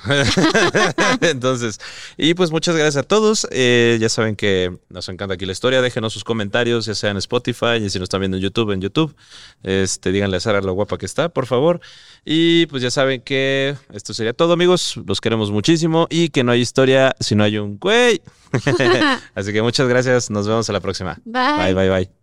Entonces, 1.21 1.79
y 2.17 2.33
pues 2.33 2.51
muchas 2.51 2.75
gracias 2.75 2.97
a 2.97 3.03
todos. 3.03 3.47
Eh, 3.51 3.97
ya 3.99 4.09
saben 4.09 4.35
que 4.35 4.77
nos 4.89 5.07
encanta 5.09 5.35
aquí 5.35 5.45
la 5.45 5.53
historia, 5.53 5.81
déjenos 5.81 6.13
sus 6.13 6.23
comentarios, 6.23 6.85
ya 6.85 6.93
sea 6.93 7.11
en 7.11 7.17
Spotify 7.17 7.77
y 7.81 7.89
si 7.89 7.99
nos 7.99 8.07
están 8.07 8.19
viendo 8.19 8.37
en 8.37 8.43
YouTube, 8.43 8.71
en 8.71 8.81
YouTube. 8.81 9.15
Este, 9.63 10.11
díganle 10.11 10.37
a 10.37 10.39
Sara 10.41 10.61
lo 10.61 10.73
guapa 10.73 10.97
que 10.97 11.05
está, 11.05 11.29
por 11.29 11.45
favor. 11.45 11.79
Y 12.25 12.65
pues 12.67 12.83
ya 12.83 12.91
saben 12.91 13.21
que 13.21 13.75
esto 13.93 14.13
sería 14.13 14.33
todo, 14.33 14.53
amigos. 14.53 14.95
Los 15.07 15.21
queremos 15.21 15.49
muchísimo 15.49 16.07
y 16.09 16.29
que 16.29 16.43
no 16.43 16.51
hay 16.51 16.61
historia 16.61 17.15
si 17.19 17.35
no 17.35 17.43
hay 17.43 17.57
un 17.57 17.79
güey. 17.79 18.21
Así 19.35 19.53
que 19.53 19.61
muchas 19.61 19.87
gracias. 19.87 20.29
Nos 20.29 20.47
vemos 20.47 20.69
a 20.69 20.73
la 20.73 20.81
próxima. 20.81 21.17
Bye, 21.23 21.73
bye, 21.73 21.73
bye. 21.73 21.89
bye. 21.89 22.22